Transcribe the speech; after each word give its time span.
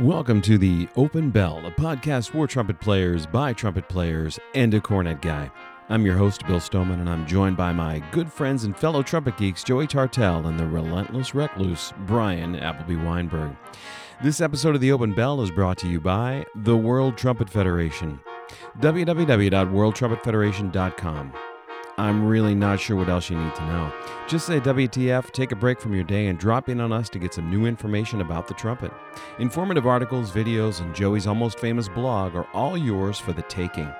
Welcome 0.00 0.42
to 0.42 0.58
the 0.58 0.86
Open 0.94 1.30
Bell, 1.30 1.66
a 1.66 1.72
podcast 1.72 2.30
for 2.30 2.46
trumpet 2.46 2.78
players 2.78 3.26
by 3.26 3.52
trumpet 3.52 3.88
players 3.88 4.38
and 4.54 4.72
a 4.72 4.80
cornet 4.80 5.20
guy. 5.20 5.50
I'm 5.88 6.06
your 6.06 6.16
host, 6.16 6.46
Bill 6.46 6.60
Stoneman, 6.60 7.00
and 7.00 7.10
I'm 7.10 7.26
joined 7.26 7.56
by 7.56 7.72
my 7.72 7.98
good 8.12 8.32
friends 8.32 8.62
and 8.62 8.78
fellow 8.78 9.02
trumpet 9.02 9.36
geeks, 9.36 9.64
Joey 9.64 9.88
Tartell 9.88 10.46
and 10.46 10.56
the 10.56 10.68
relentless 10.68 11.34
recluse, 11.34 11.92
Bryan 12.06 12.54
Appleby 12.54 12.94
Wineberg. 12.94 13.56
This 14.22 14.40
episode 14.40 14.76
of 14.76 14.80
the 14.80 14.92
Open 14.92 15.14
Bell 15.14 15.42
is 15.42 15.50
brought 15.50 15.78
to 15.78 15.88
you 15.88 16.00
by 16.00 16.46
the 16.54 16.76
World 16.76 17.18
Trumpet 17.18 17.50
Federation. 17.50 18.20
www.worldtrumpetfederation.com. 18.78 21.32
I'm 21.98 22.24
really 22.24 22.54
not 22.54 22.78
sure 22.78 22.96
what 22.96 23.08
else 23.08 23.28
you 23.28 23.36
need 23.36 23.54
to 23.56 23.66
know. 23.66 23.92
Just 24.28 24.46
say 24.46 24.60
WTF, 24.60 25.32
take 25.32 25.50
a 25.50 25.56
break 25.56 25.80
from 25.80 25.94
your 25.94 26.04
day, 26.04 26.28
and 26.28 26.38
drop 26.38 26.68
in 26.68 26.80
on 26.80 26.92
us 26.92 27.08
to 27.08 27.18
get 27.18 27.34
some 27.34 27.50
new 27.50 27.66
information 27.66 28.20
about 28.20 28.46
the 28.46 28.54
trumpet. 28.54 28.92
Informative 29.40 29.84
articles, 29.84 30.30
videos, 30.30 30.80
and 30.80 30.94
Joey's 30.94 31.26
almost 31.26 31.58
famous 31.58 31.88
blog 31.88 32.36
are 32.36 32.46
all 32.54 32.78
yours 32.78 33.18
for 33.18 33.32
the 33.32 33.42
taking. 33.42 33.92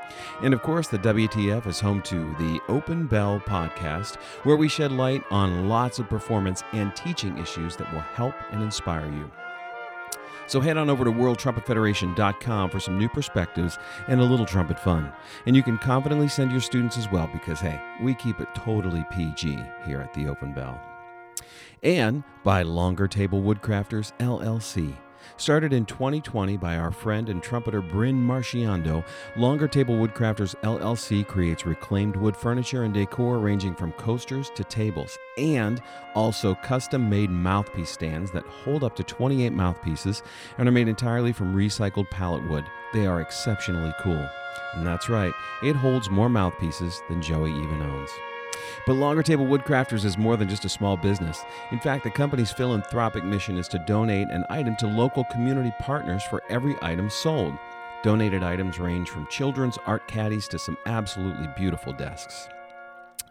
And 0.43 0.55
of 0.55 0.63
course, 0.63 0.87
the 0.87 0.99
WTF 0.99 1.67
is 1.67 1.81
home 1.81 2.01
to 2.03 2.35
the 2.39 2.61
Open 2.69 3.09
Bell 3.09 3.41
podcast, 3.41 4.15
where 4.45 4.57
we 4.57 4.69
shed 4.69 4.93
light 4.93 5.25
on 5.31 5.69
lots 5.69 5.99
of 5.99 6.09
performance 6.09 6.63
and 6.73 6.95
teaching 6.95 7.37
issues 7.39 7.75
that 7.77 7.93
will 7.93 8.01
help 8.01 8.35
and 8.53 8.63
inspire 8.63 9.11
you. 9.11 9.29
So 10.49 10.61
head 10.61 10.77
on 10.77 10.91
over 10.91 11.05
to 11.05 11.13
worldtrumpetfederation.com 11.13 12.71
for 12.71 12.81
some 12.81 12.99
new 12.99 13.09
perspectives 13.09 13.79
and 14.09 14.21
a 14.21 14.25
little 14.25 14.47
trumpet 14.47 14.81
fun. 14.81 15.13
And 15.47 15.55
you 15.55 15.63
can 15.63 15.79
confidently 15.79 16.29
send 16.29 16.51
your 16.51 16.61
students 16.61 16.97
as 16.97 17.11
well 17.13 17.29
because, 17.33 17.61
hey, 17.61 17.81
we 18.03 18.15
keep 18.15 18.41
it 18.41 18.49
totally 18.55 19.05
PG 19.13 19.63
here 19.85 20.01
at 20.01 20.13
the 20.15 20.27
Open 20.27 20.53
Bell. 20.53 20.81
And 21.83 22.25
by 22.43 22.63
Longer 22.63 23.07
Table 23.07 23.43
Woodcrafters 23.43 24.13
LLC. 24.19 24.97
Started 25.37 25.73
in 25.73 25.85
2020 25.85 26.57
by 26.57 26.77
our 26.77 26.91
friend 26.91 27.29
and 27.29 27.43
trumpeter 27.43 27.81
Bryn 27.81 28.21
Marciando, 28.21 29.05
Longer 29.37 29.69
Table 29.69 29.95
Woodcrafters 29.95 30.55
LLC 30.63 31.27
creates 31.27 31.67
reclaimed 31.67 32.17
wood 32.17 32.37
furniture 32.37 32.83
and 32.85 32.95
decor 32.95 33.39
ranging 33.39 33.75
from 33.75 33.93
coasters 33.93 34.51
to 34.55 34.65
tables, 34.65 35.19
and 35.37 35.83
also 36.15 36.55
custom 36.57 37.09
made 37.09 37.31
mouthpiece 37.31 37.91
stands 37.91 38.31
that 38.33 38.47
hold 38.47 38.83
up 38.83 38.97
to 38.97 39.05
28 39.05 39.53
mouthpieces 39.53 40.23
and 40.59 40.69
are 40.69 40.73
made 40.73 40.89
entirely 40.89 41.33
from 41.33 41.55
recycled 41.55 42.11
pallet 42.11 42.49
wood. 42.49 42.65
They 42.93 43.07
are 43.07 43.21
exceptionally 43.21 43.95
cool. 44.01 44.29
And 44.75 44.87
that's 44.87 45.09
right, 45.09 45.33
it 45.63 45.77
holds 45.77 46.11
more 46.11 46.29
mouthpieces 46.29 47.01
than 47.09 47.23
Joey 47.23 47.53
even 47.53 47.83
owns. 47.83 48.11
But 48.87 48.95
Longer 48.95 49.23
Table 49.23 49.47
Woodcrafters 49.47 50.05
is 50.05 50.19
more 50.19 50.37
than 50.37 50.49
just 50.49 50.65
a 50.65 50.69
small 50.69 50.97
business. 50.97 51.43
In 51.71 51.81
fact, 51.81 52.05
the 52.05 52.11
company's 52.11 52.53
philanthropic 52.53 53.25
mission 53.25 53.59
is 53.59 53.69
to 53.69 53.79
donate 53.79 54.29
an 54.31 54.45
item 54.51 54.77
to 54.77 54.87
local 54.87 55.25
community 55.25 55.73
partners 55.79 56.23
for 56.25 56.43
every 56.49 56.77
item 56.83 57.11
sold. 57.11 57.55
Donated 58.03 58.43
items 58.43 58.79
range 58.79 59.11
from 59.11 59.27
children's 59.27 59.79
art 59.87 60.07
caddies 60.07 60.49
to 60.49 60.59
some 60.59 60.77
absolutely 60.87 61.49
beautiful 61.57 61.93
desks. 61.93 62.49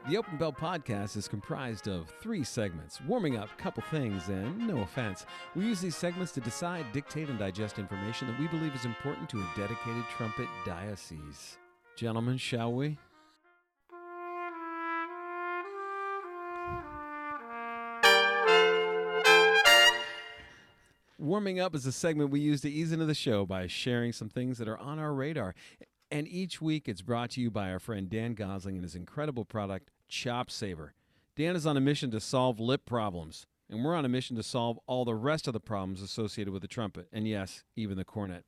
The 0.08 0.18
Open 0.18 0.38
Bell 0.38 0.54
podcast 0.54 1.18
is 1.18 1.28
comprised 1.28 1.88
of 1.88 2.10
three 2.22 2.44
segments 2.44 3.02
warming 3.02 3.38
up, 3.38 3.50
couple 3.58 3.84
things, 3.92 4.30
and 4.30 4.58
no 4.66 4.80
offense. 4.80 5.26
We 5.56 5.66
use 5.66 5.82
these 5.82 5.96
segments 5.96 6.32
to 6.32 6.40
decide, 6.40 6.86
dictate, 6.94 7.30
and 7.30 7.38
digest 7.38 7.78
information 7.78 8.28
that 8.28 8.40
we 8.40 8.48
believe 8.48 8.74
is 8.74 8.86
important 8.86 9.30
to 9.30 9.38
a 9.40 9.50
dedicated 9.58 10.04
trumpet 10.10 10.48
diocese. 10.66 11.58
Gentlemen, 11.98 12.38
shall 12.38 12.72
we? 12.72 12.98
Warming 21.20 21.60
up 21.60 21.76
is 21.76 21.86
a 21.86 21.92
segment 21.92 22.32
we 22.32 22.40
use 22.40 22.62
to 22.62 22.72
ease 22.72 22.94
into 22.94 23.06
the 23.06 23.14
show 23.14 23.46
by 23.46 23.68
sharing 23.68 24.14
some 24.14 24.30
things 24.30 24.58
that 24.58 24.70
are 24.70 24.78
on 24.78 24.98
our 24.98 25.14
radar. 25.14 25.54
And 26.12 26.28
each 26.28 26.60
week 26.60 26.90
it's 26.90 27.02
brought 27.02 27.32
to 27.32 27.42
you 27.42 27.52
by 27.52 27.72
our 27.72 27.80
friend 27.80 28.10
Dan 28.10 28.34
Gosling 28.34 28.76
and 28.76 28.84
his 28.84 28.96
incredible 28.96 29.46
product, 29.46 29.90
Chop 30.08 30.50
Saver. 30.50 30.94
Dan 31.36 31.56
is 31.56 31.68
on 31.68 31.78
a 31.78 31.82
mission 31.82 32.10
to 32.12 32.20
solve 32.20 32.60
lip 32.60 32.86
problems, 32.86 33.46
and 33.70 33.86
we're 33.86 33.96
on 33.96 34.06
a 34.06 34.10
mission 34.10 34.36
to 34.36 34.44
solve 34.44 34.80
all 34.88 35.06
the 35.06 35.14
rest 35.14 35.48
of 35.48 35.54
the 35.54 35.60
problems 35.60 36.02
associated 36.02 36.52
with 36.52 36.64
the 36.64 36.68
trumpet, 36.68 37.08
and 37.14 37.28
yes, 37.28 37.64
even 37.76 37.96
the 37.96 38.04
cornet. 38.04 38.44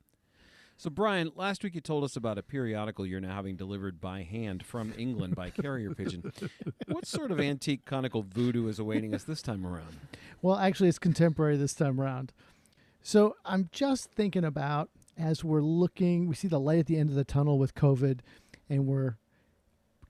So, 0.76 0.90
Bryan, 0.90 1.32
last 1.36 1.64
week 1.64 1.76
you 1.76 1.82
told 1.82 2.04
us 2.04 2.16
about 2.16 2.40
a 2.40 2.44
periodical 2.44 3.06
you're 3.06 3.22
now 3.22 3.36
having 3.36 3.56
delivered 3.56 4.02
by 4.02 4.24
hand 4.24 4.66
from 4.66 4.96
England 4.98 5.36
by 5.36 5.52
carrier 5.52 5.94
pigeon. 5.94 6.34
what 6.88 7.06
sort 7.06 7.30
of 7.30 7.40
antique 7.40 7.86
conical 7.86 8.24
voodoo 8.24 8.68
is 8.68 8.80
awaiting 8.80 9.14
us 9.14 9.24
this 9.24 9.44
time 9.44 9.68
around? 9.68 10.00
Well, 10.42 10.58
actually, 10.58 10.90
it's 10.90 10.98
contemporary 10.98 11.56
this 11.58 11.76
time 11.76 12.02
around. 12.02 12.34
So 13.04 13.36
I'm 13.46 13.70
just 13.72 14.10
thinking 14.12 14.44
about 14.44 14.90
as 15.22 15.44
we're 15.44 15.62
looking, 15.62 16.28
we 16.28 16.36
see 16.36 16.48
the 16.48 16.60
light 16.60 16.80
at 16.80 16.88
the 16.88 16.98
end 16.98 17.10
of 17.10 17.16
the 17.16 17.24
tunnel 17.24 17.60
with 17.60 17.76
COVID, 17.76 18.20
and 18.70 18.88
we're 18.88 19.18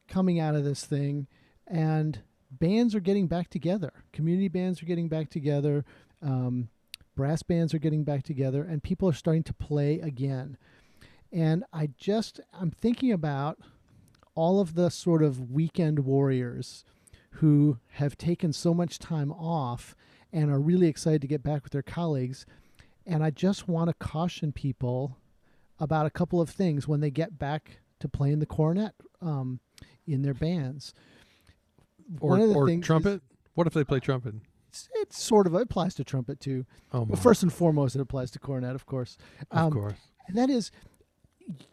coming 0.07 0.39
out 0.39 0.55
of 0.55 0.63
this 0.63 0.85
thing, 0.85 1.27
and 1.67 2.21
bands 2.49 2.95
are 2.95 3.01
getting 3.01 3.27
back 3.27 3.49
together. 3.49 3.91
Community 4.13 4.47
bands 4.47 4.81
are 4.81 4.85
getting 4.85 5.09
back 5.09 5.29
together. 5.29 5.85
Um, 6.21 6.69
brass 7.15 7.43
bands 7.43 7.73
are 7.73 7.79
getting 7.79 8.03
back 8.03 8.23
together, 8.23 8.63
and 8.63 8.81
people 8.81 9.09
are 9.09 9.13
starting 9.13 9.43
to 9.43 9.53
play 9.53 9.99
again. 9.99 10.57
And 11.31 11.63
I 11.73 11.89
just, 11.97 12.39
I'm 12.53 12.71
thinking 12.71 13.11
about 13.11 13.59
all 14.33 14.59
of 14.59 14.75
the 14.75 14.89
sort 14.89 15.23
of 15.23 15.51
weekend 15.51 15.99
warriors 15.99 16.85
who 17.35 17.79
have 17.93 18.17
taken 18.17 18.53
so 18.53 18.73
much 18.73 18.99
time 18.99 19.31
off 19.31 19.95
and 20.33 20.49
are 20.49 20.59
really 20.59 20.87
excited 20.87 21.21
to 21.21 21.27
get 21.27 21.43
back 21.43 21.63
with 21.63 21.73
their 21.73 21.81
colleagues 21.81 22.45
and 23.11 23.23
I 23.23 23.29
just 23.29 23.67
want 23.67 23.89
to 23.89 23.93
caution 23.93 24.51
people 24.51 25.17
about 25.79 26.05
a 26.05 26.09
couple 26.09 26.39
of 26.39 26.49
things 26.49 26.87
when 26.87 27.01
they 27.01 27.11
get 27.11 27.37
back 27.37 27.79
to 27.99 28.07
playing 28.07 28.39
the 28.39 28.45
cornet 28.45 28.93
um, 29.21 29.59
in 30.07 30.21
their 30.21 30.33
bands. 30.33 30.93
Or, 32.19 32.39
or 32.39 32.79
trumpet? 32.81 33.15
Is, 33.15 33.21
what 33.53 33.67
if 33.67 33.73
they 33.73 33.83
play 33.83 33.99
trumpet? 33.99 34.35
It's, 34.69 34.89
it 34.95 35.11
sort 35.11 35.45
of 35.45 35.53
applies 35.53 35.93
to 35.95 36.03
trumpet 36.03 36.39
too. 36.39 36.65
Oh, 36.93 37.03
but 37.05 37.19
first 37.19 37.43
and 37.43 37.51
foremost, 37.51 37.95
it 37.95 38.01
applies 38.01 38.31
to 38.31 38.39
cornet, 38.39 38.75
of 38.75 38.85
course. 38.85 39.17
Um, 39.51 39.67
of 39.67 39.73
course. 39.73 39.99
And 40.27 40.37
that 40.37 40.49
is, 40.49 40.71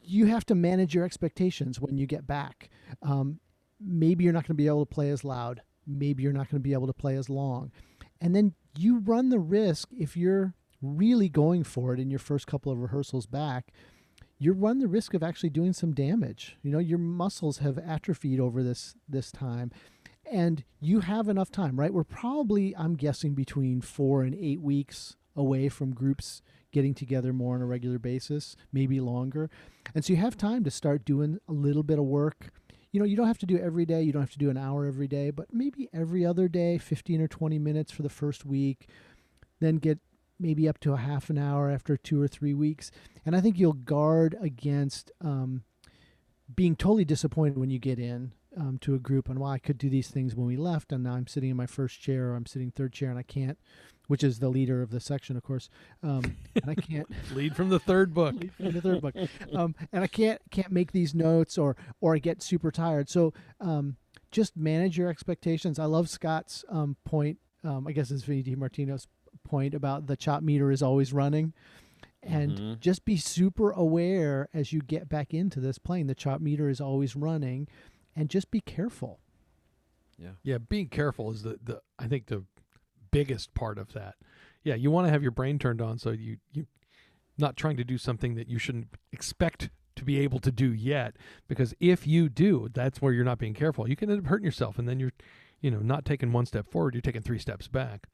you 0.03 0.26
have 0.26 0.44
to 0.47 0.55
manage 0.55 0.94
your 0.94 1.05
expectations 1.05 1.81
when 1.81 1.97
you 1.97 2.06
get 2.06 2.26
back. 2.26 2.70
Um, 3.03 3.38
maybe 3.81 4.25
you're 4.25 4.32
not 4.32 4.43
going 4.43 4.55
to 4.56 4.62
be 4.62 4.66
able 4.66 4.84
to 4.84 4.93
play 4.93 5.10
as 5.10 5.22
loud. 5.22 5.62
Maybe 5.87 6.25
you're 6.25 6.32
not 6.32 6.50
going 6.50 6.60
to 6.60 6.69
be 6.69 6.72
able 6.72 6.88
to 6.88 6.93
play 6.93 7.16
as 7.16 7.31
long. 7.31 7.70
And 8.20 8.34
then 8.34 8.55
you 8.76 8.99
run 8.99 9.28
the 9.28 9.38
risk 9.38 9.88
if 9.97 10.16
you're 10.16 10.55
really 10.81 11.28
going 11.28 11.65
for 11.65 11.94
it 11.94 12.00
in 12.00 12.11
your 12.11 12.19
first 12.19 12.47
couple 12.47 12.71
of 12.71 12.78
rehearsals 12.78 13.27
back, 13.27 13.72
you 14.39 14.53
run 14.53 14.78
the 14.78 14.87
risk 14.87 15.15
of 15.15 15.22
actually 15.22 15.50
doing 15.50 15.72
some 15.72 15.93
damage. 15.93 16.56
You 16.62 16.71
know, 16.71 16.78
your 16.78 16.99
muscles 16.99 17.59
have 17.59 17.78
atrophied 17.78 18.39
over 18.39 18.62
this 18.62 18.94
this 19.09 19.33
time 19.33 19.72
and 20.31 20.65
you 20.81 21.00
have 21.00 21.28
enough 21.28 21.50
time, 21.50 21.78
right? 21.78 21.93
We're 21.93 22.05
probably 22.05 22.75
I'm 22.77 22.94
guessing 22.94 23.34
between 23.34 23.81
4 23.81 24.22
and 24.22 24.34
8 24.34 24.61
weeks 24.61 25.17
away 25.34 25.69
from 25.69 25.94
groups 25.94 26.43
getting 26.71 26.94
together 26.94 27.33
more 27.33 27.55
on 27.55 27.62
a 27.62 27.67
regular 27.67 27.99
basis, 27.99 28.55
maybe 28.72 29.00
longer. 29.00 29.50
And 29.94 30.05
so 30.05 30.12
you 30.12 30.19
have 30.19 30.37
time 30.37 30.65
to 30.65 30.71
start 30.71 31.05
doing 31.05 31.38
a 31.49 31.53
little 31.53 31.83
bit 31.83 31.99
of 31.99 32.05
work. 32.05 32.50
You 32.93 33.00
know, 33.00 33.06
you 33.06 33.17
don't 33.17 33.27
have 33.27 33.38
to 33.38 33.47
do 33.47 33.59
every 33.59 33.87
day, 33.87 34.03
you 34.03 34.12
don't 34.12 34.23
have 34.23 34.32
to 34.32 34.38
do 34.38 34.50
an 34.50 34.56
hour 34.56 34.87
every 34.87 35.08
day, 35.08 35.31
but 35.31 35.53
maybe 35.53 35.88
every 35.93 36.25
other 36.25 36.49
day, 36.49 36.79
15 36.79 37.20
or 37.20 37.29
20 37.29 37.58
minutes 37.58 37.93
for 37.93 38.03
the 38.03 38.08
first 38.08 38.44
week. 38.44 38.88
Then 39.61 39.76
get 39.76 39.99
maybe 40.38 40.69
up 40.69 40.79
to 40.81 40.93
a 40.93 40.99
half 40.99 41.31
an 41.31 41.38
hour 41.38 41.70
after 41.70 41.96
two 41.96 42.20
or 42.20 42.29
three 42.29 42.55
weeks. 42.55 42.90
And 43.25 43.37
I 43.37 43.40
think 43.40 43.58
you'll 43.58 43.73
guard 43.73 44.37
against 44.40 45.11
um, 45.20 45.62
being 46.55 46.76
totally 46.76 47.05
disappointed 47.05 47.58
when 47.58 47.70
you 47.70 47.79
get 47.79 47.99
in 47.99 48.32
um, 48.56 48.79
to 48.81 48.94
a 48.94 48.99
group 48.99 49.29
and 49.29 49.38
well, 49.38 49.50
I 49.50 49.58
could 49.58 49.79
do 49.79 49.90
these 49.90 50.08
things 50.08 50.35
when 50.35 50.46
we 50.46 50.56
left, 50.56 50.93
and 50.93 51.05
now 51.05 51.12
I'm 51.12 51.26
sitting 51.26 51.50
in 51.50 51.56
my 51.56 51.67
first 51.67 52.00
chair 52.00 52.31
or 52.31 52.37
I'm 52.37 52.46
sitting 52.46 52.70
third 52.70 52.93
chair 52.93 53.11
and 53.11 53.19
I 53.19 53.23
can't, 53.23 53.58
which 54.06 54.25
is 54.25 54.38
the 54.38 54.49
leader 54.49 54.82
of 54.82 54.90
the 54.90 55.00
section, 55.00 55.37
of 55.37 55.43
course, 55.43 55.69
um, 56.02 56.37
and 56.55 56.69
I 56.69 56.75
can't 56.75 57.08
lead 57.34 57.55
from 57.55 57.69
the 57.69 57.79
third 57.79 58.14
book. 58.14 58.34
from 58.56 58.73
the 58.73 58.81
third 58.81 59.02
book, 59.02 59.14
um, 59.55 59.75
and 59.93 60.02
I 60.02 60.06
can't 60.06 60.41
can't 60.50 60.73
make 60.73 60.93
these 60.93 61.14
notes 61.14 61.58
or 61.58 61.76
or 62.00 62.14
I 62.14 62.19
get 62.19 62.43
super 62.43 62.70
tired. 62.70 63.08
So 63.08 63.32
um, 63.61 63.96
just 64.31 64.56
manage 64.56 64.96
your 64.99 65.08
expectations. 65.08 65.79
I 65.79 65.84
love 65.84 66.08
Scott's 66.08 66.64
um, 66.69 66.96
point. 67.05 67.38
Um, 67.64 67.87
I 67.87 67.93
guess 67.93 68.11
it's 68.11 68.23
Vinny 68.23 68.43
DiMartino's 68.43 69.08
point 69.45 69.75
about 69.75 70.07
the 70.07 70.17
chop 70.17 70.43
meter 70.43 70.71
is 70.71 70.83
always 70.83 71.13
running 71.13 71.53
and 72.23 72.53
mm-hmm. 72.53 72.73
just 72.81 73.05
be 73.05 73.17
super 73.17 73.71
aware 73.71 74.49
as 74.53 74.73
you 74.73 74.81
get 74.81 75.09
back 75.09 75.33
into 75.33 75.61
this 75.61 75.79
plane 75.79 76.07
the 76.07 76.15
chop 76.15 76.41
meter 76.41 76.69
is 76.69 76.81
always 76.81 77.15
running 77.15 77.69
and 78.17 78.29
just 78.29 78.51
be 78.51 78.61
careful 78.61 79.21
yeah 80.19 80.31
yeah 80.43 80.59
being 80.59 80.89
careful 80.89 81.31
is 81.31 81.43
the, 81.43 81.59
the 81.63 81.81
i 81.99 82.07
think 82.07 82.27
the 82.27 82.45
biggest 83.11 83.55
part 83.55 83.79
of 83.79 83.93
that. 83.93 84.17
Yeah, 84.65 84.75
you 84.75 84.91
want 84.91 85.07
to 85.07 85.13
have 85.13 85.23
your 85.23 85.31
brain 85.31 85.59
turned 85.59 85.81
on 85.81 85.99
so 85.99 86.11
you 86.11 86.39
you 86.53 86.67
not 87.37 87.57
trying 87.57 87.77
to 87.77 87.85
do 87.85 87.99
something 87.99 88.35
that 88.35 88.49
you 88.49 88.59
shouldn't 88.59 88.89
expect 89.13 89.71
to 89.95 90.05
be 90.05 90.19
able 90.19 90.41
to 90.41 90.51
do 90.51 90.73
yet 90.73 91.17
because 91.47 91.73
if 91.79 92.07
you 92.07 92.29
do, 92.29 92.69
that's 92.73 93.01
where 93.01 93.13
you're 93.13 93.25
not 93.25 93.39
being 93.39 93.55
careful. 93.55 93.89
You 93.89 93.97
can 93.97 94.11
end 94.11 94.21
up 94.21 94.27
hurting 94.27 94.45
yourself 94.45 94.79
and 94.79 94.89
then 94.89 94.99
you're 94.99 95.13
you 95.61 95.71
know, 95.71 95.81
not 95.81 96.05
taking 96.05 96.33
one 96.33 96.47
step 96.47 96.71
forward, 96.71 96.95
you're 96.95 97.01
taking 97.03 97.23
three 97.23 97.39
steps 97.39 97.67
back. 97.67 98.07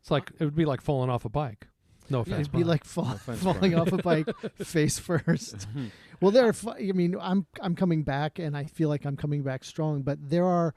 It's 0.00 0.10
like 0.10 0.30
it 0.38 0.44
would 0.44 0.56
be 0.56 0.64
like 0.64 0.80
falling 0.80 1.10
off 1.10 1.24
a 1.24 1.28
bike. 1.28 1.66
No 2.10 2.20
offense. 2.20 2.40
It'd 2.40 2.52
be 2.52 2.64
like 2.64 2.84
fall, 2.84 3.04
no 3.04 3.14
offense, 3.14 3.42
falling 3.42 3.74
off 3.74 3.92
a 3.92 3.98
bike 3.98 4.28
face 4.62 4.98
first. 4.98 5.56
Mm-hmm. 5.70 5.86
well, 6.20 6.30
there. 6.32 6.48
Are, 6.48 6.54
I 6.76 6.92
mean, 6.92 7.16
I'm 7.20 7.46
I'm 7.60 7.76
coming 7.76 8.02
back, 8.02 8.38
and 8.38 8.56
I 8.56 8.64
feel 8.64 8.88
like 8.88 9.04
I'm 9.04 9.16
coming 9.16 9.42
back 9.42 9.64
strong. 9.64 10.02
But 10.02 10.18
there 10.30 10.44
are, 10.44 10.74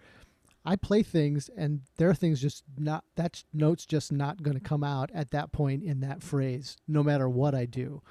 I 0.63 0.75
play 0.75 1.01
things, 1.03 1.49
and 1.57 1.81
there 1.97 2.09
are 2.09 2.13
things 2.13 2.41
just 2.41 2.63
not. 2.77 3.03
That 3.15 3.43
note's 3.53 3.85
just 3.85 4.11
not 4.11 4.43
going 4.43 4.55
to 4.55 4.63
come 4.63 4.83
out 4.83 5.09
at 5.13 5.31
that 5.31 5.51
point 5.51 5.83
in 5.83 6.01
that 6.01 6.21
phrase, 6.21 6.77
no 6.87 7.01
matter 7.01 7.27
what 7.27 7.55
I 7.55 7.65
do, 7.65 8.01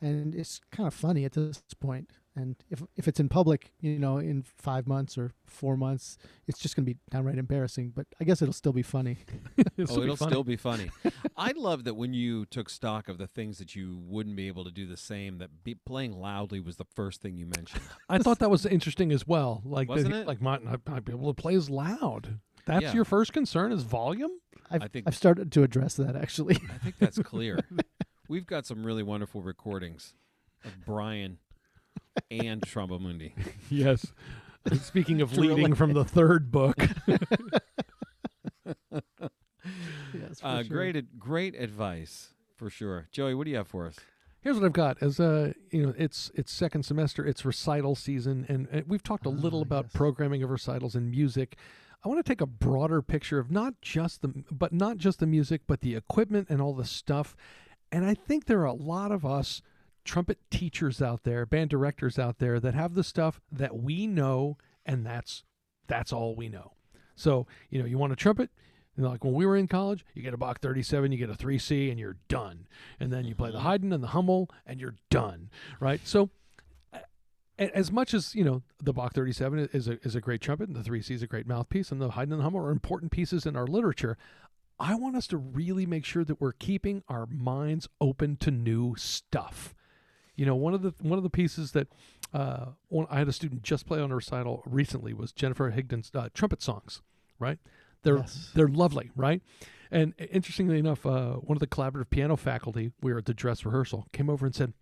and 0.00 0.34
it's 0.34 0.60
kind 0.72 0.86
of 0.86 0.94
funny 0.94 1.24
at 1.24 1.32
this 1.32 1.62
point. 1.78 2.10
And 2.40 2.56
if 2.70 2.82
if 2.96 3.06
it's 3.06 3.20
in 3.20 3.28
public, 3.28 3.72
you 3.80 3.98
know, 3.98 4.16
in 4.16 4.42
five 4.42 4.86
months 4.86 5.18
or 5.18 5.32
four 5.44 5.76
months, 5.76 6.16
it's 6.46 6.58
just 6.58 6.74
going 6.74 6.86
to 6.86 6.92
be 6.92 6.98
downright 7.10 7.36
embarrassing. 7.36 7.92
But 7.94 8.06
I 8.20 8.24
guess 8.24 8.40
it'll 8.40 8.54
still 8.54 8.72
be 8.72 8.82
funny. 8.82 9.18
Oh, 9.60 9.82
it'll 9.82 9.98
oh, 9.98 10.02
it'll 10.02 10.16
funny. 10.16 10.30
still 10.30 10.44
be 10.44 10.56
funny. 10.56 10.90
I 11.36 11.52
love 11.52 11.84
that 11.84 11.94
when 11.94 12.12
you 12.12 12.44
took 12.44 12.68
stock 12.68 13.08
of 13.08 13.16
the 13.16 13.26
things 13.26 13.58
that 13.58 13.74
you 13.74 13.98
wouldn't 14.04 14.36
be 14.36 14.46
able 14.46 14.64
to 14.64 14.70
do 14.70 14.86
the 14.86 14.96
same, 14.96 15.38
that 15.38 15.64
be, 15.64 15.74
playing 15.74 16.20
loudly 16.20 16.60
was 16.60 16.76
the 16.76 16.84
first 16.84 17.22
thing 17.22 17.36
you 17.36 17.46
mentioned. 17.46 17.82
I 18.08 18.18
thought 18.18 18.40
that 18.40 18.50
was 18.50 18.66
interesting 18.66 19.10
as 19.10 19.26
well. 19.26 19.62
Like, 19.64 19.88
Wasn't 19.88 20.14
it? 20.14 20.26
like 20.26 20.42
might 20.42 20.62
not 20.62 20.84
be 21.04 21.12
able 21.12 21.32
to 21.32 21.40
play 21.40 21.54
as 21.54 21.70
loud. 21.70 22.40
That's 22.66 22.82
yeah. 22.82 22.92
your 22.92 23.06
first 23.06 23.32
concern 23.32 23.72
is 23.72 23.82
volume. 23.84 24.32
I've, 24.70 24.82
I 24.82 24.88
think 24.88 25.06
I've 25.06 25.16
started 25.16 25.50
to 25.52 25.62
address 25.62 25.94
that 25.94 26.14
actually. 26.14 26.56
I 26.56 26.78
think 26.78 26.98
that's 26.98 27.18
clear. 27.18 27.58
We've 28.28 28.46
got 28.46 28.66
some 28.66 28.84
really 28.84 29.02
wonderful 29.02 29.40
recordings 29.40 30.14
of 30.64 30.84
Bryan 30.84 31.38
and 32.30 32.60
Trombomundi. 32.62 33.32
yes. 33.70 34.12
Speaking 34.82 35.20
of 35.20 35.36
leading 35.36 35.74
from 35.74 35.92
the 35.94 36.04
third 36.04 36.50
book. 36.50 36.76
yes, 40.12 40.40
uh, 40.42 40.62
sure. 40.62 40.64
Great, 40.64 41.18
great 41.18 41.54
advice 41.54 42.34
for 42.56 42.68
sure. 42.68 43.08
Joey, 43.10 43.34
what 43.34 43.44
do 43.44 43.50
you 43.50 43.56
have 43.56 43.68
for 43.68 43.86
us? 43.86 43.96
Here's 44.42 44.56
what 44.56 44.64
I've 44.64 44.72
got. 44.72 45.02
As 45.02 45.20
uh, 45.20 45.52
you 45.70 45.86
know, 45.86 45.94
it's 45.98 46.30
it's 46.34 46.52
second 46.52 46.84
semester. 46.84 47.26
It's 47.26 47.44
recital 47.44 47.94
season, 47.94 48.46
and, 48.48 48.68
and 48.70 48.86
we've 48.86 49.02
talked 49.02 49.26
a 49.26 49.30
little 49.30 49.60
ah, 49.60 49.62
about 49.62 49.84
yes. 49.86 49.92
programming 49.94 50.42
of 50.42 50.50
recitals 50.50 50.94
and 50.94 51.10
music. 51.10 51.56
I 52.02 52.08
want 52.08 52.24
to 52.24 52.30
take 52.30 52.40
a 52.40 52.46
broader 52.46 53.02
picture 53.02 53.38
of 53.38 53.50
not 53.50 53.74
just 53.82 54.22
the, 54.22 54.44
but 54.50 54.72
not 54.72 54.96
just 54.96 55.20
the 55.20 55.26
music, 55.26 55.62
but 55.66 55.82
the 55.82 55.94
equipment 55.94 56.48
and 56.48 56.62
all 56.62 56.72
the 56.72 56.86
stuff. 56.86 57.36
And 57.92 58.06
I 58.06 58.14
think 58.14 58.46
there 58.46 58.60
are 58.60 58.66
a 58.66 58.72
lot 58.72 59.12
of 59.12 59.26
us 59.26 59.60
trumpet 60.10 60.38
teachers 60.50 61.00
out 61.00 61.22
there, 61.22 61.46
band 61.46 61.70
directors 61.70 62.18
out 62.18 62.40
there 62.40 62.58
that 62.58 62.74
have 62.74 62.94
the 62.94 63.04
stuff 63.04 63.40
that 63.52 63.76
we 63.76 64.08
know 64.08 64.56
and 64.84 65.06
that's 65.06 65.44
that's 65.86 66.12
all 66.12 66.34
we 66.34 66.48
know. 66.48 66.72
So, 67.14 67.46
you 67.68 67.78
know, 67.78 67.86
you 67.86 67.96
want 67.96 68.12
a 68.12 68.16
trumpet, 68.16 68.50
and 68.96 69.06
like 69.06 69.24
when 69.24 69.34
we 69.34 69.46
were 69.46 69.56
in 69.56 69.68
college, 69.68 70.04
you 70.14 70.22
get 70.22 70.34
a 70.34 70.36
Bach 70.36 70.60
37, 70.60 71.12
you 71.12 71.18
get 71.18 71.30
a 71.30 71.34
3C, 71.34 71.90
and 71.90 71.98
you're 71.98 72.16
done. 72.28 72.66
And 72.98 73.12
then 73.12 73.24
you 73.24 73.36
play 73.36 73.50
the 73.50 73.58
mm-hmm. 73.58 73.66
Haydn 73.66 73.92
and 73.92 74.02
the 74.02 74.08
Hummel, 74.08 74.50
and 74.66 74.80
you're 74.80 74.96
done, 75.10 75.50
right? 75.78 76.00
So, 76.04 76.30
as 77.56 77.92
much 77.92 78.14
as 78.14 78.34
you 78.34 78.42
know, 78.42 78.62
the 78.82 78.92
Bach 78.92 79.14
37 79.14 79.68
is 79.72 79.86
a 79.86 80.00
is 80.04 80.16
a 80.16 80.20
great 80.20 80.40
trumpet, 80.40 80.68
and 80.68 80.76
the 80.76 80.88
3C 80.88 81.12
is 81.12 81.22
a 81.22 81.28
great 81.28 81.46
mouthpiece, 81.46 81.92
and 81.92 82.00
the 82.00 82.10
Haydn 82.10 82.32
and 82.32 82.40
the 82.40 82.44
Hummel 82.44 82.66
are 82.66 82.72
important 82.72 83.12
pieces 83.12 83.46
in 83.46 83.54
our 83.54 83.66
literature. 83.66 84.18
I 84.80 84.96
want 84.96 85.14
us 85.14 85.28
to 85.28 85.36
really 85.36 85.86
make 85.86 86.04
sure 86.04 86.24
that 86.24 86.40
we're 86.40 86.52
keeping 86.52 87.04
our 87.06 87.26
minds 87.26 87.88
open 88.00 88.36
to 88.38 88.50
new 88.50 88.96
stuff. 88.96 89.74
You 90.40 90.46
know, 90.46 90.54
one 90.54 90.72
of 90.72 90.80
the 90.80 90.94
one 91.02 91.18
of 91.18 91.22
the 91.22 91.28
pieces 91.28 91.72
that 91.72 91.88
uh, 92.32 92.68
one, 92.88 93.06
I 93.10 93.18
had 93.18 93.28
a 93.28 93.32
student 93.32 93.62
just 93.62 93.84
play 93.84 94.00
on 94.00 94.10
a 94.10 94.14
recital 94.16 94.62
recently 94.64 95.12
was 95.12 95.32
Jennifer 95.32 95.70
Higdon's 95.70 96.10
uh, 96.14 96.30
trumpet 96.32 96.62
songs. 96.62 97.02
Right? 97.38 97.58
They're 98.04 98.16
yes. 98.16 98.50
they're 98.54 98.66
lovely, 98.66 99.10
right? 99.14 99.42
And 99.90 100.14
interestingly 100.18 100.78
enough, 100.78 101.04
uh, 101.04 101.32
one 101.34 101.56
of 101.56 101.60
the 101.60 101.66
collaborative 101.66 102.08
piano 102.08 102.36
faculty, 102.36 102.90
we 103.02 103.12
were 103.12 103.18
at 103.18 103.26
the 103.26 103.34
dress 103.34 103.66
rehearsal, 103.66 104.06
came 104.14 104.30
over 104.30 104.46
and 104.46 104.54
said, 104.54 104.72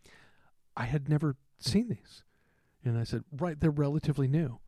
"I 0.76 0.84
had 0.84 1.08
never 1.08 1.34
seen 1.58 1.88
these," 1.88 2.22
and 2.84 2.96
I 2.96 3.02
said, 3.02 3.24
"Right, 3.36 3.58
they're 3.58 3.72
relatively 3.72 4.28
new. 4.28 4.60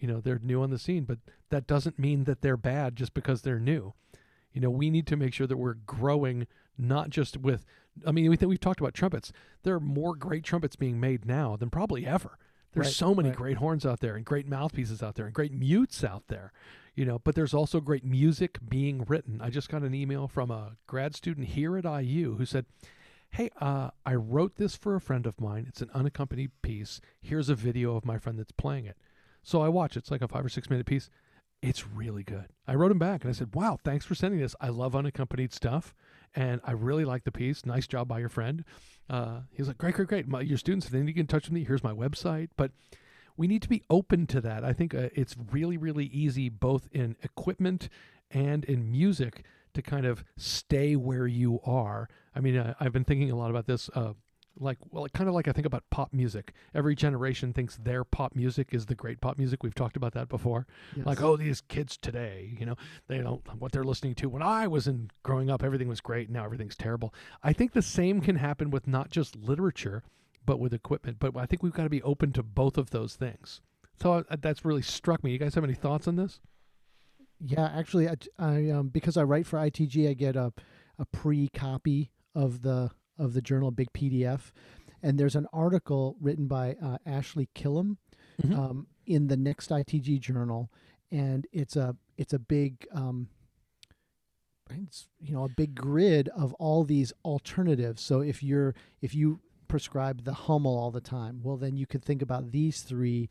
You 0.00 0.08
know, 0.08 0.20
they're 0.20 0.40
new 0.42 0.62
on 0.62 0.70
the 0.70 0.80
scene, 0.80 1.04
but 1.04 1.18
that 1.50 1.68
doesn't 1.68 1.96
mean 1.96 2.24
that 2.24 2.42
they're 2.42 2.56
bad 2.56 2.96
just 2.96 3.14
because 3.14 3.42
they're 3.42 3.60
new. 3.60 3.94
You 4.52 4.60
know, 4.60 4.70
we 4.70 4.90
need 4.90 5.06
to 5.06 5.16
make 5.16 5.32
sure 5.32 5.46
that 5.46 5.58
we're 5.58 5.74
growing 5.74 6.48
not 6.76 7.10
just 7.10 7.36
with 7.36 7.64
I 8.06 8.12
mean, 8.12 8.28
we 8.30 8.36
think 8.36 8.48
we've 8.48 8.60
talked 8.60 8.80
about 8.80 8.94
trumpets. 8.94 9.32
There 9.62 9.74
are 9.74 9.80
more 9.80 10.14
great 10.14 10.44
trumpets 10.44 10.76
being 10.76 11.00
made 11.00 11.24
now 11.24 11.56
than 11.56 11.70
probably 11.70 12.06
ever. 12.06 12.38
There's 12.72 12.86
right, 12.88 12.94
so 12.94 13.14
many 13.14 13.28
right. 13.28 13.38
great 13.38 13.56
horns 13.58 13.86
out 13.86 14.00
there 14.00 14.16
and 14.16 14.24
great 14.24 14.48
mouthpieces 14.48 15.02
out 15.02 15.14
there 15.14 15.26
and 15.26 15.34
great 15.34 15.52
mutes 15.52 16.02
out 16.02 16.24
there, 16.26 16.52
you 16.96 17.04
know, 17.04 17.20
but 17.20 17.36
there's 17.36 17.54
also 17.54 17.80
great 17.80 18.04
music 18.04 18.58
being 18.68 19.04
written. 19.06 19.40
I 19.40 19.50
just 19.50 19.68
got 19.68 19.82
an 19.82 19.94
email 19.94 20.26
from 20.26 20.50
a 20.50 20.76
grad 20.88 21.14
student 21.14 21.48
here 21.48 21.76
at 21.76 21.84
IU 21.84 22.36
who 22.36 22.44
said, 22.44 22.66
Hey, 23.30 23.50
uh, 23.60 23.90
I 24.06 24.14
wrote 24.14 24.56
this 24.56 24.76
for 24.76 24.94
a 24.94 25.00
friend 25.00 25.26
of 25.26 25.40
mine. 25.40 25.66
It's 25.68 25.82
an 25.82 25.90
unaccompanied 25.92 26.52
piece. 26.62 27.00
Here's 27.20 27.48
a 27.48 27.56
video 27.56 27.96
of 27.96 28.04
my 28.04 28.16
friend 28.18 28.38
that's 28.38 28.52
playing 28.52 28.86
it. 28.86 28.96
So 29.42 29.60
I 29.60 29.68
watch. 29.68 29.96
It's 29.96 30.10
like 30.10 30.22
a 30.22 30.28
five 30.28 30.44
or 30.44 30.48
six 30.48 30.70
minute 30.70 30.86
piece. 30.86 31.10
It's 31.62 31.86
really 31.86 32.22
good. 32.22 32.46
I 32.66 32.74
wrote 32.74 32.92
him 32.92 32.98
back 32.98 33.22
and 33.22 33.30
I 33.30 33.34
said, 33.34 33.54
Wow, 33.54 33.78
thanks 33.82 34.04
for 34.04 34.14
sending 34.16 34.40
this. 34.40 34.56
I 34.60 34.68
love 34.68 34.96
unaccompanied 34.96 35.52
stuff 35.52 35.94
and 36.34 36.60
I 36.64 36.72
really 36.72 37.04
like 37.04 37.24
the 37.24 37.32
piece. 37.32 37.64
Nice 37.64 37.86
job 37.86 38.08
by 38.08 38.18
your 38.18 38.28
friend. 38.28 38.64
Uh, 39.08 39.40
he 39.50 39.60
was 39.60 39.68
like, 39.68 39.78
great, 39.78 39.94
great, 39.94 40.08
great. 40.08 40.28
My, 40.28 40.40
your 40.40 40.58
students, 40.58 40.88
then 40.88 41.06
you 41.06 41.14
in 41.16 41.26
touch 41.26 41.44
with 41.44 41.52
me. 41.52 41.64
Here's 41.64 41.84
my 41.84 41.92
website. 41.92 42.48
But 42.56 42.72
we 43.36 43.46
need 43.46 43.62
to 43.62 43.68
be 43.68 43.82
open 43.90 44.26
to 44.28 44.40
that. 44.40 44.64
I 44.64 44.72
think 44.72 44.94
uh, 44.94 45.08
it's 45.14 45.36
really, 45.50 45.76
really 45.76 46.06
easy, 46.06 46.48
both 46.48 46.88
in 46.92 47.16
equipment 47.22 47.88
and 48.30 48.64
in 48.64 48.90
music, 48.90 49.44
to 49.74 49.82
kind 49.82 50.06
of 50.06 50.24
stay 50.36 50.94
where 50.96 51.26
you 51.26 51.60
are. 51.64 52.08
I 52.34 52.40
mean, 52.40 52.56
uh, 52.56 52.74
I've 52.78 52.92
been 52.92 53.04
thinking 53.04 53.30
a 53.30 53.36
lot 53.36 53.50
about 53.50 53.66
this. 53.66 53.90
Uh, 53.94 54.12
like 54.58 54.78
well 54.90 55.06
kind 55.08 55.28
of 55.28 55.34
like 55.34 55.48
i 55.48 55.52
think 55.52 55.66
about 55.66 55.82
pop 55.90 56.12
music. 56.12 56.52
Every 56.74 56.94
generation 56.94 57.52
thinks 57.52 57.76
their 57.76 58.04
pop 58.04 58.34
music 58.34 58.68
is 58.72 58.86
the 58.86 58.94
great 58.94 59.20
pop 59.20 59.38
music. 59.38 59.62
We've 59.62 59.74
talked 59.74 59.96
about 59.96 60.12
that 60.14 60.28
before. 60.28 60.66
Yes. 60.96 61.06
like 61.06 61.22
oh 61.22 61.36
these 61.36 61.60
kids 61.60 61.96
today 61.96 62.54
you 62.58 62.66
know 62.66 62.76
they 63.08 63.18
don't 63.18 63.42
what 63.58 63.72
they're 63.72 63.84
listening 63.84 64.14
to. 64.16 64.28
When 64.28 64.42
i 64.42 64.66
was 64.66 64.86
in 64.86 65.10
growing 65.22 65.50
up 65.50 65.62
everything 65.62 65.88
was 65.88 66.00
great. 66.00 66.30
Now 66.30 66.44
everything's 66.44 66.76
terrible. 66.76 67.12
I 67.42 67.52
think 67.52 67.72
the 67.72 67.82
same 67.82 68.20
can 68.20 68.36
happen 68.36 68.70
with 68.70 68.86
not 68.86 69.10
just 69.10 69.36
literature 69.36 70.02
but 70.46 70.60
with 70.60 70.72
equipment. 70.74 71.18
But 71.18 71.36
i 71.36 71.46
think 71.46 71.62
we've 71.62 71.72
got 71.72 71.84
to 71.84 71.90
be 71.90 72.02
open 72.02 72.32
to 72.32 72.42
both 72.42 72.78
of 72.78 72.90
those 72.90 73.14
things. 73.16 73.60
So 74.00 74.24
uh, 74.28 74.36
that's 74.40 74.64
really 74.64 74.82
struck 74.82 75.22
me. 75.22 75.32
You 75.32 75.38
guys 75.38 75.54
have 75.54 75.64
any 75.64 75.74
thoughts 75.74 76.08
on 76.08 76.16
this? 76.16 76.40
Yeah 77.40 77.70
actually 77.74 78.08
i, 78.08 78.14
I 78.38 78.70
um, 78.70 78.88
because 78.88 79.16
i 79.16 79.22
write 79.22 79.46
for 79.46 79.58
itg 79.58 80.08
i 80.08 80.14
get 80.14 80.36
a, 80.36 80.52
a 80.98 81.04
pre 81.04 81.48
copy 81.48 82.10
of 82.34 82.62
the 82.62 82.90
of 83.18 83.34
the 83.34 83.42
journal, 83.42 83.70
big 83.70 83.92
PDF. 83.92 84.52
And 85.02 85.18
there's 85.18 85.36
an 85.36 85.46
article 85.52 86.16
written 86.20 86.46
by 86.46 86.76
uh, 86.82 86.98
Ashley 87.04 87.48
Killam 87.54 87.98
mm-hmm. 88.42 88.58
um, 88.58 88.86
in 89.06 89.28
the 89.28 89.36
next 89.36 89.70
ITG 89.70 90.20
journal, 90.20 90.70
and 91.10 91.46
it's 91.52 91.76
a 91.76 91.96
it's 92.16 92.32
a 92.32 92.38
big 92.38 92.86
um, 92.92 93.28
it's 94.70 95.08
you 95.20 95.34
know 95.34 95.44
a 95.44 95.48
big 95.48 95.74
grid 95.74 96.28
of 96.30 96.52
all 96.54 96.84
these 96.84 97.12
alternatives. 97.24 98.02
So 98.02 98.20
if 98.20 98.42
you're 98.42 98.74
if 99.02 99.14
you 99.14 99.40
prescribe 99.68 100.24
the 100.24 100.32
Hummel 100.34 100.76
all 100.76 100.90
the 100.90 101.00
time, 101.00 101.40
well 101.42 101.56
then 101.56 101.76
you 101.76 101.86
could 101.86 102.04
think 102.04 102.22
about 102.22 102.52
these 102.52 102.82
three 102.82 103.28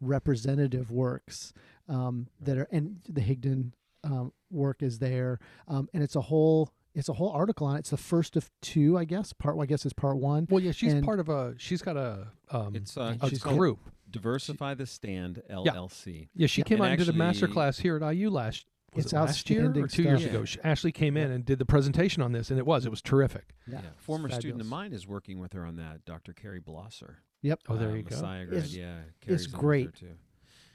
representative 0.00 0.90
works 0.90 1.52
um, 1.88 2.28
that 2.40 2.58
are 2.58 2.68
and 2.70 3.00
the 3.08 3.20
Higdon 3.20 3.72
um, 4.04 4.32
work 4.50 4.82
is 4.82 4.98
there, 4.98 5.38
um, 5.66 5.88
and 5.92 6.02
it's 6.02 6.16
a 6.16 6.20
whole 6.20 6.70
it's 6.98 7.08
a 7.08 7.12
whole 7.12 7.30
article 7.30 7.66
on 7.66 7.76
it. 7.76 7.80
It's 7.80 7.90
the 7.90 7.96
first 7.96 8.36
of 8.36 8.50
two, 8.60 8.98
I 8.98 9.04
guess. 9.04 9.32
Part 9.32 9.56
I 9.60 9.66
guess 9.66 9.86
is 9.86 9.92
part 9.92 10.16
one. 10.16 10.48
Well, 10.50 10.62
yeah, 10.62 10.72
she's 10.72 10.92
and 10.92 11.04
part 11.04 11.20
of 11.20 11.28
a. 11.28 11.54
She's 11.56 11.80
got 11.80 11.96
a. 11.96 12.28
Um, 12.50 12.74
it's 12.74 12.96
uh, 12.96 13.14
a, 13.20 13.26
a 13.26 13.30
group. 13.38 13.78
Diversify 14.10 14.74
the 14.74 14.86
Stand 14.86 15.42
LLC. 15.50 16.06
Yeah, 16.06 16.24
yeah 16.34 16.46
she 16.48 16.60
yeah. 16.60 16.64
came 16.64 16.78
and 16.78 16.86
out 16.86 16.90
and 16.92 16.98
did 16.98 17.14
a 17.14 17.16
master 17.16 17.46
class 17.46 17.78
here 17.78 17.96
at 17.96 18.14
IU 18.14 18.30
last. 18.30 18.66
Was 18.94 19.04
it's 19.04 19.12
it 19.12 19.16
last 19.16 19.50
year 19.50 19.70
or 19.70 19.72
two 19.72 19.88
stuff. 19.88 19.98
years 19.98 20.22
yeah. 20.22 20.28
ago? 20.30 20.44
She, 20.46 20.58
Ashley 20.64 20.92
came 20.92 21.16
in 21.18 21.30
and 21.30 21.44
did 21.44 21.58
the 21.58 21.66
presentation 21.66 22.22
on 22.22 22.32
this, 22.32 22.50
and 22.50 22.58
it 22.58 22.66
was 22.66 22.84
it 22.84 22.90
was 22.90 23.02
terrific. 23.02 23.54
Yeah, 23.70 23.80
former 23.96 24.30
student 24.30 24.60
of 24.60 24.66
mine 24.66 24.92
is 24.92 25.06
working 25.06 25.38
with 25.38 25.52
her 25.52 25.64
on 25.64 25.76
that, 25.76 26.04
Dr. 26.04 26.32
Carrie 26.32 26.60
Blosser. 26.60 27.16
Yep. 27.42 27.60
Oh, 27.68 27.76
there 27.76 27.90
uh, 27.90 27.94
you 27.94 28.02
Messiah 28.02 28.44
go. 28.44 28.50
Grad. 28.50 28.64
It's, 28.64 28.74
yeah, 28.74 28.96
Carrie's 29.20 29.44
it's 29.44 29.52
great 29.52 29.94
too. 29.94 30.16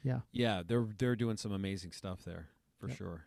Yeah. 0.03 0.19
Yeah, 0.31 0.63
they're 0.65 0.85
they're 0.97 1.15
doing 1.15 1.37
some 1.37 1.51
amazing 1.51 1.91
stuff 1.91 2.23
there 2.23 2.47
for 2.79 2.87
yep. 2.87 2.97
sure. 2.97 3.25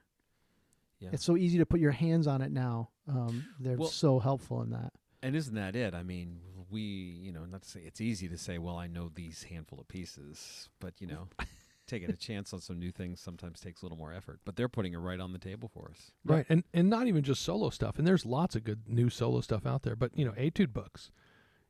Yeah. 1.00 1.11
It's 1.12 1.25
so 1.25 1.37
easy 1.37 1.59
to 1.59 1.67
put 1.67 1.81
your 1.81 1.93
hands 1.93 2.26
on 2.26 2.41
it 2.43 2.50
now. 2.50 2.91
Um, 3.09 3.47
they're 3.61 3.76
well, 3.76 3.88
so 3.88 4.19
helpful 4.19 4.62
in 4.62 4.71
that. 4.71 4.93
And 5.23 5.37
isn't 5.37 5.55
that 5.55 5.76
it? 5.76 5.95
I 5.95 6.03
mean, 6.03 6.41
we, 6.71 6.81
you 6.81 7.33
know, 7.33 7.45
not 7.45 7.62
to 7.62 7.69
say 7.69 7.81
it's 7.81 8.00
easy 8.00 8.29
to 8.29 8.38
say, 8.38 8.59
well, 8.59 8.76
I 8.76 8.87
know 8.87 9.11
these 9.15 9.45
handful 9.45 9.79
of 9.81 9.88
pieces, 9.88 10.69
but 10.81 10.95
you 11.00 11.07
know, 11.07 11.29
taking 11.87 12.11
a 12.11 12.17
chance 12.17 12.53
on 12.53 12.61
some 12.61 12.79
new 12.79 12.91
things 12.91 13.21
sometimes 13.21 13.61
takes 13.61 13.83
a 13.83 13.85
little 13.85 13.99
more 13.99 14.12
effort, 14.12 14.41
but 14.45 14.57
they're 14.57 14.69
putting 14.69 14.93
it 14.93 14.99
right 14.99 15.21
on 15.21 15.33
the 15.33 15.38
table 15.38 15.69
for 15.73 15.91
us. 15.91 16.11
Right. 16.25 16.47
And 16.49 16.65
and 16.75 16.91
not 16.91 17.07
even 17.07 17.23
just 17.23 17.43
solo 17.43 17.71
stuff. 17.71 17.99
And 17.99 18.07
there's 18.07 18.26
lots 18.26 18.57
of 18.57 18.65
good 18.65 18.88
new 18.88 19.11
solo 19.11 19.41
stuff 19.41 19.67
out 19.67 19.83
there. 19.83 19.97
But 19.97 20.17
you 20.17 20.25
know, 20.25 20.35
etude 20.37 20.73
books. 20.73 21.11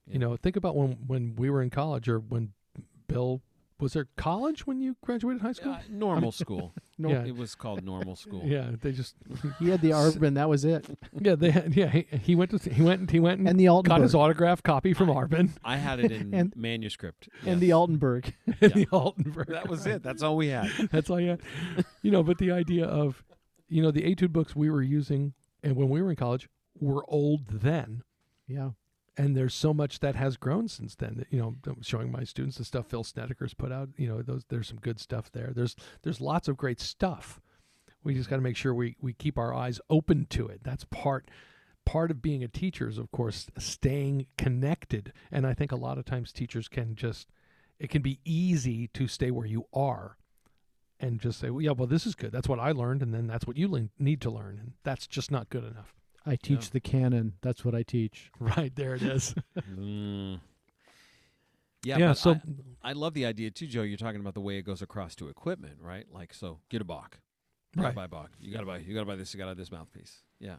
Yeah. 0.06 0.14
You 0.14 0.18
know, 0.20 0.36
think 0.36 0.56
about 0.56 0.76
when 0.76 0.98
when 1.06 1.36
we 1.36 1.50
were 1.50 1.62
in 1.62 1.70
college 1.70 2.08
or 2.08 2.18
when 2.18 2.52
Bill 3.08 3.42
was 3.78 3.92
there 3.92 4.06
college 4.16 4.66
when 4.66 4.80
you 4.80 4.96
graduated 5.02 5.42
high 5.42 5.52
school? 5.52 5.72
Uh, 5.72 5.80
normal 5.90 6.32
school. 6.32 6.72
No, 6.98 7.10
Yeah. 7.10 7.24
It 7.26 7.36
was 7.36 7.54
called 7.54 7.84
normal 7.84 8.16
school. 8.16 8.40
Yeah, 8.46 8.70
they 8.80 8.90
just 8.92 9.16
he 9.58 9.68
had 9.68 9.82
the 9.82 9.90
Arban. 9.90 10.34
That 10.36 10.48
was 10.48 10.64
it, 10.64 10.86
yeah 11.20 11.34
they 11.34 11.50
had, 11.50 11.74
yeah 11.76 11.88
he, 11.88 12.06
he 12.22 12.34
went 12.34 12.50
to 12.58 12.70
he 12.72 12.80
went 12.82 13.10
he 13.10 13.20
went 13.20 13.38
and, 13.40 13.48
and 13.50 13.60
the 13.60 13.66
got 13.82 14.00
his 14.00 14.14
autograph 14.14 14.62
copy 14.62 14.94
from 14.94 15.08
Arban 15.10 15.50
I 15.62 15.76
had 15.76 16.00
it 16.00 16.10
in 16.10 16.32
And- 16.32 16.56
manuscript. 16.56 17.28
and 17.44 17.60
the 17.60 17.68
Altenburg. 17.70 18.32
and 18.46 18.72
the 18.72 18.86
Altenburg. 18.86 19.48
That 19.48 19.68
was 19.68 19.84
it. 19.86 20.02
That's 20.02 20.22
all 20.22 20.36
we 20.38 20.48
had. 20.48 20.70
That's 20.90 21.10
all 21.10 21.20
you 21.20 21.30
had. 21.30 21.40
You 22.00 22.10
know, 22.12 22.22
but 22.22 22.38
the 22.38 22.50
idea 22.50 22.86
of, 22.86 23.22
you 23.68 23.82
know, 23.82 23.90
the 23.90 24.04
etude 24.10 24.32
books 24.32 24.56
we 24.56 24.70
were 24.70 24.82
using 24.82 25.34
and 25.62 25.76
when 25.76 25.90
we 25.90 26.00
were 26.00 26.08
in 26.08 26.16
college 26.16 26.48
were 26.80 27.04
old 27.08 27.46
then. 27.48 28.02
Yeah, 28.48 28.70
And 29.18 29.34
there's 29.34 29.54
so 29.54 29.72
much 29.72 30.00
that 30.00 30.14
has 30.14 30.36
grown 30.36 30.68
since 30.68 30.94
then. 30.94 31.14
That, 31.16 31.28
you 31.30 31.38
know, 31.38 31.56
showing 31.80 32.12
my 32.12 32.24
students 32.24 32.58
the 32.58 32.64
stuff 32.64 32.88
Phil 32.88 33.04
Snedecor's 33.04 33.54
put 33.54 33.72
out. 33.72 33.88
You 33.96 34.08
know, 34.08 34.22
those 34.22 34.44
there's 34.48 34.68
some 34.68 34.78
good 34.78 35.00
stuff 35.00 35.32
there. 35.32 35.52
There's 35.54 35.74
there's 36.02 36.20
lots 36.20 36.48
of 36.48 36.56
great 36.56 36.80
stuff. 36.80 37.40
We 38.04 38.14
just 38.14 38.28
got 38.28 38.36
to 38.36 38.42
make 38.42 38.56
sure 38.56 38.74
we 38.74 38.96
we 39.00 39.14
keep 39.14 39.38
our 39.38 39.54
eyes 39.54 39.80
open 39.88 40.26
to 40.30 40.46
it. 40.48 40.60
That's 40.62 40.84
part 40.84 41.30
part 41.86 42.10
of 42.10 42.20
being 42.20 42.44
a 42.44 42.48
teacher 42.48 42.88
is 42.88 42.98
of 42.98 43.10
course 43.10 43.46
staying 43.58 44.26
connected. 44.36 45.12
And 45.32 45.46
I 45.46 45.54
think 45.54 45.72
a 45.72 45.76
lot 45.76 45.96
of 45.96 46.04
times 46.04 46.32
teachers 46.32 46.68
can 46.68 46.94
just 46.94 47.28
it 47.78 47.88
can 47.88 48.02
be 48.02 48.20
easy 48.24 48.88
to 48.88 49.06
stay 49.06 49.30
where 49.30 49.46
you 49.46 49.66
are 49.72 50.18
and 50.98 51.20
just 51.20 51.38
say, 51.40 51.50
well, 51.50 51.62
yeah, 51.62 51.72
well, 51.72 51.86
this 51.86 52.06
is 52.06 52.14
good. 52.14 52.32
That's 52.32 52.48
what 52.48 52.58
I 52.58 52.72
learned, 52.72 53.02
and 53.02 53.12
then 53.12 53.26
that's 53.26 53.46
what 53.46 53.56
you 53.56 53.68
le- 53.68 53.90
need 53.98 54.20
to 54.22 54.30
learn, 54.30 54.58
and 54.58 54.72
that's 54.82 55.06
just 55.06 55.30
not 55.30 55.50
good 55.50 55.64
enough. 55.64 55.94
I 56.26 56.36
teach 56.36 56.64
Yeah. 56.64 56.70
the 56.72 56.80
canon. 56.80 57.34
That's 57.40 57.64
what 57.64 57.74
I 57.74 57.82
teach. 57.82 58.30
Right 58.40 58.74
there, 58.74 58.94
it 58.96 59.02
is. 59.02 59.34
Mm. 59.70 60.40
Yeah, 61.84 61.98
yeah. 61.98 62.08
but 62.08 62.18
so 62.18 62.40
I, 62.82 62.90
I 62.90 62.92
love 62.94 63.14
the 63.14 63.26
idea 63.26 63.50
too, 63.50 63.66
Joe. 63.68 63.82
You're 63.82 63.96
talking 63.96 64.20
about 64.20 64.34
the 64.34 64.40
way 64.40 64.56
it 64.58 64.62
goes 64.62 64.82
across 64.82 65.14
to 65.16 65.28
equipment, 65.28 65.76
right? 65.80 66.06
Like, 66.10 66.34
so 66.34 66.58
get 66.68 66.80
a 66.80 66.84
Bach. 66.84 67.20
Right. 67.76 67.94
buy 67.94 68.06
a 68.06 68.08
Bach. 68.08 68.30
You 68.40 68.52
gotta 68.52 68.66
buy. 68.66 68.78
You 68.78 68.92
gotta 68.94 69.06
buy 69.06 69.14
this. 69.16 69.32
You 69.34 69.38
gotta 69.38 69.50
have 69.50 69.58
this 69.58 69.70
mouthpiece. 69.70 70.22
Yeah. 70.40 70.56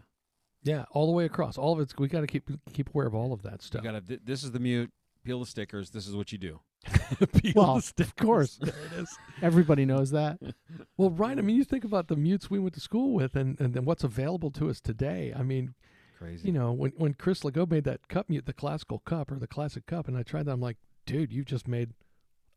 yeah, 0.64 0.86
all 0.92 1.06
the 1.08 1.12
way 1.12 1.26
across, 1.26 1.58
all 1.58 1.74
of 1.74 1.80
it's 1.80 1.98
we 1.98 2.08
got 2.08 2.22
to 2.22 2.28
keep 2.28 2.50
keep 2.74 2.90
aware 2.94 3.08
of 3.08 3.14
all 3.16 3.34
of 3.34 3.42
that 3.42 3.62
stuff. 3.62 3.84
You 3.84 3.90
gotta. 3.92 4.02
Th- 4.02 4.22
this 4.24 4.44
is 4.44 4.52
the 4.52 4.60
mute. 4.60 4.92
Peel 5.27 5.39
the 5.41 5.46
stickers. 5.46 5.89
This 5.89 6.07
is 6.07 6.15
what 6.15 6.31
you 6.31 6.38
do. 6.38 6.60
Peel 7.34 7.51
Well, 7.55 7.81
the 7.98 8.03
of 8.03 8.15
course. 8.15 8.55
there 8.62 8.74
it 8.93 9.00
is. 9.01 9.17
Everybody 9.41 9.84
knows 9.86 10.12
that. 10.12 10.39
Well, 10.98 11.12
right. 11.12 11.38
I 11.38 11.41
mean, 11.41 11.55
you 11.57 11.63
think 11.63 11.84
about 11.84 12.07
the 12.07 12.15
mutes 12.15 12.50
we 12.50 12.57
went 12.60 12.74
to 12.75 12.79
school 12.79 13.13
with, 13.13 13.36
and 13.36 13.60
and 13.60 13.74
then 13.75 13.86
what's 13.86 14.03
available 14.03 14.50
to 14.51 14.69
us 14.69 14.79
today. 14.81 15.31
I 15.36 15.43
mean, 15.43 15.75
Crazy. 16.17 16.48
you 16.48 16.53
know, 16.53 16.72
when 16.72 16.91
when 16.98 17.13
Chris 17.13 17.41
Legault 17.43 17.69
made 17.69 17.84
that 17.84 18.07
cup 18.07 18.29
mute, 18.29 18.46
the 18.48 18.53
classical 18.53 19.00
cup 19.00 19.31
or 19.31 19.36
the 19.38 19.48
classic 19.48 19.86
cup, 19.86 20.07
and 20.07 20.17
I 20.17 20.24
tried 20.24 20.46
that, 20.46 20.53
I'm 20.53 20.62
like, 20.62 20.77
dude, 21.05 21.31
you 21.34 21.43
just 21.43 21.67
made 21.67 21.91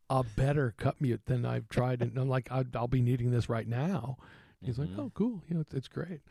a 0.09 0.23
better 0.23 0.73
cup 0.77 0.99
mute 1.01 1.21
than 1.25 1.45
I've 1.45 1.67
tried, 1.69 2.01
and 2.01 2.17
I'm 2.17 2.29
like, 2.29 2.47
I'll, 2.51 2.65
I'll 2.73 2.87
be 2.87 3.01
needing 3.01 3.31
this 3.31 3.47
right 3.49 3.67
now. 3.67 4.17
He's 4.63 4.77
like, 4.79 4.89
Mhm. 4.89 4.99
oh, 4.99 5.11
cool. 5.13 5.43
You 5.47 5.55
know, 5.55 5.61
it's, 5.61 5.73
it's 5.73 5.87
great. 5.87 6.21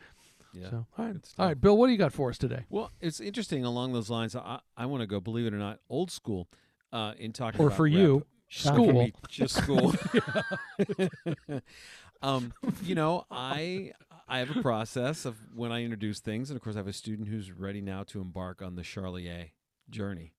Yeah. 0.53 0.69
So, 0.69 0.85
all 0.97 1.05
right, 1.05 1.13
good 1.13 1.21
all 1.23 1.29
stuff. 1.29 1.45
right, 1.47 1.59
Bill, 1.61 1.77
what 1.77 1.87
do 1.87 1.93
you 1.93 1.97
got 1.97 2.13
for 2.13 2.29
us 2.29 2.37
today? 2.37 2.65
Well, 2.69 2.91
it's 2.99 3.19
interesting 3.19 3.63
along 3.65 3.93
those 3.93 4.09
lines. 4.09 4.35
I 4.35 4.59
I 4.77 4.85
want 4.85 5.01
to 5.01 5.07
go, 5.07 5.19
believe 5.19 5.45
it 5.45 5.53
or 5.53 5.57
not, 5.57 5.79
old 5.89 6.11
school. 6.11 6.47
Uh, 6.93 7.13
in 7.17 7.31
talking 7.31 7.61
Or 7.61 7.67
about 7.67 7.77
for 7.77 7.83
rep. 7.83 7.93
you, 7.93 8.25
school. 8.49 8.91
me, 8.91 9.13
just 9.29 9.55
school. 9.55 9.95
um, 12.21 12.53
you 12.83 12.95
know, 12.95 13.25
I 13.31 13.93
I 14.27 14.39
have 14.39 14.55
a 14.55 14.61
process 14.61 15.25
of 15.25 15.35
when 15.55 15.71
I 15.71 15.83
introduce 15.83 16.19
things, 16.19 16.49
and 16.49 16.57
of 16.57 16.63
course, 16.63 16.75
I 16.75 16.79
have 16.79 16.87
a 16.87 16.93
student 16.93 17.27
who's 17.27 17.51
ready 17.51 17.81
now 17.81 18.03
to 18.03 18.21
embark 18.21 18.61
on 18.61 18.75
the 18.75 18.81
Charlier 18.81 19.51
journey. 19.89 20.33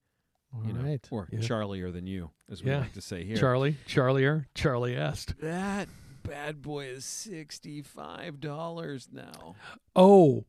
All 0.54 0.62
You 0.66 0.74
know, 0.74 0.82
right. 0.82 1.06
or 1.10 1.28
Yeah. 1.32 1.38
Charlier 1.40 1.90
than 1.92 2.06
you, 2.06 2.30
as 2.50 2.62
we 2.62 2.70
Yeah. 2.70 2.80
like 2.80 2.92
to 2.94 3.00
say 3.00 3.24
here. 3.24 3.36
Charlie, 3.38 3.76
Charlier, 3.86 4.44
Charlie 4.54 4.94
Est. 4.94 5.34
that 5.40 5.88
bad 6.22 6.62
boy 6.62 6.86
is 6.86 7.04
sixty 7.04 7.82
five 7.82 8.40
dollars 8.40 9.08
now. 9.12 9.54
Oh, 9.96 10.44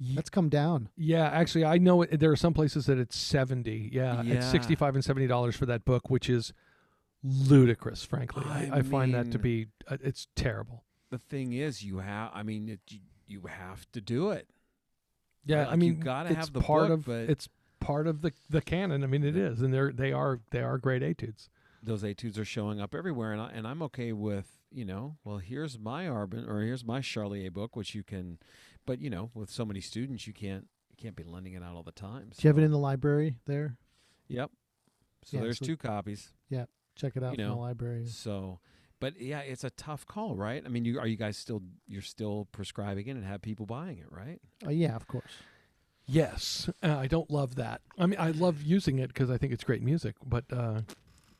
y- 0.00 0.12
Let's 0.16 0.30
come 0.30 0.48
down. 0.48 0.88
yeah. 0.96 1.28
Actually, 1.28 1.64
I 1.64 1.78
know 1.78 2.02
it, 2.02 2.18
there 2.20 2.30
are 2.30 2.36
some 2.36 2.54
places 2.54 2.86
that 2.86 2.98
it's 2.98 3.16
seventy. 3.16 3.88
Yeah, 3.92 4.22
Yeah. 4.22 4.34
it's 4.34 4.46
sixty-five 4.46 4.94
and 4.94 5.04
seventy 5.04 5.26
dollars 5.26 5.56
for 5.56 5.66
that 5.66 5.84
book, 5.84 6.10
which 6.10 6.28
is 6.30 6.52
ludicrous. 7.22 8.04
Frankly, 8.04 8.44
I, 8.46 8.70
I 8.72 8.78
I 8.78 8.82
find 8.82 9.14
that 9.14 9.30
to 9.32 9.38
be 9.38 9.66
uh, 9.88 9.98
it's 10.02 10.26
terrible. 10.34 10.84
The 11.10 11.18
thing 11.18 11.52
is, 11.52 11.82
you 11.82 11.98
have. 11.98 12.30
I 12.34 12.42
mean, 12.42 12.68
it, 12.68 12.80
you, 12.88 13.00
you 13.26 13.42
have 13.48 13.90
to 13.92 14.00
do 14.00 14.30
it. 14.30 14.48
Yeah, 15.44 15.58
Right, 15.58 15.62
I 15.62 15.70
like, 15.70 15.82
you 15.82 15.92
mean, 15.94 16.00
gotta 16.00 16.28
it's 16.30 16.38
have 16.38 16.52
the 16.52 16.60
part 16.60 16.88
book, 16.88 16.98
of 17.00 17.06
but- 17.06 17.30
it's 17.30 17.48
part 17.80 18.06
of 18.06 18.22
the 18.22 18.32
the 18.48 18.60
canon. 18.60 19.02
I 19.02 19.06
mean, 19.06 19.24
it 19.24 19.34
Yeah. 19.34 19.44
is, 19.44 19.60
and 19.60 19.72
they're 19.72 19.92
they 19.92 20.12
are 20.12 20.40
they 20.50 20.62
are 20.62 20.78
great 20.78 21.02
etudes. 21.02 21.48
those 21.82 22.04
etudes 22.04 22.38
are 22.38 22.44
showing 22.44 22.78
up 22.80 22.94
everywhere, 22.94 23.32
and 23.32 23.40
I, 23.40 23.50
and 23.52 23.66
I'm 23.66 23.80
okay 23.84 24.12
with 24.12 24.59
you 24.72 24.84
know, 24.84 25.16
well, 25.24 25.38
here's 25.38 25.78
my 25.78 26.04
Arban 26.04 26.48
or 26.48 26.60
here's 26.62 26.84
my 26.84 27.00
Charlier 27.00 27.52
book, 27.52 27.76
which 27.76 27.94
you 27.94 28.02
can, 28.02 28.38
but 28.86 29.00
you 29.00 29.10
know, 29.10 29.30
with 29.34 29.50
so 29.50 29.64
many 29.64 29.80
students, 29.80 30.26
you 30.26 30.32
can't 30.32 30.66
you 30.90 30.96
can't 30.96 31.16
be 31.16 31.24
lending 31.24 31.54
it 31.54 31.62
out 31.62 31.74
all 31.74 31.82
the 31.82 31.92
time. 31.92 32.30
Do 32.36 32.36
you 32.42 32.48
have 32.48 32.58
it 32.58 32.62
in 32.62 32.70
the 32.70 32.78
library 32.78 33.36
there? 33.46 33.76
Yep. 34.28 34.50
So 35.24 35.36
Yeah, 35.36 35.42
there's 35.44 35.58
so- 35.58 35.66
two 35.66 35.76
copies. 35.76 36.32
Yeah, 36.48 36.66
check 36.96 37.16
it 37.16 37.22
out 37.22 37.36
You 37.38 37.44
in 37.44 37.50
the 37.50 37.56
library. 37.56 38.06
So, 38.06 38.60
but 39.00 39.20
yeah, 39.20 39.40
it's 39.40 39.64
a 39.64 39.70
tough 39.70 40.06
call, 40.06 40.36
right? 40.36 40.62
I 40.64 40.68
mean, 40.68 40.84
you 40.84 40.98
are 41.00 41.06
you 41.06 41.16
guys 41.16 41.36
still 41.36 41.62
you're 41.88 42.02
still 42.02 42.46
prescribing 42.52 43.06
it 43.08 43.12
and 43.16 43.24
have 43.24 43.42
people 43.42 43.66
buying 43.66 43.98
it, 43.98 44.06
right? 44.10 44.40
Oh 44.66 44.70
yeah, 44.70 44.94
of 44.96 45.06
course. 45.06 45.30
Yes, 46.06 46.68
uh, 46.82 46.96
I 46.96 47.06
don't 47.06 47.30
love 47.30 47.54
that. 47.56 47.82
I 47.98 48.06
mean, 48.06 48.18
I 48.18 48.32
love 48.32 48.62
using 48.62 48.98
it 48.98 49.08
because 49.08 49.30
I 49.30 49.36
think 49.38 49.52
it's 49.52 49.62
great 49.62 49.82
music, 49.82 50.16
but 50.24 50.44
uh, 50.52 50.82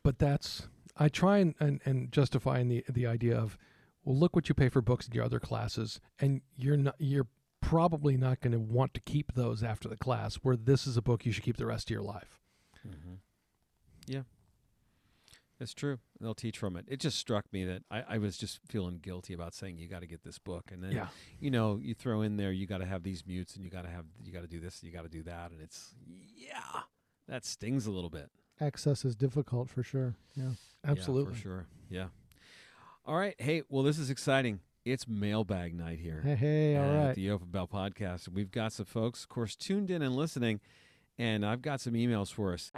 but 0.03 0.17
that's 0.17 0.67
I 1.01 1.09
try 1.09 1.39
and, 1.39 1.55
and, 1.59 1.81
and 1.83 2.11
justify 2.11 2.59
in 2.59 2.67
the 2.67 2.85
the 2.87 3.07
idea 3.07 3.35
of 3.35 3.57
well, 4.05 4.17
look 4.17 4.35
what 4.35 4.49
you 4.49 4.55
pay 4.55 4.69
for 4.69 4.81
books 4.81 5.07
in 5.07 5.13
your 5.13 5.23
other 5.23 5.39
classes, 5.39 5.99
and 6.19 6.41
you're 6.55 6.77
not 6.77 6.95
you're 6.99 7.27
probably 7.59 8.17
not 8.17 8.39
going 8.39 8.53
to 8.53 8.59
want 8.59 8.93
to 8.93 8.99
keep 8.99 9.33
those 9.33 9.63
after 9.63 9.89
the 9.89 9.97
class. 9.97 10.35
Where 10.35 10.55
this 10.55 10.85
is 10.85 10.97
a 10.97 11.01
book 11.01 11.25
you 11.25 11.31
should 11.31 11.43
keep 11.43 11.57
the 11.57 11.65
rest 11.65 11.87
of 11.87 11.91
your 11.91 12.03
life. 12.03 12.39
Mm-hmm. 12.87 13.15
Yeah, 14.05 14.21
it's 15.59 15.73
true. 15.73 15.97
They'll 16.19 16.35
teach 16.35 16.59
from 16.59 16.75
it. 16.75 16.85
It 16.87 16.99
just 16.99 17.17
struck 17.17 17.45
me 17.51 17.65
that 17.65 17.81
I, 17.89 18.03
I 18.07 18.17
was 18.19 18.37
just 18.37 18.59
feeling 18.67 18.99
guilty 19.01 19.33
about 19.33 19.55
saying 19.55 19.77
you 19.79 19.87
got 19.87 20.01
to 20.01 20.07
get 20.07 20.23
this 20.23 20.37
book, 20.37 20.69
and 20.71 20.83
then 20.83 20.91
Yeah, 20.91 21.07
you 21.39 21.49
know 21.49 21.79
you 21.81 21.95
throw 21.95 22.21
in 22.21 22.37
there 22.37 22.51
you 22.51 22.67
got 22.67 22.77
to 22.79 22.85
have 22.85 23.01
these 23.01 23.25
mutes, 23.25 23.55
and 23.55 23.65
you 23.65 23.71
got 23.71 23.85
to 23.85 23.89
have 23.89 24.05
you 24.23 24.31
got 24.31 24.41
to 24.41 24.47
do 24.47 24.59
this, 24.59 24.81
and 24.81 24.87
you 24.91 24.95
got 24.95 25.03
to 25.03 25.09
do 25.09 25.23
that, 25.23 25.49
and 25.49 25.61
it's 25.61 25.95
yeah, 26.35 26.81
that 27.27 27.43
stings 27.43 27.87
a 27.87 27.91
little 27.91 28.11
bit. 28.11 28.29
Access 28.61 29.03
is 29.03 29.15
difficult 29.15 29.71
for 29.71 29.81
sure. 29.81 30.13
Yeah. 30.35 30.51
Yeah, 30.83 30.91
absolutely. 30.91 31.33
for 31.33 31.39
sure. 31.39 31.65
Yeah. 31.89 32.07
All 33.07 33.15
right. 33.15 33.33
Hey, 33.39 33.63
well, 33.69 33.81
this 33.81 33.97
is 33.97 34.11
exciting. 34.11 34.59
It's 34.85 35.07
mailbag 35.07 35.73
night 35.73 35.99
here. 35.99 36.21
Hey, 36.23 36.35
hey, 36.35 36.77
all 36.77 36.83
at 36.83 37.05
right. 37.07 37.15
the 37.15 37.31
Open 37.31 37.47
Bell 37.49 37.67
podcast. 37.67 38.29
We've 38.29 38.51
got 38.51 38.71
some 38.71 38.85
folks, 38.85 39.23
of 39.23 39.29
course, 39.29 39.55
tuned 39.55 39.89
in 39.89 40.03
and 40.03 40.15
listening, 40.15 40.59
and 41.17 41.43
I've 41.43 41.63
got 41.63 41.81
some 41.81 41.93
emails 41.93 42.31
for 42.31 42.53
us. 42.53 42.71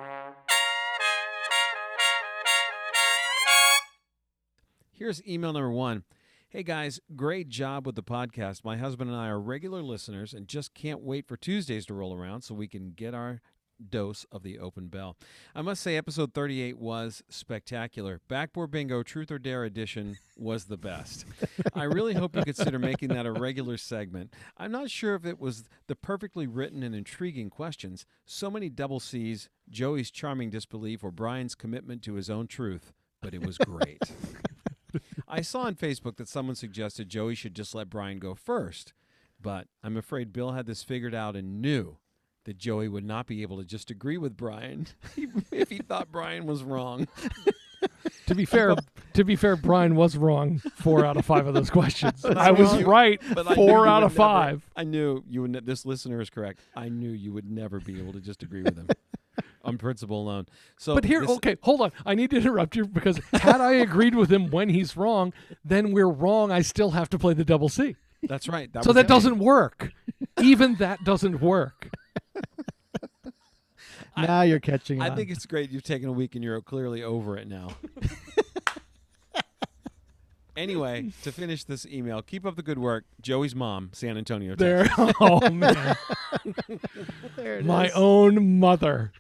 Here's 4.92 5.26
email 5.28 5.52
number 5.52 5.72
one. 5.72 6.04
Hey 6.48 6.64
guys, 6.64 7.00
great 7.16 7.50
job 7.50 7.86
with 7.86 7.96
the 7.96 8.04
podcast. 8.04 8.64
My 8.64 8.78
husband 8.78 9.10
and 9.10 9.20
I 9.20 9.28
are 9.28 9.40
regular 9.40 9.82
listeners 9.82 10.34
and 10.34 10.48
just 10.48 10.74
can't 10.74 11.02
wait 11.02 11.28
for 11.28 11.36
Tuesdays 11.36 11.86
to 11.88 11.94
roll 11.94 12.14
around 12.16 12.44
so 12.44 12.54
we 12.54 12.68
can 12.68 12.92
get 12.92 13.14
our 13.14 13.42
dose 13.90 14.26
of 14.32 14.44
the 14.44 14.60
open 14.60 14.88
bell. 14.88 15.18
I 15.56 15.62
must 15.62 15.82
say, 15.82 15.98
episode 15.98 16.34
38 16.34 16.78
was 16.78 17.24
spectacular. 17.30 18.22
Backboard 18.28 18.72
Bingo 18.72 19.04
Truth 19.04 19.32
or 19.32 19.40
Dare 19.40 19.64
edition 19.64 20.18
was 20.38 20.66
the 20.66 20.78
best. 20.78 21.26
I 21.74 21.84
really 21.84 22.14
hope 22.14 22.36
you 22.36 22.44
consider 22.44 22.80
making 22.80 23.10
that 23.10 23.26
a 23.26 23.32
regular 23.32 23.78
segment. 23.78 24.34
I'm 24.58 24.72
not 24.72 24.90
sure 24.90 25.16
if 25.16 25.26
it 25.26 25.40
was 25.40 25.66
the 25.88 25.96
perfectly 25.96 26.48
written 26.48 26.84
and 26.84 26.96
intriguing 26.96 27.50
questions, 27.50 28.06
so 28.26 28.50
many 28.50 28.70
double 28.70 29.00
C's, 29.00 29.50
Joey's 29.70 30.12
charming 30.12 30.50
disbelief, 30.50 31.04
or 31.04 31.12
Bryan's 31.12 31.56
commitment 31.56 32.02
to 32.04 32.14
his 32.14 32.30
own 32.30 32.48
truth, 32.48 32.94
but 33.22 33.34
it 33.34 33.46
was 33.46 33.58
great. 33.58 34.02
I 35.28 35.42
saw 35.42 35.62
on 35.62 35.76
Facebook 35.76 36.18
that 36.18 36.28
someone 36.28 36.56
suggested 36.56 37.10
Joey 37.10 37.36
should 37.36 37.56
just 37.56 37.74
let 37.74 37.90
Bryan 37.90 38.20
go 38.20 38.36
first, 38.36 38.94
but 39.42 39.68
I'm 39.84 39.98
afraid 39.98 40.34
Bill 40.34 40.52
had 40.52 40.66
this 40.68 40.84
figured 40.84 41.16
out 41.16 41.36
and 41.36 41.62
knew 41.62 41.98
that 42.46 42.58
Joey 42.58 42.88
would 42.88 43.06
not 43.06 43.26
be 43.28 43.42
able 43.42 43.58
to 43.58 43.64
just 43.64 43.90
agree 43.90 44.18
with 44.18 44.36
Bryan 44.36 44.88
if 45.52 45.70
he 45.70 45.78
thought 45.80 46.12
Bryan 46.12 46.46
was 46.46 46.64
wrong. 46.64 47.08
To 48.28 48.36
be 48.36 48.46
fair, 48.46 48.76
to 49.14 49.24
be 49.26 49.36
fair, 49.36 49.58
Bryan 49.58 49.96
was 49.96 50.16
wrong 50.16 50.60
four 50.76 51.06
out 51.06 51.18
of 51.18 51.26
five 51.26 51.46
of 51.48 51.54
those 51.54 51.70
questions. 51.70 52.24
I 52.24 52.52
was 52.52 52.82
right 52.84 53.22
but 53.34 53.54
four 53.56 53.86
out 53.86 54.04
of 54.04 54.12
never- 54.14 54.16
five. 54.16 54.70
I 54.78 54.86
knew 54.86 55.22
you 55.28 55.42
would. 55.42 55.52
Ne- 55.52 55.60
this 55.60 55.86
listener 55.86 56.22
is 56.22 56.30
correct. 56.30 56.62
I 56.78 56.88
knew 56.88 57.10
you 57.10 57.34
would 57.34 57.52
never 57.52 57.82
be 57.82 58.00
able 58.00 58.14
to 58.14 58.22
just 58.22 58.42
agree 58.42 58.62
with 58.64 58.78
him. 58.78 58.88
On 59.66 59.78
principle 59.78 60.22
alone. 60.22 60.48
So, 60.78 60.96
But 60.96 61.04
here, 61.04 61.22
this- 61.22 61.32
okay, 61.32 61.58
hold 61.62 61.82
on. 61.82 61.92
I 62.06 62.16
need 62.16 62.30
to 62.30 62.38
interrupt 62.38 62.78
you 62.78 62.86
because 62.86 63.20
had 63.34 63.60
I 63.60 63.74
agreed 63.74 64.16
with 64.16 64.32
him 64.32 64.50
when 64.50 64.70
he's 64.70 64.96
wrong, 64.96 65.34
then 65.66 65.92
we're 65.92 66.10
wrong. 66.10 66.52
I 66.52 66.62
still 66.62 66.92
have 66.92 67.10
to 67.10 67.20
play 67.20 67.34
the 67.34 67.44
double 67.46 67.68
C. 67.68 67.98
that's 68.24 68.48
right. 68.48 68.72
That 68.72 68.86
so 68.86 68.94
that 68.94 69.08
doesn't 69.10 69.40
work. 69.40 69.92
Even 70.42 70.76
that 70.76 71.04
doesn't 71.04 71.42
work. 71.42 71.90
now 74.18 74.42
you're 74.44 74.60
catching 74.60 75.02
I 75.02 75.10
on. 75.10 75.16
think 75.16 75.30
it's 75.32 75.46
great 75.46 75.72
you've 75.72 75.84
taken 75.84 76.10
a 76.10 76.14
week 76.14 76.36
and 76.36 76.44
you're 76.44 76.60
clearly 76.62 77.04
over 77.04 77.38
it 77.38 77.48
now. 77.48 77.70
anyway, 80.56 81.12
to 81.24 81.32
finish 81.32 81.64
this 81.64 81.86
email, 81.86 82.22
keep 82.22 82.46
up 82.46 82.56
the 82.56 82.64
good 82.64 82.80
work. 82.80 83.06
Joey's 83.22 83.56
mom, 83.56 83.90
San 83.94 84.18
Antonio. 84.18 84.56
Texas. 84.56 84.96
There. 84.98 85.14
Oh 85.20 85.50
man, 85.50 85.96
There 87.36 87.60
it 87.60 87.66
my 87.66 87.88
is. 87.88 87.92
own 87.96 88.60
mother, 88.60 89.12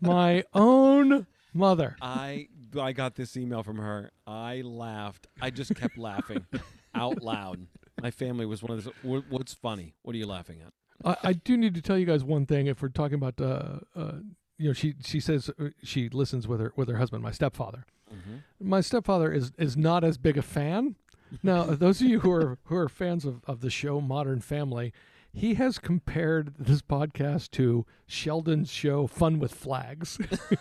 my 0.00 0.44
own 0.54 1.26
mother. 1.52 1.96
I 2.00 2.48
I 2.80 2.92
got 2.92 3.16
this 3.16 3.36
email 3.36 3.62
from 3.62 3.78
her. 3.78 4.10
I 4.26 4.62
laughed. 4.64 5.26
I 5.40 5.50
just 5.50 5.74
kept 5.74 5.98
laughing 5.98 6.46
out 6.94 7.22
loud. 7.22 7.66
My 8.00 8.10
family 8.10 8.46
was 8.46 8.62
one 8.62 8.78
of 8.78 8.84
those. 8.84 9.22
What's 9.28 9.54
funny? 9.54 9.94
What 10.02 10.14
are 10.14 10.18
you 10.18 10.26
laughing 10.26 10.60
at? 10.64 10.72
I, 11.04 11.16
I 11.22 11.32
do 11.32 11.56
need 11.56 11.74
to 11.74 11.82
tell 11.82 11.98
you 11.98 12.06
guys 12.06 12.24
one 12.24 12.46
thing. 12.46 12.66
If 12.66 12.82
we're 12.82 12.88
talking 12.88 13.14
about, 13.14 13.40
uh, 13.40 13.80
uh, 13.96 14.12
you 14.58 14.68
know, 14.68 14.72
she 14.72 14.94
she 15.04 15.20
says 15.20 15.50
uh, 15.58 15.68
she 15.82 16.08
listens 16.08 16.46
with 16.46 16.60
her 16.60 16.72
with 16.76 16.88
her 16.88 16.98
husband, 16.98 17.22
my 17.22 17.30
stepfather. 17.32 17.86
Mm-hmm. 18.12 18.68
My 18.68 18.80
stepfather 18.80 19.32
is 19.32 19.52
is 19.58 19.76
not 19.76 20.04
as 20.04 20.18
big 20.18 20.36
a 20.36 20.42
fan. 20.42 20.96
Now, 21.42 21.62
those 21.64 22.00
of 22.00 22.08
you 22.08 22.20
who 22.20 22.32
are 22.32 22.58
who 22.64 22.76
are 22.76 22.88
fans 22.88 23.24
of, 23.24 23.40
of 23.46 23.60
the 23.60 23.70
show 23.70 24.00
Modern 24.00 24.40
Family, 24.40 24.92
he 25.32 25.54
has 25.54 25.78
compared 25.78 26.54
this 26.58 26.82
podcast 26.82 27.50
to 27.52 27.86
Sheldon's 28.06 28.70
show 28.70 29.06
Fun 29.06 29.38
with 29.38 29.54
Flags. 29.54 30.18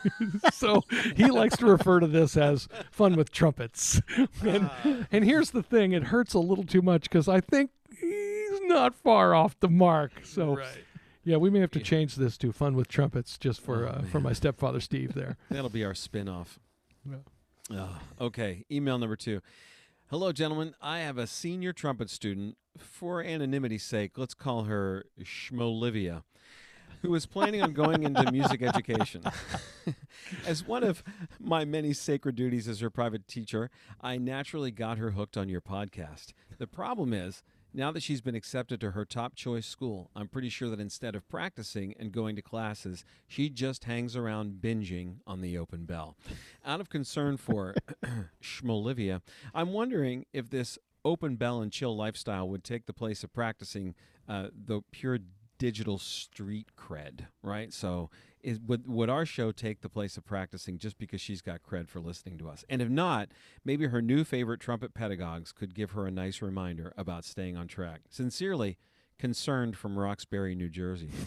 so 0.53 0.83
he 1.15 1.25
likes 1.27 1.57
to 1.57 1.65
refer 1.65 1.99
to 1.99 2.07
this 2.07 2.37
as 2.37 2.67
Fun 2.91 3.15
with 3.15 3.31
Trumpets. 3.31 4.01
and, 4.45 4.69
and 5.11 5.25
here's 5.25 5.51
the 5.51 5.63
thing: 5.63 5.91
it 5.93 6.05
hurts 6.05 6.33
a 6.33 6.39
little 6.39 6.63
too 6.63 6.81
much 6.81 7.03
because 7.03 7.27
I 7.27 7.41
think 7.41 7.71
he's 7.99 8.61
not 8.63 8.93
far 8.95 9.33
off 9.33 9.59
the 9.59 9.69
mark. 9.69 10.11
So. 10.23 10.57
Yeah, 11.25 11.35
we 11.37 11.49
may 11.49 11.59
have 11.59 11.71
to 11.71 11.79
Yeah. 11.79 11.85
change 11.85 12.15
this 12.15 12.37
to 12.37 12.51
"Fun 12.51 12.75
with 12.75 12.87
Trumpets" 12.87 13.37
just 13.37 13.61
for 13.61 13.85
Oh, 13.85 13.89
uh, 13.89 14.01
for 14.03 14.19
my 14.19 14.33
stepfather 14.33 14.79
Steve 14.79 15.13
there. 15.13 15.37
That'll 15.51 15.69
be 15.69 15.83
our 15.83 15.93
spin-off. 15.93 16.59
Yeah. 17.07 17.17
Ah, 17.71 17.99
okay, 18.19 18.65
email 18.71 18.97
number 18.97 19.17
two. 19.17 19.41
Hello, 20.11 20.31
gentlemen. 20.31 20.73
I 20.81 21.01
have 21.01 21.19
a 21.19 21.27
senior 21.27 21.71
trumpet 21.71 22.09
student. 22.09 22.57
For 22.79 23.21
anonymity's 23.21 23.83
sake, 23.83 24.17
let's 24.17 24.33
call 24.33 24.63
her 24.63 25.05
Schmolivia, 25.21 26.23
who 27.03 27.13
is 27.13 27.27
planning 27.27 27.61
on 27.61 27.73
going 27.73 28.01
into 28.01 28.31
music 28.31 28.63
education. 28.63 29.21
as 30.47 30.65
one 30.65 30.83
of 30.83 31.03
my 31.39 31.63
many 31.63 31.93
sacred 31.93 32.35
duties 32.35 32.67
as 32.67 32.79
her 32.79 32.89
private 32.89 33.27
teacher, 33.27 33.69
I 34.01 34.17
naturally 34.17 34.71
got 34.71 34.97
her 34.97 35.11
hooked 35.11 35.37
on 35.37 35.47
your 35.47 35.61
podcast. 35.61 36.33
The 36.57 36.65
problem 36.65 37.13
is, 37.13 37.43
now 37.73 37.91
that 37.91 38.03
she's 38.03 38.21
been 38.21 38.35
accepted 38.35 38.81
to 38.81 38.91
her 38.91 39.05
top 39.05 39.35
choice 39.35 39.65
school, 39.65 40.09
I'm 40.15 40.27
pretty 40.27 40.49
sure 40.49 40.69
that 40.69 40.79
instead 40.79 41.15
of 41.15 41.27
practicing 41.29 41.93
and 41.99 42.11
going 42.11 42.35
to 42.35 42.41
classes, 42.41 43.05
she 43.27 43.49
just 43.49 43.83
hangs 43.83 44.15
around 44.15 44.59
binging 44.61 45.17
on 45.27 45.41
the 45.41 45.57
open 45.57 45.85
bell. 45.85 46.15
Out 46.65 46.81
of 46.81 46.89
concern 46.89 47.37
for 47.37 47.75
Schmolivia, 48.43 49.21
I'm 49.53 49.71
wondering 49.73 50.25
if 50.33 50.49
this 50.49 50.77
open 51.05 51.35
bell 51.35 51.61
and 51.61 51.71
chill 51.71 51.95
lifestyle 51.95 52.49
would 52.49 52.63
take 52.63 52.85
the 52.85 52.93
place 52.93 53.23
of 53.23 53.33
practicing 53.33 53.95
uh, 54.27 54.47
the 54.53 54.81
pure 54.91 55.19
digital 55.57 55.97
street 55.97 56.67
cred, 56.77 57.27
right? 57.43 57.71
So, 57.73 58.09
is 58.41 58.59
would 58.59 58.87
would 58.87 59.09
our 59.09 59.25
show 59.25 59.51
take 59.51 59.81
the 59.81 59.89
place 59.89 60.17
of 60.17 60.25
practicing 60.25 60.77
just 60.77 60.97
because 60.97 61.21
she's 61.21 61.41
got 61.41 61.61
cred 61.63 61.89
for 61.89 61.99
listening 61.99 62.37
to 62.39 62.49
us? 62.49 62.63
And 62.69 62.81
if 62.81 62.89
not, 62.89 63.29
maybe 63.65 63.87
her 63.87 64.01
new 64.01 64.23
favorite 64.23 64.59
trumpet 64.59 64.93
pedagogues 64.93 65.51
could 65.51 65.73
give 65.75 65.91
her 65.91 66.05
a 66.07 66.11
nice 66.11 66.41
reminder 66.41 66.93
about 66.97 67.25
staying 67.25 67.57
on 67.57 67.67
track. 67.67 68.01
Sincerely, 68.09 68.77
concerned 69.17 69.75
from 69.77 69.97
Roxbury, 69.99 70.55
New 70.55 70.69
Jersey. 70.69 71.11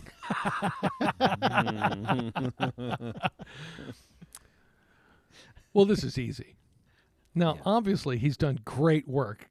Well, 5.72 5.84
this 5.86 6.04
is 6.04 6.18
easy. 6.18 6.56
Now, 7.34 7.54
Yeah. 7.54 7.62
obviously, 7.64 8.18
he's 8.18 8.36
done 8.36 8.58
great 8.64 9.08
work 9.08 9.50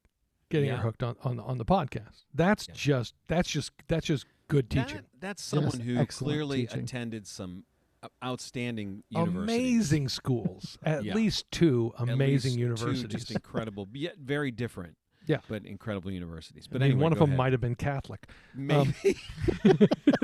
getting 0.50 0.69
Yeah. 0.69 0.78
her 0.78 0.84
hooked 0.84 1.02
on, 1.02 1.15
on 1.24 1.39
on 1.39 1.58
the 1.58 1.65
podcast. 1.65 2.26
That's 2.34 2.67
Yeah. 2.67 2.74
just 2.76 3.15
that's 3.28 3.50
just 3.50 3.71
that's 3.88 4.06
just 4.06 4.26
good 4.52 4.70
teaching. 4.70 4.98
That- 4.98 5.06
that's 5.20 5.44
someone 5.44 5.80
who 5.80 6.06
clearly 6.08 6.62
teaching. 6.68 6.80
attended 6.84 7.26
some 7.28 7.64
uh, 8.04 8.08
outstanding 8.24 9.04
universities. 9.10 9.44
Amazing 9.58 10.10
schools, 10.10 10.78
at 10.84 11.04
Yeah. 11.04 11.14
least 11.14 11.50
two 11.52 11.94
amazing 11.98 12.20
least 12.28 12.56
two 12.56 12.60
universities. 12.62 13.04
just 13.08 13.32
incredible, 13.32 13.88
yet 13.94 14.18
very 14.18 14.52
different. 14.52 14.96
Yeah. 15.28 15.38
but 15.48 15.64
incredible 15.66 16.10
universities. 16.12 16.66
But 16.68 16.78
I 16.78 16.80
But 16.80 16.82
mean, 16.82 16.92
anyway, 16.94 17.04
one 17.04 17.12
of 17.14 17.20
them 17.20 17.30
ahead. 17.30 17.38
might 17.38 17.52
have 17.52 17.62
been 17.62 17.76
Catholic. 17.76 18.28
maybe, 18.56 18.92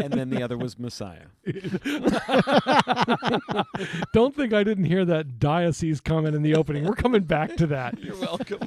and 0.04 0.12
then 0.12 0.32
the 0.32 0.42
other 0.42 0.58
was 0.58 0.78
Messiah. 0.80 1.28
Don't 4.13 4.36
think 4.36 4.54
I 4.54 4.63
didn't 4.63 4.86
hear 4.86 5.06
that 5.06 5.40
diocese 5.40 6.02
comment 6.02 6.36
in 6.36 6.42
the 6.42 6.56
opening. 6.56 6.84
We're 6.84 6.96
coming 6.96 7.24
back 7.24 7.56
to 7.58 7.68
that. 7.68 8.00
You're 8.00 8.18
welcome. 8.20 8.60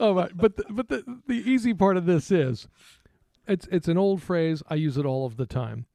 oh, 0.00 0.12
right. 0.14 0.36
but 0.36 0.56
the, 0.56 0.64
but 0.70 0.88
the 0.88 1.04
the 1.28 1.34
easy 1.50 1.72
part 1.72 1.96
of 1.96 2.04
this 2.04 2.30
is, 2.32 2.66
it's 3.46 3.66
it's 3.70 3.88
an 3.88 3.98
old 3.98 4.22
phrase. 4.22 4.62
I 4.68 4.74
use 4.74 4.96
it 4.96 5.06
all 5.06 5.26
of 5.26 5.36
the 5.36 5.46
time. 5.46 5.86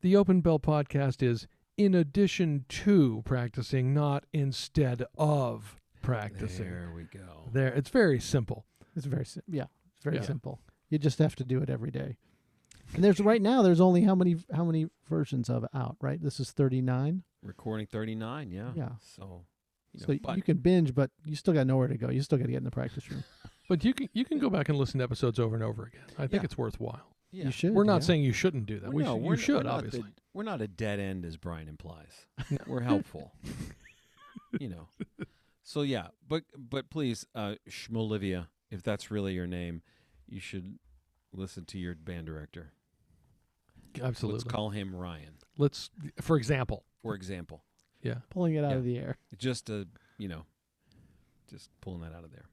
The 0.00 0.16
Open 0.16 0.40
Bell 0.40 0.58
podcast 0.58 1.22
is 1.22 1.46
in 1.76 1.94
addition 1.94 2.64
to 2.68 3.22
practicing, 3.24 3.94
not 3.94 4.24
instead 4.32 5.04
of 5.16 5.76
practicing. 6.02 6.64
There 6.70 6.92
we 6.94 7.04
go. 7.04 7.48
There, 7.52 7.72
it's 7.72 7.90
very 7.90 8.20
simple. 8.20 8.64
It's 8.96 9.06
very 9.06 9.24
sim- 9.24 9.42
yeah, 9.48 9.66
it's 9.96 10.04
very 10.04 10.16
Yeah. 10.16 10.22
simple. 10.22 10.60
You 10.90 10.98
just 10.98 11.18
have 11.18 11.36
to 11.36 11.44
do 11.44 11.60
it 11.60 11.68
every 11.70 11.90
day. 11.90 12.16
And 12.94 13.04
there's 13.04 13.20
right 13.20 13.42
now 13.42 13.62
there's 13.62 13.80
only 13.80 14.02
how 14.02 14.14
many 14.14 14.36
how 14.52 14.64
many 14.64 14.86
versions 15.08 15.48
of 15.50 15.64
it 15.64 15.70
out, 15.74 15.96
right? 16.00 16.20
This 16.22 16.40
is 16.40 16.50
39. 16.52 17.22
Recording 17.42 17.86
39, 17.86 18.50
yeah. 18.50 18.72
Yeah. 18.74 18.88
So, 19.00 19.44
you 19.92 20.00
know, 20.00 20.06
so 20.06 20.32
you 20.34 20.42
can 20.42 20.56
binge, 20.58 20.94
but 20.94 21.10
you 21.24 21.36
still 21.36 21.54
got 21.54 21.66
nowhere 21.66 21.86
to 21.88 21.96
go. 21.98 22.10
You 22.10 22.22
still 22.22 22.38
got 22.38 22.46
to 22.46 22.50
get 22.50 22.58
in 22.58 22.64
the 22.64 22.70
practice 22.70 23.08
room. 23.10 23.22
But 23.68 23.84
you 23.84 23.92
can 23.94 24.08
you 24.12 24.24
can 24.24 24.38
go 24.38 24.48
back 24.50 24.68
and 24.68 24.78
listen 24.78 24.98
to 24.98 25.04
episodes 25.04 25.38
over 25.38 25.54
and 25.54 25.62
over 25.64 25.84
again. 25.84 26.02
I 26.18 26.26
think 26.26 26.42
Yeah. 26.42 26.44
it's 26.46 26.58
worthwhile. 26.58 27.14
yeah. 27.30 27.44
You 27.46 27.50
should. 27.50 27.74
We're 27.74 27.84
not 27.84 27.96
yeah. 28.02 28.06
saying 28.06 28.22
you 28.24 28.32
shouldn't 28.32 28.66
do 28.66 28.80
that. 28.80 28.92
Well, 28.92 28.94
We 28.94 29.04
no, 29.04 29.18
sh- 29.18 29.22
we're, 29.22 29.34
you 29.34 29.40
should 29.40 29.56
we're 29.56 29.62
not 29.64 29.74
obviously. 29.74 30.00
The, 30.00 30.06
we're 30.34 30.42
not 30.44 30.60
a 30.62 30.68
dead 30.68 30.98
end, 31.00 31.24
as 31.24 31.36
Bryan 31.36 31.68
implies. 31.68 32.26
we're 32.66 32.80
helpful. 32.80 33.32
you 34.60 34.68
know. 34.68 34.88
So 35.62 35.82
yeah, 35.82 36.08
but 36.26 36.44
but 36.56 36.88
please, 36.90 37.26
uh, 37.34 37.56
Schmolivia, 37.68 38.46
if 38.70 38.82
that's 38.82 39.10
really 39.10 39.34
your 39.34 39.46
name, 39.46 39.82
you 40.26 40.40
should 40.40 40.78
listen 41.32 41.64
to 41.66 41.78
your 41.78 41.94
band 41.94 42.26
director. 42.26 42.72
Absolutely. 44.00 44.38
Let's 44.38 44.44
call 44.50 44.70
him 44.70 44.94
Ryan, 44.94 45.34
Let's, 45.56 45.90
for 46.20 46.36
example, 46.36 46.84
for 47.02 47.14
example. 47.14 47.64
yeah. 48.02 48.16
pulling 48.30 48.54
it 48.54 48.62
out 48.64 48.70
Yeah. 48.70 48.76
of 48.76 48.84
the 48.84 48.96
air. 48.98 49.16
Just 49.36 49.68
a 49.70 49.86
you 50.18 50.28
know, 50.28 50.44
just 51.50 51.68
pulling 51.80 52.00
that 52.02 52.12
out 52.14 52.22
of 52.24 52.30
there. 52.30 52.44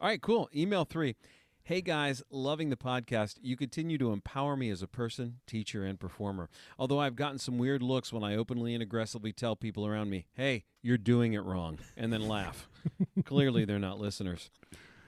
All 0.00 0.08
right, 0.08 0.20
cool. 0.20 0.48
Email 0.54 0.84
three. 0.84 1.16
Hey 1.62 1.80
guys, 1.80 2.22
loving 2.30 2.70
the 2.70 2.76
podcast. 2.76 3.38
You 3.42 3.56
continue 3.56 3.98
to 3.98 4.12
empower 4.12 4.56
me 4.56 4.70
as 4.70 4.82
a 4.82 4.86
person, 4.86 5.40
teacher, 5.48 5.84
and 5.84 5.98
performer. 5.98 6.48
Although 6.78 7.00
I've 7.00 7.16
gotten 7.16 7.38
some 7.38 7.58
weird 7.58 7.82
looks 7.82 8.12
when 8.12 8.22
I 8.22 8.36
openly 8.36 8.72
and 8.72 8.82
aggressively 8.84 9.32
tell 9.32 9.56
people 9.56 9.84
around 9.84 10.08
me, 10.08 10.26
hey, 10.34 10.64
you're 10.80 10.96
doing 10.96 11.32
it 11.32 11.42
wrong, 11.42 11.80
and 11.96 12.12
then 12.12 12.28
laugh. 12.28 12.68
Clearly, 13.24 13.64
they're 13.64 13.80
not 13.80 13.98
listeners. 13.98 14.48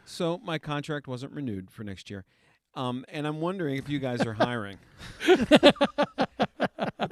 So 0.05 0.39
my 0.39 0.59
contract 0.59 1.07
wasn't 1.07 1.33
renewed 1.33 1.71
for 1.71 1.85
next 1.85 2.11
year. 2.11 2.25
Um, 2.75 3.05
and 3.09 3.25
I'm 3.25 3.41
wondering 3.41 3.77
if 3.77 3.89
you 3.89 4.01
guys 4.01 4.27
are 4.27 4.33
hiring. 4.33 4.79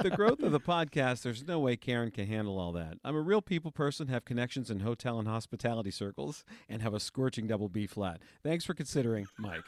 With 0.07 0.13
the 0.13 0.17
growth 0.19 0.41
of 0.45 0.53
the 0.53 0.61
podcast, 0.61 1.23
there's 1.23 1.49
no 1.49 1.59
way 1.59 1.77
Karen 1.77 2.13
can 2.13 2.29
handle 2.29 2.61
all 2.61 2.71
that. 2.75 2.97
I'm 3.03 3.17
a 3.17 3.21
real 3.21 3.43
people 3.43 3.73
person, 3.73 4.07
have 4.07 4.25
connections 4.25 4.71
in 4.71 4.79
hotel 4.79 5.19
and 5.19 5.27
hospitality 5.27 5.91
circles, 5.91 6.45
and 6.69 6.81
have 6.81 6.95
a 6.95 7.01
scorching 7.01 7.49
double 7.49 7.69
B 7.69 7.89
flat. 7.89 8.21
Thanks 8.45 8.65
for 8.65 8.73
considering, 8.73 9.27
Mike. 9.37 9.65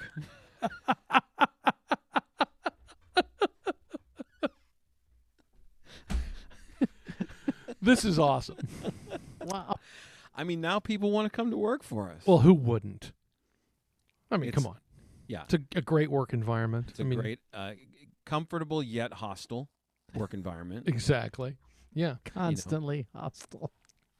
This 7.81 8.05
is 8.05 8.19
awesome. 8.19 8.57
Wow. 9.45 9.77
I 10.35 10.45
mean, 10.45 10.61
now 10.61 10.79
people 10.81 11.11
want 11.11 11.31
to 11.31 11.35
come 11.37 11.51
to 11.51 11.57
work 11.57 11.83
for 11.83 12.11
us. 12.11 12.23
well, 12.27 12.39
who 12.39 12.53
wouldn't? 12.55 13.13
I 14.31 14.37
mean, 14.37 14.49
It's- 14.49 14.63
come 14.63 14.71
on. 14.71 14.79
yeah, 15.27 15.45
It's 15.45 15.55
a, 15.55 15.61
a 15.77 15.83
great 15.83 16.11
work 16.11 16.33
environment. 16.33 16.87
it's 16.91 16.99
a 17.01 17.03
I 17.03 17.07
mean, 17.07 17.21
great, 17.21 17.41
uh, 17.55 17.73
comfortable 18.27 18.83
yet 18.83 19.15
hostile 19.15 19.69
work 20.15 20.35
environment. 20.35 20.89
Exactly. 20.89 21.57
Yeah. 21.95 22.17
Constantly 22.25 23.07
hostile. 23.15 23.73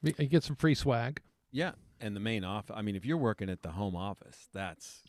You 0.03 0.15
you 0.19 0.27
get 0.27 0.45
some 0.45 0.57
free 0.57 0.75
swag. 0.75 1.21
Yeah, 1.51 1.73
and 2.01 2.15
the 2.15 2.21
main 2.21 2.45
office. 2.45 2.75
I 2.77 2.83
mean, 2.83 2.95
if 2.97 3.05
you're 3.05 3.17
working 3.17 3.49
at 3.49 3.63
the 3.63 3.71
home 3.71 3.97
office, 3.97 4.49
that's 4.53 5.03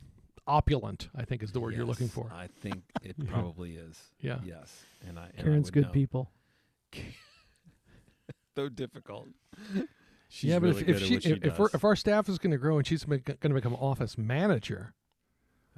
Opulent, 0.48 1.10
I 1.16 1.26
think 1.26 1.44
is 1.44 1.52
the 1.52 1.60
word 1.60 1.76
you're 1.76 1.86
looking 1.86 2.08
yes, 2.08 2.14
for. 2.16 2.32
I 2.34 2.48
think 2.62 2.82
it 3.04 3.16
Yeah. 3.20 3.30
probably 3.32 3.76
is. 3.76 4.00
Yeah. 4.20 4.40
Yes, 4.44 4.84
and 5.08 5.20
I. 5.20 5.26
and 5.36 5.40
I 5.40 5.44
Karen's 5.44 5.68
would 5.68 5.74
good 5.74 5.84
know. 5.84 5.92
people. 5.92 6.32
so 8.56 8.70
difficult. 8.70 9.28
She's 10.30 10.50
yeah, 10.52 10.60
but 10.60 10.68
really 10.68 10.82
if, 10.82 10.86
good 10.88 10.96
if 10.96 11.02
at 11.02 11.08
she 11.08 11.14
what 11.16 11.24
she 11.24 11.30
if, 11.32 11.44
if, 11.44 11.60
we're, 11.60 11.70
if 11.74 11.84
our 11.84 11.96
staff 11.96 12.30
is 12.30 12.38
going 12.38 12.52
to 12.52 12.58
grow 12.58 12.78
and 12.78 12.86
she's 12.88 13.04
going 13.04 13.22
to 13.24 13.50
become 13.50 13.76
office 13.76 14.18
manager, 14.18 14.94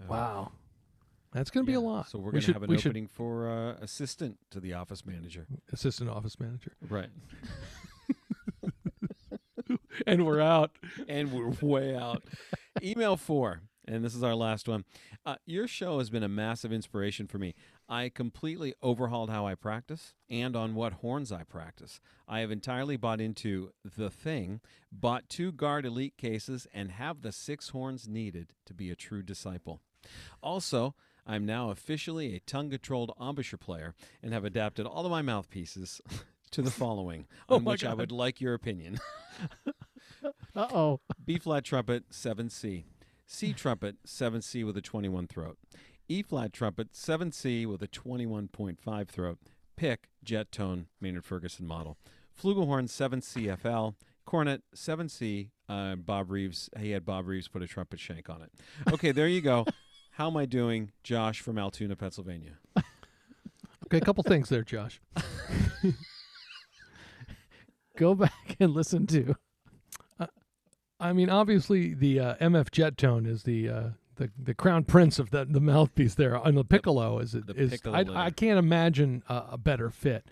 Uh, 0.01 0.05
wow, 0.07 0.51
that's 1.33 1.49
going 1.51 1.65
to 1.65 1.69
be 1.69 1.75
a 1.75 1.79
lot. 1.81 2.09
So 2.09 2.19
we're 2.19 2.31
going 2.31 2.41
to 2.41 2.45
should 2.45 2.55
have 2.55 2.63
an 2.63 2.69
we 2.69 2.77
should 2.77 2.89
opening 2.91 3.07
for 3.07 3.49
uh, 3.49 3.73
assistant 3.83 4.37
to 4.51 4.59
the 4.59 4.73
office 4.73 5.05
manager. 5.05 5.47
assistant 5.71 6.09
office 6.09 6.39
manager, 6.39 6.73
Right. 6.89 7.09
and 10.07 10.25
we're 10.25 10.41
out. 10.41 10.71
and 11.07 11.31
we're 11.31 11.49
way 11.61 11.95
out. 11.95 12.23
Email 12.81 13.15
four, 13.17 13.61
and 13.87 14.03
this 14.03 14.15
is 14.15 14.23
our 14.23 14.35
last 14.35 14.67
one. 14.67 14.83
Uh, 15.25 15.35
your 15.45 15.67
show 15.67 15.99
has 15.99 16.09
been 16.09 16.23
a 16.23 16.27
massive 16.29 16.73
inspiration 16.73 17.27
for 17.27 17.37
me. 17.37 17.53
I 17.87 18.09
completely 18.09 18.73
overhauled 18.81 19.29
how 19.29 19.45
I 19.45 19.55
practice 19.55 20.13
and 20.29 20.55
on 20.55 20.73
what 20.75 20.93
horns 20.93 21.31
I 21.31 21.43
practice. 21.43 21.99
I 22.27 22.39
have 22.39 22.51
entirely 22.51 22.97
bought 22.97 23.21
into 23.21 23.71
the 23.83 24.09
thing, 24.09 24.61
bought 24.91 25.29
two 25.29 25.51
Gard 25.51 25.85
Elite 25.85 26.17
cases, 26.17 26.67
and 26.73 26.91
have 26.91 27.21
the 27.21 27.31
six 27.31 27.69
horns 27.69 28.07
needed 28.07 28.53
to 28.65 28.73
be 28.73 28.89
a 28.89 28.95
true 28.95 29.21
disciple. 29.21 29.81
Also, 30.41 30.95
I'm 31.25 31.45
now 31.45 31.69
officially 31.69 32.35
a 32.35 32.39
tongue 32.39 32.69
controlled 32.69 33.11
embouchure 33.19 33.57
player 33.57 33.93
and 34.21 34.33
have 34.33 34.45
adapted 34.45 34.85
all 34.85 35.05
of 35.05 35.11
my 35.11 35.21
mouthpieces 35.21 36.01
to 36.51 36.61
the 36.61 36.71
following, 36.71 37.27
Oh 37.49 37.55
on 37.57 37.63
which 37.63 37.85
I 37.85 37.93
would 37.93 38.11
like 38.11 38.41
your 38.41 38.53
opinion. 38.53 38.99
Uh 40.53 40.67
oh. 40.73 40.99
B 41.25 41.39
flat 41.39 41.63
trumpet 41.63 42.09
7C. 42.11 42.83
C 43.25 43.53
trumpet 43.53 43.95
7C 44.05 44.65
with 44.65 44.75
a 44.77 44.81
21 44.81 45.27
throat. 45.27 45.57
E 46.07 46.21
flat 46.21 46.51
trumpet 46.51 46.91
7C 46.91 47.65
with 47.65 47.81
a 47.81 47.87
21.5 47.87 49.07
throat. 49.07 49.37
Pick 49.77 50.09
jet 50.23 50.51
tone 50.51 50.87
Maynard 50.99 51.25
Ferguson 51.25 51.65
model. 51.65 51.97
Flugelhorn 52.39 52.89
7CFL. 52.89 53.95
Cornet 54.25 54.61
7C. 54.75 55.49
Uh, 55.69 55.95
Bob 55.95 56.29
Reeves. 56.29 56.69
He 56.77 56.91
had 56.91 57.05
Bob 57.05 57.27
Reeves 57.27 57.47
put 57.47 57.63
a 57.63 57.67
trumpet 57.67 57.99
shank 57.99 58.29
on 58.29 58.41
it. 58.41 58.51
Okay, 58.93 59.11
there 59.11 59.27
you 59.27 59.41
go. 59.41 59.65
How 60.11 60.27
am 60.27 60.37
I 60.37 60.45
doing, 60.45 60.91
Josh 61.03 61.39
from 61.41 61.57
Altoona, 61.57 61.95
Pennsylvania? 61.95 62.57
Okay, 63.87 63.97
a 63.97 64.05
couple 64.05 64.23
things 64.23 64.47
there, 64.47 64.63
Josh. 64.63 65.01
Go 67.97 68.15
back 68.15 68.55
and 68.57 68.71
listen 68.73 69.05
to. 69.07 69.35
I 70.97 71.11
mean, 71.11 71.29
obviously, 71.29 71.93
the 71.93 72.19
uh, 72.21 72.35
MF 72.35 72.71
Jet 72.71 72.95
Tone 72.95 73.25
is 73.25 73.43
the 73.43 73.67
uh, 73.67 73.83
the 74.15 74.31
the 74.41 74.53
crown 74.53 74.85
prince 74.85 75.19
of 75.19 75.31
the 75.31 75.43
the 75.43 75.59
mouthpiece 75.59 76.15
there, 76.15 76.35
and 76.35 76.55
the 76.55 76.63
piccolo 76.63 77.19
is 77.19 77.33
the 77.33 77.53
is 77.53 77.71
piccolo 77.71 77.97
I. 77.97 78.27
I 78.27 78.29
can't 78.29 78.59
imagine 78.59 79.23
a, 79.27 79.43
a 79.51 79.57
better 79.57 79.89
fit. 79.89 80.25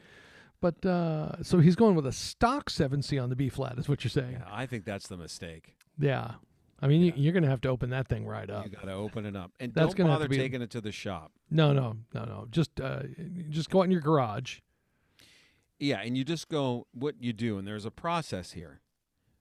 But 0.62 0.86
uh, 0.86 1.44
so 1.44 1.60
he's 1.60 1.76
going 1.76 1.96
with 1.96 2.06
a 2.06 2.12
stock 2.14 2.70
seven 2.70 3.02
C 3.02 3.18
on 3.20 3.30
the 3.30 3.36
B 3.36 3.50
flat, 3.50 3.78
is 3.78 3.90
what 3.90 4.06
you're 4.06 4.10
saying? 4.10 4.38
Yeah, 4.40 4.48
I 4.50 4.68
think 4.68 4.86
that's 4.86 5.08
the 5.08 5.18
mistake. 5.18 5.76
Yeah. 5.98 6.36
I 6.82 6.88
mean, 6.88 7.02
Yeah. 7.02 7.08
you, 7.16 7.24
you're 7.24 7.34
going 7.34 7.44
to 7.44 7.50
have 7.50 7.62
to 7.62 7.70
open 7.70 7.90
that 7.92 8.08
thing 8.08 8.26
right 8.26 8.50
up. 8.50 8.66
You 8.66 8.72
got 8.72 8.86
to 8.86 8.94
open 8.94 9.26
it 9.26 9.36
up, 9.36 9.52
and 9.60 9.74
That's 9.74 9.94
don't 9.94 10.08
have 10.08 10.16
to 10.16 10.20
bother 10.20 10.28
be- 10.30 10.38
taking 10.38 10.62
it 10.62 10.70
to 10.72 10.82
the 10.82 10.92
shop. 10.92 11.32
No, 11.52 11.74
no, 11.74 11.98
no, 12.14 12.24
no. 12.26 12.48
Just 12.50 12.80
uh, 12.80 13.04
just 13.50 13.70
go 13.70 13.80
out 13.80 13.84
in 13.84 13.92
your 13.92 14.02
garage. 14.02 14.60
Yeah, 15.80 16.02
and 16.02 16.18
you 16.18 16.24
just 16.26 16.50
go 16.50 16.88
what 16.94 17.16
you 17.22 17.32
do, 17.34 17.58
and 17.58 17.68
there's 17.68 17.86
a 17.86 17.92
process 17.92 18.52
here. 18.52 18.82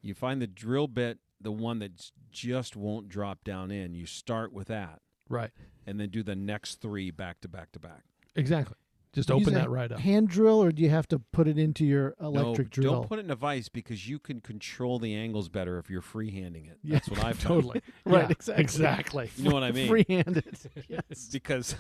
You 0.03 0.15
find 0.15 0.41
the 0.41 0.47
drill 0.47 0.87
bit, 0.87 1.19
the 1.41 1.51
one 1.53 1.81
that 1.81 2.11
just 2.31 2.77
won't 2.77 3.09
drop 3.09 3.43
down 3.45 3.71
in. 3.71 3.95
You 3.95 4.07
start 4.07 4.53
with 4.53 4.69
that, 4.69 5.01
Right. 5.29 5.51
and 5.87 5.99
then 5.99 6.11
do 6.11 6.23
the 6.23 6.37
next 6.37 6.81
three 6.81 7.11
back 7.11 7.41
to 7.41 7.49
back 7.49 7.73
to 7.73 7.81
back. 7.81 8.05
Exactly. 8.37 8.77
Just 9.13 9.31
open 9.31 9.55
that 9.55 9.71
right 9.71 9.91
up. 9.91 10.01
Hand 10.01 10.29
drill, 10.29 10.63
or 10.63 10.71
do 10.71 10.83
you 10.83 10.91
have 10.91 11.09
to 11.09 11.19
put 11.19 11.49
it 11.49 11.59
into 11.59 11.85
your 11.85 12.15
electric 12.21 12.69
no, 12.77 12.83
drill? 12.83 12.93
don't 12.93 13.09
put 13.09 13.19
it 13.19 13.25
in 13.25 13.31
a 13.31 13.37
vise 13.37 13.69
because 13.69 14.09
you 14.09 14.19
can 14.19 14.41
control 14.41 14.99
the 14.99 15.15
angles 15.15 15.49
better 15.49 15.79
if 15.79 15.89
you're 15.89 16.03
freehanding 16.03 16.71
it. 16.71 16.79
Yeah, 16.83 16.97
That's 16.97 17.09
what 17.09 17.25
I've 17.25 17.39
found. 17.39 17.63
Totally. 17.63 17.83
Right, 18.05 18.29
Yeah, 18.29 18.55
exactly. 18.57 18.63
Exactly. 18.63 19.31
You 19.37 19.49
know 19.49 19.55
what 19.55 19.63
I 19.63 19.73
mean? 19.73 19.89
Free-handed. 19.89 20.59
yes. 20.89 21.29
because 21.33 21.75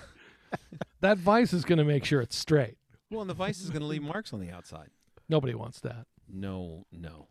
That 1.00 1.18
vice 1.18 1.52
is 1.52 1.64
going 1.64 1.78
to 1.78 1.84
make 1.84 2.04
sure 2.04 2.20
it's 2.20 2.36
straight. 2.36 2.76
well, 3.10 3.20
and 3.20 3.30
the 3.30 3.34
vise 3.34 3.60
is 3.60 3.70
going 3.70 3.82
to 3.82 3.86
leave 3.88 4.02
marks 4.02 4.32
on 4.32 4.40
the 4.40 4.50
outside. 4.50 4.88
Nobody 5.28 5.54
wants 5.54 5.80
that. 5.80 6.06
No, 6.30 6.86
no, 6.90 7.28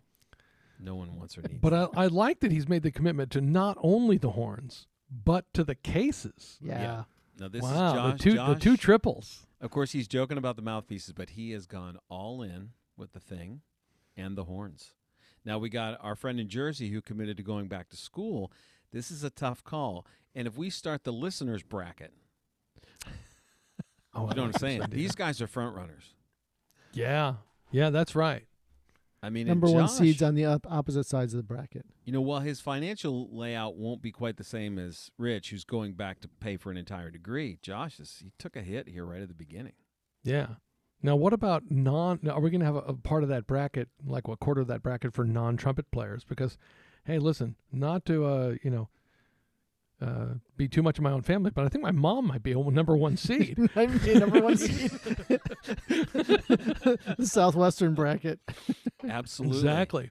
no 0.79 0.95
one 0.95 1.15
wants 1.17 1.37
or 1.37 1.41
needs. 1.41 1.59
But 1.59 1.71
that. 1.71 1.89
I, 1.97 2.03
I 2.03 2.07
like 2.07 2.39
that 2.41 2.51
he's 2.51 2.67
made 2.69 2.83
the 2.83 2.91
commitment 2.91 3.31
to 3.31 3.41
not 3.41 3.77
only 3.81 4.17
the 4.17 4.31
horns, 4.31 4.87
but 5.11 5.51
to 5.53 5.63
the 5.63 5.75
cases. 5.75 6.57
Yeah. 6.61 6.81
Yeah. 6.81 7.03
now 7.39 7.47
this 7.47 7.61
wow, 7.63 7.69
is 7.69 7.93
Josh. 7.93 8.11
the 8.13 8.23
two 8.23 8.35
Josh, 8.35 8.49
the 8.49 8.59
two 8.59 8.77
triples. 8.77 9.46
Of 9.59 9.71
course, 9.71 9.91
he's 9.91 10.07
joking 10.07 10.37
about 10.37 10.55
the 10.55 10.61
mouthpieces, 10.61 11.13
but 11.13 11.31
he 11.31 11.51
has 11.51 11.65
gone 11.65 11.97
all 12.09 12.41
in 12.41 12.71
with 12.95 13.13
the 13.13 13.19
thing 13.19 13.61
and 14.15 14.37
the 14.37 14.43
horns. 14.45 14.93
Now 15.43 15.57
we 15.57 15.69
got 15.69 15.97
our 16.01 16.15
friend 16.15 16.39
in 16.39 16.49
Jersey 16.49 16.89
who 16.89 17.01
committed 17.01 17.37
to 17.37 17.43
going 17.43 17.67
back 17.67 17.89
to 17.89 17.97
school. 17.97 18.51
This 18.91 19.09
is 19.11 19.23
a 19.23 19.29
tough 19.29 19.63
call. 19.63 20.05
And 20.35 20.47
if 20.47 20.57
we 20.57 20.69
start 20.69 21.03
the 21.03 21.13
listeners 21.13 21.63
bracket, 21.63 22.13
Oh, 24.13 24.27
you 24.29 24.35
know 24.35 24.45
what 24.45 24.55
I'm 24.55 24.59
saying? 24.59 24.81
These 24.89 25.13
guys 25.13 25.41
are 25.41 25.47
front 25.47 25.75
runners. 25.75 26.15
Yeah, 26.91 27.35
yeah, 27.71 27.91
that's 27.91 28.15
right. 28.15 28.45
I 29.21 29.29
mean, 29.29 29.47
and 29.47 29.59
Number 29.59 29.75
one 29.75 29.87
seeds 29.87 30.21
on 30.21 30.35
the 30.35 30.45
op- 30.45 30.67
opposite 30.69 31.05
sides 31.05 31.33
of 31.33 31.37
the 31.37 31.43
bracket. 31.43 31.85
You 32.05 32.13
know, 32.13 32.21
while 32.21 32.41
his 32.41 32.61
financial 32.61 33.27
layout 33.35 33.75
won't 33.75 34.01
be 34.01 34.11
quite 34.11 34.37
the 34.37 34.43
same 34.43 34.77
as 34.77 35.09
Rich, 35.17 35.49
who's 35.49 35.63
going 35.63 35.93
back 35.93 36.19
to 36.21 36.27
pay 36.27 36.55
for 36.55 36.69
an 36.69 36.77
entire 36.77 37.09
degree, 37.09 37.57
Josh 37.61 37.99
is 37.99 38.19
he 38.23 38.31
took 38.37 38.55
a 38.55 38.61
hit 38.61 38.89
here 38.89 39.05
right 39.05 39.21
at 39.21 39.27
the 39.27 39.33
beginning. 39.33 39.73
Yeah. 40.23 40.47
Now, 41.01 41.15
what 41.15 41.33
about 41.33 41.63
non? 41.69 42.19
Are 42.29 42.39
we 42.39 42.49
going 42.49 42.59
to 42.61 42.65
have 42.65 42.75
a, 42.75 42.79
a 42.79 42.93
part 42.93 43.23
of 43.23 43.29
that 43.29 43.47
bracket, 43.47 43.89
like 44.05 44.27
what 44.27 44.39
quarter 44.39 44.61
of 44.61 44.67
that 44.67 44.83
bracket 44.83 45.13
for 45.13 45.25
non-trumpet 45.25 45.91
players? 45.91 46.23
Because, 46.23 46.57
hey, 47.05 47.19
listen, 47.19 47.55
not 47.71 48.05
to 48.05 48.25
uh, 48.25 48.55
you 48.63 48.69
know, 48.69 48.89
uh, 50.01 50.35
be 50.55 50.67
too 50.67 50.83
much 50.83 50.97
of 50.97 51.03
my 51.03 51.11
own 51.11 51.21
family, 51.23 51.51
but 51.53 51.65
I 51.65 51.69
think 51.69 51.83
my 51.83 51.91
mom 51.91 52.27
might 52.27 52.43
be 52.43 52.51
a 52.51 52.57
number 52.57 52.95
one 52.95 53.17
seed. 53.27 53.57
I 53.75 53.87
mean, 53.87 54.19
number 54.19 54.39
one 54.41 54.57
seed. 54.57 54.91
the 55.87 57.15
southwestern 57.23 57.93
bracket. 57.95 58.39
Absolutely. 59.07 59.57
exactly. 59.57 60.09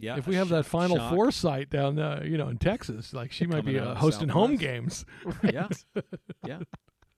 Yeah. 0.00 0.16
if 0.16 0.26
we 0.28 0.36
have 0.36 0.48
that 0.50 0.64
Final 0.64 0.96
shock. 0.96 1.12
Four 1.12 1.32
site 1.32 1.70
down, 1.70 1.98
uh, 1.98 2.22
you 2.24 2.38
know, 2.38 2.48
in 2.48 2.58
Texas, 2.58 3.12
like 3.12 3.32
she 3.32 3.46
might 3.46 3.64
be 3.64 3.74
Coming 3.74 3.80
out 3.80 3.86
uh, 3.86 3.90
of 3.90 3.94
the 3.96 4.00
hosting 4.00 4.28
home 4.28 4.56
Southwest. 4.58 4.60
games. 4.60 5.52
Yeah. 5.52 5.68
Yeah. 6.46 6.58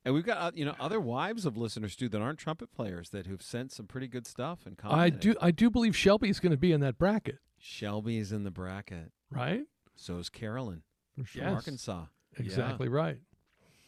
And 0.03 0.15
we've 0.15 0.25
got 0.25 0.39
uh, 0.39 0.51
you 0.55 0.65
know 0.65 0.75
other 0.81 0.99
wives 0.99 1.45
of 1.45 1.59
listeners 1.59 1.95
too 1.95 2.09
that 2.09 2.23
aren't 2.23 2.39
trumpet 2.39 2.73
players 2.73 3.11
that 3.11 3.27
who've 3.27 3.43
sent 3.43 3.71
some 3.71 3.87
pretty 3.87 4.09
good 4.09 4.27
stuff 4.27 4.61
and 4.65 4.79
I 4.83 4.89
commented. 4.89 5.21
do, 5.21 5.35
I 5.43 5.51
do 5.51 5.69
believe 5.69 5.95
Shelby's 5.95 6.41
going 6.41 6.53
to 6.53 6.57
be 6.59 6.73
in 6.73 6.81
that 6.81 6.97
bracket, 6.97 7.37
Shelby's 7.59 8.33
in 8.33 8.45
the 8.45 8.51
bracket. 8.51 9.13
right? 9.31 9.65
So 9.97 10.17
is 10.17 10.31
Carolyn 10.31 10.77
For 10.79 10.90
from 11.25 11.41
Yes. 11.43 11.53
Arkansas. 11.53 12.05
Yeah. 12.39 12.45
Exactly 12.45 12.89
right. 12.89 13.19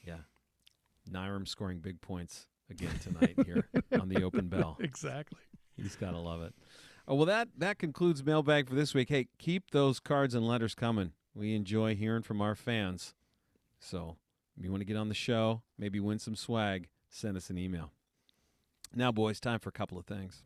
Yeah. 0.06 0.18
Nyram 1.10 1.46
scoring 1.46 1.78
big 1.80 2.00
points 2.00 2.46
again 2.70 2.98
tonight 3.02 3.34
here 3.44 3.68
on 4.00 4.08
the 4.08 4.22
open 4.22 4.48
bell. 4.48 4.76
Exactly. 4.80 5.40
He's 5.76 5.96
got 5.96 6.12
to 6.12 6.18
love 6.18 6.42
it. 6.42 6.54
Oh, 7.08 7.16
well, 7.16 7.26
that, 7.26 7.48
that 7.58 7.78
concludes 7.78 8.24
Mailbag 8.24 8.68
for 8.68 8.74
this 8.76 8.94
week. 8.94 9.08
Hey, 9.08 9.26
keep 9.38 9.70
those 9.72 9.98
cards 9.98 10.34
and 10.34 10.46
letters 10.46 10.74
coming. 10.74 11.12
We 11.34 11.54
enjoy 11.54 11.96
hearing 11.96 12.22
from 12.22 12.40
our 12.40 12.54
fans. 12.54 13.14
So 13.80 14.16
if 14.56 14.64
you 14.64 14.70
want 14.70 14.82
to 14.82 14.84
get 14.86 14.96
on 14.96 15.08
the 15.08 15.14
show, 15.14 15.62
maybe 15.78 15.98
win 15.98 16.18
some 16.20 16.36
swag, 16.36 16.88
send 17.10 17.36
us 17.36 17.50
an 17.50 17.58
email. 17.58 17.90
Now, 18.94 19.10
boys, 19.10 19.40
time 19.40 19.58
for 19.58 19.70
a 19.70 19.72
couple 19.72 19.98
of 19.98 20.04
things. 20.06 20.42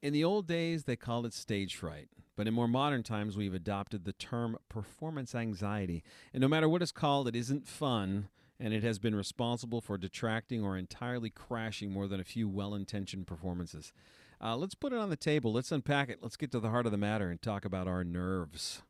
In 0.00 0.12
the 0.12 0.24
old 0.24 0.46
days, 0.46 0.84
they 0.84 0.96
called 0.96 1.26
it 1.26 1.34
stage 1.34 1.74
fright, 1.74 2.08
but 2.36 2.46
in 2.46 2.54
more 2.54 2.68
modern 2.68 3.02
times, 3.02 3.36
we've 3.36 3.54
adopted 3.54 4.04
the 4.04 4.12
term 4.12 4.56
performance 4.68 5.34
anxiety. 5.34 6.04
And 6.32 6.40
no 6.40 6.46
matter 6.48 6.68
what 6.68 6.82
it's 6.82 6.92
called, 6.92 7.26
it 7.26 7.34
isn't 7.34 7.66
fun, 7.66 8.28
and 8.60 8.72
it 8.72 8.84
has 8.84 9.00
been 9.00 9.14
responsible 9.14 9.80
for 9.80 9.98
detracting 9.98 10.62
or 10.62 10.76
entirely 10.76 11.30
crashing 11.30 11.90
more 11.90 12.06
than 12.06 12.20
a 12.20 12.24
few 12.24 12.48
well 12.48 12.74
intentioned 12.74 13.26
performances. 13.26 13.92
Uh, 14.40 14.56
let's 14.56 14.76
put 14.76 14.92
it 14.92 15.00
on 15.00 15.10
the 15.10 15.16
table. 15.16 15.52
Let's 15.52 15.72
unpack 15.72 16.08
it. 16.08 16.20
Let's 16.22 16.36
get 16.36 16.52
to 16.52 16.60
the 16.60 16.70
heart 16.70 16.86
of 16.86 16.92
the 16.92 16.98
matter 16.98 17.28
and 17.28 17.42
talk 17.42 17.64
about 17.64 17.88
our 17.88 18.04
nerves. 18.04 18.82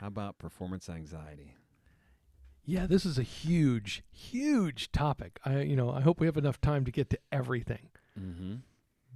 How 0.00 0.06
about 0.06 0.38
performance 0.38 0.88
anxiety? 0.88 1.56
Yeah, 2.64 2.86
this 2.86 3.04
is 3.04 3.18
a 3.18 3.22
huge, 3.22 4.02
huge 4.10 4.90
topic. 4.92 5.38
I, 5.44 5.60
you 5.60 5.76
know, 5.76 5.90
I 5.90 6.00
hope 6.00 6.20
we 6.20 6.26
have 6.26 6.38
enough 6.38 6.58
time 6.62 6.86
to 6.86 6.90
get 6.90 7.10
to 7.10 7.18
everything. 7.30 7.90
Mm-hmm. 8.18 8.54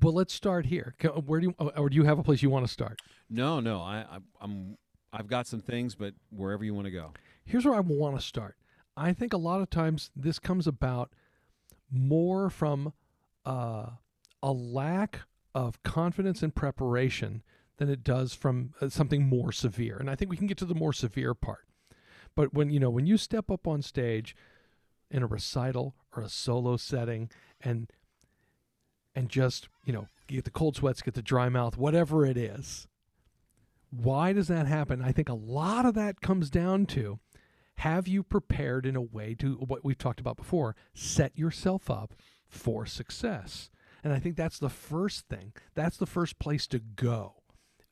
But 0.01 0.15
let's 0.15 0.33
start 0.33 0.67
here. 0.67 0.95
Where 1.27 1.41
do 1.41 1.49
you, 1.49 1.67
or 1.77 1.89
do 1.89 1.97
you 1.97 2.05
have 2.05 2.19
a 2.19 2.23
place 2.23 2.43
you 2.43 2.51
want 2.51 2.67
to 2.67 2.73
start? 2.73 3.01
No, 3.29 3.61
no, 3.61 3.81
I, 3.81 4.05
I, 4.11 4.19
I'm, 4.41 4.77
I've 5.13 5.27
got 5.27 5.47
some 5.47 5.61
things, 5.61 5.95
but 5.95 6.15
wherever 6.31 6.65
you 6.65 6.75
want 6.75 6.87
to 6.87 6.91
go. 6.91 7.13
Here's 7.45 7.65
where 7.65 7.75
I 7.75 7.81
want 7.81 8.17
to 8.17 8.23
start. 8.23 8.57
I 8.97 9.13
think 9.13 9.33
a 9.33 9.39
lot 9.39 9.61
of 9.61 9.71
times 9.71 10.11
this 10.15 10.39
comes 10.39 10.67
about 10.67 11.13
more 11.91 12.51
from 12.51 12.93
uh, 13.45 13.87
a 14.43 14.53
lack 14.53 15.21
of 15.55 15.83
confidence 15.83 16.43
and 16.43 16.55
preparation 16.55 17.43
than 17.79 17.89
it 17.89 18.05
does 18.05 18.35
from 18.35 18.75
uh, 18.81 18.89
something 18.89 19.27
more 19.27 19.53
severe. 19.53 19.97
And 19.97 20.11
I 20.11 20.15
think 20.15 20.31
we 20.31 20.37
can 20.37 20.47
get 20.47 20.59
to 20.59 20.65
the 20.65 20.75
more 20.75 20.93
severe 20.93 21.35
part. 21.35 21.65
But 22.35 22.53
when 22.53 22.71
you 22.71 22.79
know 22.79 22.91
when 22.91 23.07
you 23.07 23.17
step 23.17 23.51
up 23.51 23.67
on 23.67 23.83
stage 23.83 24.37
in 25.11 25.23
a 25.23 25.27
recital 25.27 25.95
or 26.15 26.23
a 26.23 26.29
solo 26.29 26.77
setting 26.77 27.31
and 27.61 27.91
and 29.19 29.29
just, 29.29 29.69
you 29.85 29.93
know, 29.93 30.07
get 30.29 30.45
the 30.45 30.51
cold 30.51 30.77
sweats, 30.77 31.03
get 31.03 31.15
the 31.15 31.23
dry 31.23 31.49
mouth, 31.49 31.77
whatever 31.77 32.25
it 32.25 32.37
is. 32.37 32.87
Why 33.91 34.33
does 34.33 34.47
that 34.49 34.67
happen? 34.67 35.03
I 35.03 35.13
think 35.13 35.29
a 35.29 35.35
lot 35.35 35.85
of 35.87 35.95
that 35.95 36.21
comes 36.21 36.51
down 36.51 36.87
to 36.87 37.19
have 37.79 38.07
you 38.07 38.23
prepared 38.23 38.87
in 38.87 38.95
a 38.97 39.01
way 39.03 39.35
to 39.41 39.55
what 39.55 39.85
we've 39.85 39.99
talked 39.99 40.21
about 40.21 40.37
before, 40.37 40.77
set 40.95 41.37
yourself 41.37 41.91
up 41.91 42.15
for 42.49 42.87
success. 42.87 43.71
And 44.05 44.13
I 44.13 44.19
think 44.21 44.37
that's 44.37 44.59
the 44.59 44.69
first 44.69 45.27
thing. 45.29 45.53
That's 45.75 45.97
the 45.97 46.07
first 46.07 46.39
place 46.39 46.67
to 46.69 46.79
go. 46.79 47.35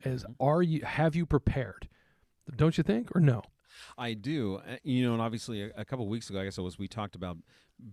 Is 0.05 0.23
Mm-hmm. 0.23 0.33
are 0.41 0.63
you 0.63 0.85
have 0.85 1.17
you 1.17 1.27
prepared? 1.27 1.89
Don't 2.55 2.79
you 2.79 2.85
think 2.85 3.15
or 3.17 3.21
no? 3.21 3.43
I 3.99 4.15
do. 4.15 4.57
Uh, 4.67 4.77
You 4.85 5.05
know, 5.07 5.13
and 5.15 5.23
obviously 5.23 5.63
a, 5.63 5.71
a 5.77 5.85
couple 5.85 6.07
weeks 6.09 6.31
ago, 6.31 6.41
I 6.41 6.45
guess 6.45 6.59
it 6.59 6.63
was, 6.63 6.79
we 6.79 6.89
talked 6.89 7.17
about 7.17 7.39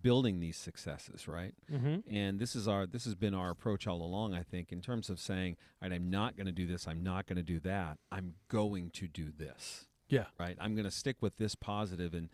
building 0.01 0.39
these 0.39 0.57
successes, 0.57 1.27
right? 1.27 1.53
Mm-hmm. 1.71 2.13
And 2.15 2.39
this 2.39 2.55
is 2.55 2.67
our 2.67 2.85
this 2.85 3.05
has 3.05 3.15
been 3.15 3.33
our 3.33 3.49
approach 3.49 3.87
all 3.87 4.01
along. 4.01 4.33
I 4.33 4.43
think 4.43 4.71
in 4.71 4.81
terms 4.81 5.09
of 5.09 5.19
saying, 5.19 5.57
all 5.81 5.89
right, 5.89 5.95
I'm 5.95 6.09
not 6.09 6.35
going 6.35 6.45
to 6.47 6.51
do 6.53 6.65
this. 6.67 6.87
I'm 6.87 7.03
not 7.03 7.25
going 7.27 7.37
to 7.37 7.43
do 7.43 7.59
that. 7.61 7.97
I'm 8.11 8.35
going 8.47 8.89
to 8.91 9.07
do 9.07 9.31
this. 9.37 9.85
Yeah. 10.07 10.25
Right. 10.39 10.57
I'm 10.59 10.75
going 10.75 10.85
to 10.85 10.91
stick 10.91 11.17
with 11.21 11.37
this 11.37 11.55
positive, 11.55 12.13
and 12.13 12.29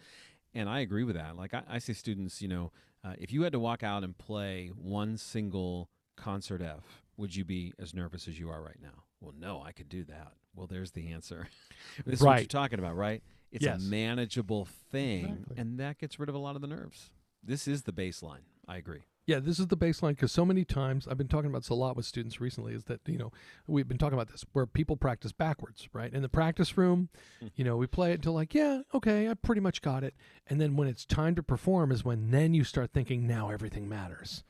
and 0.54 0.70
I 0.70 0.80
agree 0.80 1.04
with 1.04 1.16
that. 1.16 1.36
Like 1.36 1.54
I, 1.54 1.64
I 1.70 1.80
say, 1.80 1.94
students, 1.94 2.42
you 2.42 2.48
know, 2.48 2.72
uh, 3.04 3.14
if 3.18 3.32
you 3.32 3.44
had 3.44 3.54
to 3.54 3.60
walk 3.60 3.84
out 3.84 4.04
and 4.04 4.18
play 4.18 4.72
one 4.76 5.18
single 5.18 5.90
concert 6.18 6.62
F, 6.62 7.04
would 7.18 7.36
you 7.36 7.46
be 7.46 7.74
as 7.80 7.94
nervous 7.94 8.28
as 8.28 8.40
you 8.40 8.50
are 8.50 8.62
right 8.62 8.80
now? 8.82 9.04
Well, 9.22 9.34
no, 9.38 9.62
I 9.66 9.72
could 9.72 9.90
do 9.90 10.04
that. 10.06 10.34
Well, 10.56 10.68
there's 10.68 10.92
the 10.92 11.12
answer. 11.12 11.48
this 12.06 12.20
is 12.20 12.26
what 12.26 12.40
you're 12.40 12.46
talking 12.48 12.80
about, 12.80 12.96
right? 12.96 13.22
It's 13.52 13.64
Yes. 13.66 13.80
a 13.80 13.90
manageable 13.90 14.68
thing, 14.92 15.26
Exactly. 15.26 15.58
and 15.58 15.80
that 15.80 15.98
gets 15.98 16.20
rid 16.20 16.30
of 16.30 16.36
a 16.36 16.38
lot 16.38 16.56
of 16.56 16.62
the 16.62 16.68
nerves. 16.68 17.10
This 17.44 17.68
is 17.68 17.84
the 17.84 17.92
baseline. 17.92 18.44
I 18.68 18.78
agree. 18.78 19.02
Yeah, 19.26 19.40
this 19.40 19.60
is 19.60 19.68
the 19.68 19.78
baseline 19.78 20.16
because 20.16 20.32
so 20.32 20.44
many 20.44 20.66
times 20.66 21.08
I've 21.08 21.18
been 21.18 21.28
talking 21.28 21.52
about 21.52 21.62
this 21.62 21.70
a 21.70 21.76
lot 21.76 21.96
with 21.96 22.08
students 22.08 22.42
recently 22.42 22.74
is 22.74 22.86
that, 22.86 23.02
you 23.06 23.18
know, 23.18 23.32
we've 23.68 23.88
been 23.88 24.00
talking 24.00 24.16
about 24.16 24.30
this 24.30 24.44
where 24.54 24.66
people 24.66 24.98
practice 24.98 25.32
backwards, 25.32 25.88
right? 25.94 26.12
In 26.12 26.24
the 26.24 26.30
practice 26.30 26.78
room, 26.80 27.10
mm. 27.40 27.52
you 27.56 27.64
know, 27.64 27.78
we 27.78 27.86
play 27.86 28.12
it 28.12 28.16
until 28.16 28.34
like, 28.34 28.56
yeah, 28.56 28.82
okay, 28.92 29.30
I 29.30 29.36
pretty 29.36 29.62
much 29.62 29.84
got 29.84 30.04
it. 30.04 30.16
And 30.48 30.60
then 30.60 30.76
when 30.76 30.88
it's 30.88 31.06
time 31.06 31.36
to 31.36 31.44
perform 31.44 31.92
is 31.92 32.04
when 32.04 32.32
then 32.32 32.56
you 32.56 32.64
start 32.64 32.92
thinking, 32.92 33.28
now 33.28 33.52
everything 33.52 33.88
matters. 33.88 34.44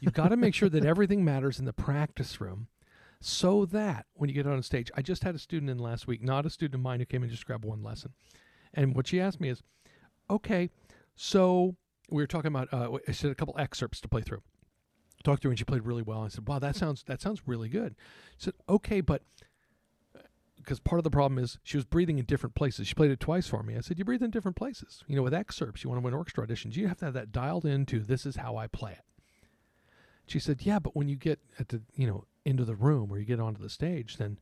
You've 0.00 0.14
got 0.14 0.28
to 0.28 0.36
make 0.36 0.54
sure 0.54 0.70
that 0.70 0.84
everything 0.84 1.24
matters 1.24 1.60
in 1.60 1.64
the 1.64 1.72
practice 1.72 2.40
room 2.40 2.66
so 3.20 3.64
that 3.66 4.06
when 4.14 4.28
you 4.28 4.34
get 4.34 4.46
on 4.46 4.60
stage, 4.62 4.90
I 4.96 5.02
just 5.02 5.22
had 5.22 5.36
a 5.36 5.38
student 5.38 5.70
in 5.70 5.78
last 5.78 6.08
week, 6.08 6.22
not 6.22 6.46
a 6.46 6.50
student 6.50 6.74
of 6.74 6.80
mine 6.80 6.98
who 6.98 7.06
came 7.06 7.22
and 7.22 7.30
just 7.30 7.46
grabbed 7.46 7.64
one 7.64 7.84
lesson. 7.84 8.12
And 8.74 8.96
what 8.96 9.06
she 9.06 9.20
asked 9.20 9.40
me 9.40 9.50
is, 9.50 9.62
okay, 10.28 10.70
so 11.14 11.76
we 12.08 12.22
were 12.22 12.26
talking 12.26 12.48
about, 12.48 12.72
uh, 12.72 12.98
I 13.08 13.12
said 13.12 13.30
a 13.30 13.34
couple 13.34 13.54
excerpts 13.58 14.00
to 14.00 14.08
play 14.08 14.22
through. 14.22 14.42
Talked 15.24 15.42
to 15.42 15.48
her 15.48 15.50
and 15.50 15.58
she 15.58 15.64
played 15.64 15.84
really 15.84 16.02
well. 16.02 16.22
I 16.22 16.28
said, 16.28 16.46
wow, 16.46 16.58
that 16.58 16.76
sounds, 16.76 17.02
that 17.04 17.20
sounds 17.20 17.42
really 17.46 17.68
good. 17.68 17.96
She 18.38 18.44
said, 18.44 18.54
okay, 18.68 19.00
but 19.00 19.22
because 20.56 20.80
part 20.80 20.98
of 20.98 21.04
the 21.04 21.10
problem 21.10 21.42
is 21.42 21.58
she 21.62 21.76
was 21.76 21.84
breathing 21.84 22.18
in 22.18 22.24
different 22.24 22.54
places. 22.54 22.88
She 22.88 22.94
played 22.94 23.10
it 23.10 23.20
twice 23.20 23.46
for 23.46 23.62
me. 23.62 23.76
I 23.76 23.80
said, 23.80 23.98
you 23.98 24.04
breathe 24.04 24.22
in 24.22 24.30
different 24.30 24.56
places. 24.56 25.04
You 25.06 25.16
know, 25.16 25.22
with 25.22 25.34
excerpts, 25.34 25.84
you 25.84 25.90
want 25.90 26.00
to 26.00 26.04
win 26.04 26.14
orchestra 26.14 26.46
auditions, 26.46 26.76
you 26.76 26.88
have 26.88 26.98
to 26.98 27.04
have 27.06 27.14
that 27.14 27.32
dialed 27.32 27.64
into 27.64 28.00
this 28.00 28.26
is 28.26 28.36
how 28.36 28.56
I 28.56 28.66
play 28.66 28.92
it. 28.92 29.04
She 30.26 30.40
said, 30.40 30.62
yeah, 30.62 30.80
but 30.80 30.96
when 30.96 31.08
you 31.08 31.14
get 31.14 31.38
at 31.58 31.68
the, 31.68 31.82
you 31.94 32.06
know, 32.06 32.24
into 32.44 32.64
the 32.64 32.74
room 32.74 33.12
or 33.12 33.18
you 33.18 33.24
get 33.24 33.38
onto 33.38 33.62
the 33.62 33.70
stage, 33.70 34.16
then, 34.16 34.38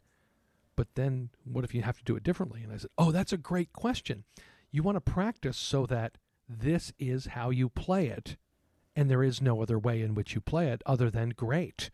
but 0.76 0.88
then 0.94 1.28
what 1.44 1.64
if 1.64 1.74
you 1.74 1.82
have 1.82 1.98
to 1.98 2.04
do 2.04 2.16
it 2.16 2.22
differently? 2.22 2.62
And 2.62 2.72
I 2.72 2.78
said, 2.78 2.90
oh, 2.96 3.10
that's 3.10 3.32
a 3.32 3.38
great 3.38 3.72
question. 3.74 4.24
You 4.70 4.82
want 4.82 4.96
to 4.96 5.00
practice 5.00 5.58
so 5.58 5.84
that 5.86 6.16
this 6.48 6.92
is 6.98 7.26
how 7.26 7.50
you 7.50 7.68
play 7.68 8.06
it, 8.08 8.36
and 8.96 9.10
there 9.10 9.22
is 9.22 9.40
no 9.42 9.62
other 9.62 9.78
way 9.78 10.02
in 10.02 10.14
which 10.14 10.34
you 10.34 10.40
play 10.40 10.68
it 10.68 10.82
other 10.86 11.10
than 11.10 11.30
great. 11.30 11.90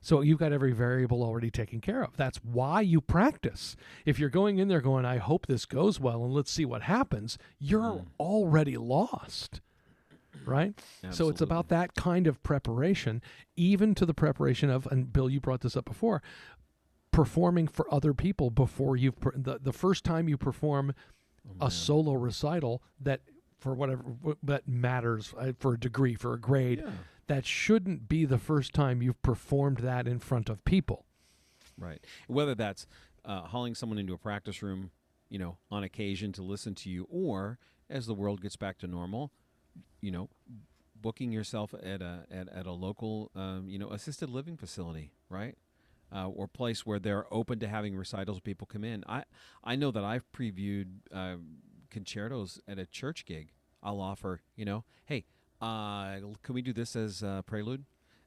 So 0.00 0.20
you've 0.20 0.38
got 0.38 0.52
every 0.52 0.72
variable 0.72 1.22
already 1.22 1.50
taken 1.50 1.80
care 1.80 2.02
of. 2.04 2.14
That's 2.16 2.36
why 2.44 2.82
you 2.82 3.00
practice. 3.00 3.74
If 4.04 4.18
you're 4.18 4.28
going 4.28 4.58
in 4.58 4.68
there 4.68 4.82
going, 4.82 5.06
I 5.06 5.16
hope 5.16 5.46
this 5.46 5.64
goes 5.64 5.98
well 5.98 6.22
and 6.24 6.34
let's 6.34 6.50
see 6.50 6.66
what 6.66 6.82
happens, 6.82 7.38
you're 7.58 7.80
Mm. 7.80 8.06
already 8.20 8.76
lost. 8.76 9.62
Right? 10.44 10.78
So 11.10 11.30
it's 11.30 11.40
about 11.40 11.68
that 11.68 11.94
kind 11.94 12.26
of 12.26 12.42
preparation, 12.42 13.22
even 13.56 13.94
to 13.94 14.04
the 14.04 14.12
preparation 14.12 14.68
of, 14.68 14.86
and 14.88 15.10
Bill, 15.10 15.30
you 15.30 15.40
brought 15.40 15.62
this 15.62 15.74
up 15.76 15.86
before, 15.86 16.22
performing 17.10 17.68
for 17.68 17.86
other 17.92 18.12
people 18.12 18.50
before 18.50 18.96
you've, 18.96 19.18
per- 19.20 19.32
the, 19.34 19.58
the 19.58 19.72
first 19.72 20.04
time 20.04 20.28
you 20.28 20.36
perform 20.36 20.92
Oh, 21.60 21.66
a 21.66 21.70
solo 21.70 22.14
recital 22.14 22.82
that, 23.00 23.20
for 23.64 23.74
whatever, 23.74 24.04
that 24.42 24.68
matters 24.68 25.32
uh, 25.38 25.52
for 25.58 25.72
a 25.72 25.80
degree, 25.80 26.14
for 26.14 26.34
a 26.34 26.38
grade, 26.38 26.80
Yeah. 26.84 26.90
that 27.28 27.46
shouldn't 27.46 28.06
be 28.10 28.26
the 28.26 28.36
first 28.36 28.74
time 28.74 29.00
you've 29.00 29.22
performed 29.22 29.78
that 29.78 30.06
in 30.06 30.18
front 30.18 30.50
of 30.50 30.62
people. 30.66 31.06
Right. 31.78 32.04
Whether 32.28 32.54
that's 32.54 32.86
uh, 33.24 33.40
hauling 33.40 33.74
someone 33.74 33.98
into 33.98 34.12
a 34.12 34.18
practice 34.18 34.62
room, 34.62 34.90
you 35.30 35.38
know, 35.38 35.56
on 35.70 35.82
occasion 35.82 36.30
to 36.32 36.42
listen 36.42 36.74
to 36.74 36.90
you, 36.90 37.06
or 37.10 37.58
as 37.88 38.04
the 38.06 38.12
world 38.12 38.42
gets 38.42 38.56
back 38.56 38.76
to 38.78 38.86
normal, 38.86 39.32
you 40.02 40.10
know, 40.10 40.28
booking 40.94 41.32
yourself 41.32 41.72
at 41.82 42.02
a 42.02 42.26
at, 42.30 42.48
at 42.50 42.66
a 42.66 42.72
local, 42.72 43.30
um, 43.34 43.64
you 43.66 43.78
know, 43.78 43.90
assisted 43.90 44.28
living 44.28 44.58
facility, 44.58 45.10
right? 45.30 45.56
Uh, 46.14 46.28
or 46.28 46.46
place 46.46 46.84
where 46.84 46.98
they're 46.98 47.24
open 47.32 47.58
to 47.60 47.66
having 47.66 47.96
recitals. 47.96 48.40
People 48.40 48.66
come 48.66 48.84
in. 48.84 49.02
I 49.08 49.24
I 49.64 49.74
know 49.74 49.90
that 49.90 50.04
I've 50.04 50.30
previewed 50.32 50.88
uh, 51.10 51.36
concertos 51.94 52.60
at 52.66 52.78
a 52.78 52.84
church 52.84 53.24
gig. 53.24 53.52
I'll 53.82 54.00
offer, 54.00 54.40
you 54.56 54.64
know, 54.64 54.84
hey, 55.06 55.24
uh, 55.62 56.16
can 56.42 56.54
we 56.54 56.60
do 56.60 56.72
this 56.72 56.96
as 56.96 57.22
a 57.22 57.44
prelude? 57.46 57.84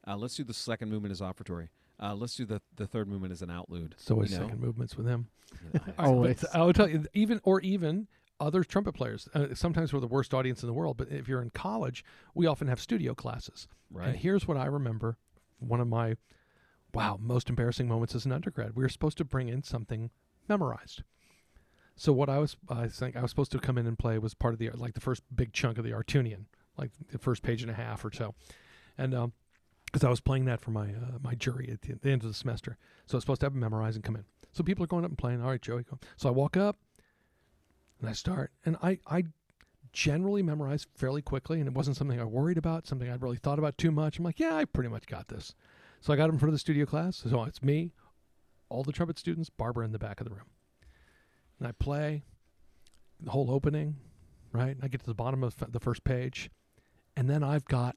Uh, 0.08 0.16
let's 0.16 0.36
do 0.36 0.44
the 0.44 0.54
second 0.54 0.90
movement 0.90 1.12
as 1.12 1.20
offertory. 1.20 1.68
Uh, 2.02 2.16
let's 2.16 2.36
do 2.36 2.46
the 2.46 2.62
the 2.76 2.88
third 2.88 3.08
movement 3.08 3.34
as 3.34 3.42
an 3.42 3.50
outlude. 3.50 3.94
So 3.98 4.16
always 4.16 4.32
you 4.32 4.38
know? 4.38 4.46
second 4.46 4.62
movements 4.62 4.96
with 4.96 5.06
him. 5.06 5.28
You 5.52 5.58
know, 5.74 5.82
I- 5.86 5.92
But 5.98 6.06
Always. 6.06 6.46
I 6.54 6.62
will 6.62 6.74
tell 6.74 6.88
you, 6.88 7.06
even 7.14 7.42
or 7.44 7.60
even 7.62 8.08
other 8.40 8.64
trumpet 8.64 8.94
players. 8.94 9.28
Uh, 9.34 9.48
sometimes 9.54 9.92
we're 9.92 10.00
the 10.00 10.08
worst 10.08 10.34
audience 10.34 10.62
in 10.62 10.68
the 10.68 10.74
world, 10.74 10.96
but 10.96 11.10
if 11.10 11.28
you're 11.28 11.42
in 11.42 11.50
college, 11.50 12.06
we 12.36 12.46
often 12.46 12.68
have 12.68 12.80
studio 12.80 13.16
classes. 13.16 13.68
And 13.90 14.00
right. 14.00 14.16
here's 14.16 14.48
what 14.48 14.58
I 14.58 14.66
remember: 14.66 15.18
one 15.60 15.82
of 15.82 15.88
my 15.88 16.16
wow 16.94 17.18
most 17.20 17.50
embarrassing 17.50 17.88
moments 17.88 18.16
as 18.16 18.26
an 18.26 18.32
undergrad. 18.32 18.76
We 18.76 18.84
were 18.84 18.90
supposed 18.90 19.18
to 19.18 19.26
bring 19.26 19.50
in 19.50 19.64
something 19.64 20.12
memorized. 20.48 21.04
So 21.98 22.14
what 22.14 22.30
I 22.30 22.38
was, 22.38 22.56
I 22.70 22.88
think 22.88 23.16
I 23.16 23.22
was 23.22 23.32
supposed 23.32 23.52
to 23.52 23.60
come 23.60 23.78
in 23.78 23.88
and 23.88 23.98
play 23.98 24.20
was 24.20 24.36
part 24.36 24.54
of 24.54 24.60
the 24.60 24.70
like 24.70 24.94
the 24.94 25.02
first 25.02 25.24
big 25.36 25.52
chunk 25.52 25.80
of 25.80 25.84
the 25.84 25.92
Artunian, 25.92 26.46
like 26.78 26.92
the 27.12 27.18
first 27.18 27.42
page 27.42 27.64
and 27.64 27.72
a 27.72 27.74
half 27.74 28.06
or 28.06 28.12
so, 28.14 28.36
and 28.98 29.16
um, 29.16 29.34
because 29.86 30.04
I 30.04 30.10
was 30.10 30.20
playing 30.20 30.46
that 30.46 30.62
for 30.62 30.70
my 30.70 30.90
uh, 30.90 31.18
my 31.22 31.34
jury 31.34 31.70
at 31.72 31.82
the, 31.82 31.96
the 31.96 32.12
end 32.12 32.22
of 32.22 32.28
the 32.30 32.36
semester, 32.36 32.78
so 33.08 33.16
I 33.16 33.18
was 33.18 33.24
supposed 33.24 33.42
to 33.42 33.48
have 33.48 33.54
them 33.54 33.62
memorize 33.62 33.96
and 33.96 34.04
come 34.04 34.16
in. 34.16 34.26
So 34.54 34.64
people 34.64 34.84
are 34.84 34.88
going 34.88 35.06
up 35.06 35.12
and 35.12 35.18
playing. 35.18 35.42
All 35.42 35.50
right, 35.50 35.62
Joey, 35.62 35.84
go. 35.84 35.98
So 36.18 36.30
I 36.30 36.32
walk 36.32 36.56
up, 36.56 36.78
and 38.00 38.08
I 38.08 38.14
start, 38.14 38.52
and 38.64 38.78
I 38.84 39.00
I 39.08 39.24
generally 39.92 40.44
memorize 40.44 40.86
fairly 40.94 41.24
quickly, 41.24 41.60
and 41.60 41.68
it 41.68 41.74
wasn't 41.74 41.98
something 41.98 42.20
I 42.22 42.26
worried 42.26 42.60
about, 42.60 42.86
something 42.86 43.10
I'd 43.10 43.24
really 43.24 43.38
thought 43.38 43.58
about 43.58 43.80
too 43.80 43.90
much. 43.90 44.20
I'm 44.20 44.24
like, 44.24 44.40
yeah, 44.40 44.56
I 44.56 44.66
pretty 44.66 44.90
much 44.90 45.08
got 45.08 45.30
this. 45.30 45.56
So 46.02 46.14
I 46.14 46.16
got 46.16 46.30
in 46.30 46.38
front 46.38 46.50
of 46.50 46.54
the 46.54 46.60
studio 46.60 46.86
class. 46.86 47.24
So 47.28 47.44
it's 47.46 47.64
me, 47.64 47.94
all 48.70 48.84
the 48.84 48.92
trumpet 48.92 49.18
students, 49.18 49.50
Barbara 49.50 49.86
in 49.86 49.94
the 49.94 49.98
back 49.98 50.22
of 50.22 50.30
the 50.30 50.36
room. 50.36 50.46
And 51.60 51.68
I 51.68 51.72
play 51.72 52.24
the 53.20 53.32
whole 53.32 53.50
opening, 53.52 53.96
right? 54.52 54.76
And 54.76 54.84
I 54.84 54.88
get 54.88 55.02
to 55.02 55.08
the 55.08 55.14
bottom 55.16 55.44
of 55.44 55.56
the 55.72 55.80
first 55.80 56.04
page, 56.04 56.50
and 57.16 57.30
then 57.30 57.44
I've 57.44 57.66
got 57.66 57.96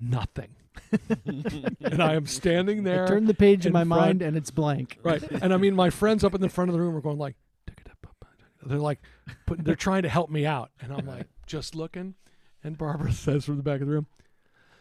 nothing. 0.00 0.56
and 1.26 2.02
I 2.02 2.14
am 2.14 2.26
standing 2.26 2.80
I 2.80 2.82
there. 2.82 3.06
turn 3.06 3.26
the 3.26 3.34
page 3.34 3.66
in 3.66 3.70
in 3.70 3.72
my 3.72 3.80
front- 3.80 3.88
mind 3.88 4.22
and 4.22 4.36
it's 4.36 4.50
blank. 4.50 4.98
Right. 5.02 5.22
And 5.22 5.54
I 5.54 5.56
mean, 5.56 5.74
my 5.76 5.90
friends 5.90 6.24
up 6.24 6.34
in 6.34 6.40
the 6.40 6.48
front 6.48 6.68
of 6.70 6.72
the 6.74 6.80
room 6.80 6.96
are 6.96 7.00
going 7.00 7.18
like, 7.18 7.36
they're 8.66 8.78
like, 8.78 9.00
put, 9.46 9.62
they're 9.62 9.76
trying 9.76 10.02
to 10.02 10.08
help 10.08 10.30
me 10.30 10.46
out. 10.46 10.70
And 10.80 10.92
I'm 10.92 11.06
like, 11.06 11.26
just 11.46 11.74
looking. 11.74 12.14
And 12.62 12.78
Barbara 12.78 13.12
says 13.24 13.44
from 13.44 13.58
the 13.58 13.62
back 13.62 13.80
of 13.82 13.86
the 13.86 13.92
room, 13.92 14.06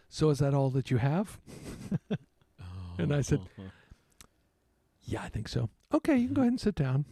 so 0.08 0.30
is 0.30 0.40
that 0.40 0.54
all 0.54 0.70
that 0.72 0.90
you 0.90 0.98
have? 0.98 1.40
And 2.98 3.12
I 3.12 3.22
said, 3.22 3.40
oh. 3.60 3.64
Yeah, 5.02 5.24
I 5.24 5.30
think 5.30 5.48
so. 5.48 5.70
Okay, 5.92 6.16
you 6.16 6.28
can 6.28 6.36
go 6.36 6.42
ahead 6.42 6.52
and 6.54 6.62
sit 6.62 6.76
down. 6.76 7.06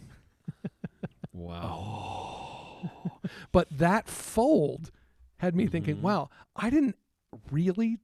"Wow, 1.33 2.89
But 3.51 3.67
that 3.71 4.07
fold 4.07 4.91
had 5.37 5.55
me 5.55 5.67
thinking, 5.67 5.97
Mhm. 5.97 6.01
wow, 6.01 6.29
I 6.55 6.69
didn't 6.69 6.97
really 7.51 7.99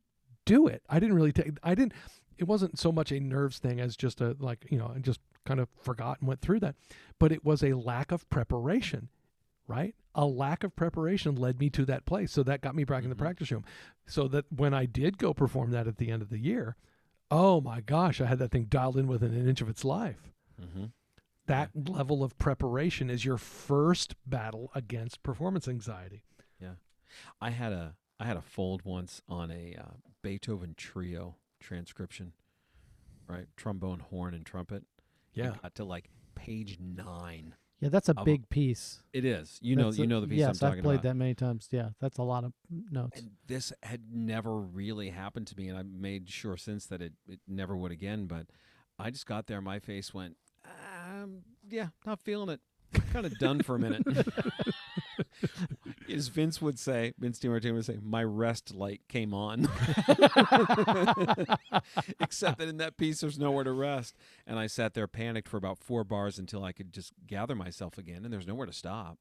do 0.46 0.68
it. 0.68 0.82
I 0.90 1.00
didn't 1.00 1.16
really 1.16 1.32
take, 1.34 1.52
I 1.64 1.76
didn't, 1.76 1.94
it 2.38 2.46
wasn't 2.46 2.80
so 2.80 2.92
much 2.92 3.12
a 3.12 3.20
nerves 3.20 3.60
thing 3.60 3.80
as 3.80 3.96
just 3.98 4.22
a, 4.22 4.36
like, 4.40 4.66
you 4.72 4.78
know, 4.78 4.92
I 4.96 5.00
just 5.00 5.20
kind 5.46 5.60
of 5.60 5.68
forgot 5.82 6.20
and 6.20 6.28
went 6.28 6.42
through 6.42 6.60
that. 6.62 6.76
But 7.20 7.32
it 7.32 7.44
was 7.44 7.64
a 7.64 7.74
lack 7.74 8.12
of 8.12 8.30
preparation, 8.30 9.10
right? 9.68 9.96
A 10.16 10.26
lack 10.26 10.64
of 10.64 10.76
preparation 10.76 11.36
led 11.36 11.60
me 11.60 11.70
to 11.72 11.86
that 11.86 12.06
place. 12.06 12.32
So 12.32 12.44
that 12.44 12.62
got 12.62 12.76
me 12.76 12.84
back 12.86 13.04
in 13.04 13.10
the 13.10 13.16
Mhm. 13.16 13.20
practice 13.20 13.52
room. 13.52 13.66
So 14.06 14.28
that 14.30 14.46
when 14.52 14.74
I 14.74 14.86
did 14.86 15.18
go 15.18 15.34
perform 15.34 15.72
that 15.72 15.88
at 15.88 15.98
the 15.98 16.10
end 16.12 16.22
of 16.22 16.30
the 16.30 16.40
year, 16.40 16.76
oh 17.30 17.60
my 17.62 17.82
gosh, 17.82 18.22
I 18.22 18.26
had 18.26 18.40
that 18.40 18.52
thing 18.52 18.66
dialed 18.66 18.98
in 18.98 19.08
within 19.08 19.34
an 19.34 19.48
inch 19.48 19.62
of 19.62 19.70
its 19.70 19.84
life. 19.84 20.32
hmm 20.60 20.86
that 21.48 21.72
level 21.90 22.24
of 22.24 22.38
preparation 22.38 23.10
is 23.10 23.26
your 23.26 23.38
first 23.38 24.16
battle 24.26 24.72
against 24.76 25.24
performance 25.24 25.68
anxiety. 25.68 26.24
Yeah. 26.62 26.74
I 27.42 27.50
had 27.52 27.74
a 27.74 27.96
I 28.20 28.26
had 28.26 28.38
a 28.38 28.42
fold 28.42 28.82
once 28.84 29.22
on 29.30 29.52
a 29.52 29.76
uh, 29.80 29.92
Beethoven 30.24 30.74
trio 30.76 31.36
transcription, 31.60 32.34
right? 33.28 33.46
Trombone, 33.56 34.00
horn, 34.00 34.34
and 34.34 34.46
trumpet. 34.46 34.84
I 35.36 35.40
Yeah. 35.40 35.56
got 35.62 35.76
to 35.76 35.84
like 35.86 36.10
page 36.36 36.78
nine. 36.80 37.56
Yeah, 37.80 37.90
that's 37.90 38.10
a 38.10 38.14
Of 38.14 38.18
a- 38.20 38.26
big 38.26 38.50
piece. 38.50 39.04
It 39.14 39.24
is. 39.24 39.60
You 39.62 39.76
know. 39.76 39.86
That's 39.86 40.00
You 40.00 40.08
know 40.08 40.20
the 40.20 40.28
piece 40.28 40.40
Yes, 40.40 40.64
I'm 40.64 40.74
I've 40.78 40.84
played 40.84 40.96
about. 40.96 41.04
that 41.04 41.14
many 41.16 41.36
times. 41.36 41.68
Yeah, 41.72 41.90
that's 42.00 42.18
a 42.18 42.24
lot 42.24 42.44
of 42.44 42.54
notes. 42.70 43.20
And 43.22 43.32
this 43.46 43.72
had 43.84 44.12
never 44.12 44.58
really 44.60 45.12
happened 45.12 45.46
to 45.48 45.56
me, 45.56 45.70
and 45.70 45.78
I've 45.78 45.86
made 45.86 46.28
sure 46.28 46.58
since 46.58 46.88
that 46.88 47.02
it, 47.04 47.14
it 47.28 47.40
never 47.48 47.78
would 47.78 47.92
again. 47.92 48.26
But 48.26 48.48
I 48.98 49.12
just 49.12 49.28
got 49.28 49.46
there, 49.46 49.62
my 49.62 49.78
face 49.78 50.12
went, 50.12 50.38
yeah, 51.70 51.88
not 52.06 52.20
feeling 52.22 52.50
it. 52.50 52.60
Kind 53.12 53.26
of 53.26 53.38
done 53.38 53.62
for 53.62 53.76
a 53.76 53.80
minute. 53.80 54.04
As 56.10 56.30
Vince 56.30 56.62
would 56.62 56.80
say, 56.80 57.14
Vince 57.20 57.38
DiMartino 57.40 57.74
would 57.74 57.86
say, 57.86 57.98
my 58.02 58.24
rest 58.24 58.74
light 58.74 59.02
came 59.10 59.34
on. 59.34 59.64
Except 62.20 62.60
that 62.60 62.68
in 62.68 62.78
that 62.78 62.98
piece, 62.98 63.22
there's 63.22 63.38
nowhere 63.38 63.64
to 63.64 63.72
rest. 63.72 64.16
And 64.46 64.58
I 64.58 64.68
sat 64.68 64.94
there 64.94 65.08
panicked 65.08 65.48
for 65.50 65.58
about 65.58 65.80
four 65.80 66.04
bars 66.04 66.40
until 66.40 66.64
I 66.64 66.72
could 66.72 66.94
just 66.94 67.12
gather 67.26 67.56
myself 67.56 67.98
again, 67.98 68.24
and 68.24 68.34
there's 68.34 68.48
nowhere 68.48 68.66
to 68.66 68.74
stop. 68.74 69.18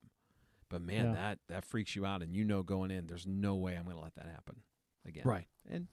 But 0.68 0.80
man, 0.82 1.06
Yeah. 1.06 1.12
that 1.14 1.38
that 1.48 1.64
freaks 1.64 1.94
you 1.96 2.04
out, 2.06 2.22
and 2.22 2.32
you 2.34 2.44
know 2.44 2.62
going 2.62 2.90
in, 2.90 3.06
there's 3.06 3.26
no 3.26 3.54
way 3.56 3.76
I'm 3.76 3.84
going 3.84 3.96
to 3.96 4.02
let 4.02 4.14
that 4.16 4.26
happen 4.26 4.62
again. 5.06 5.22
Right. 5.24 5.46
And 5.68 5.86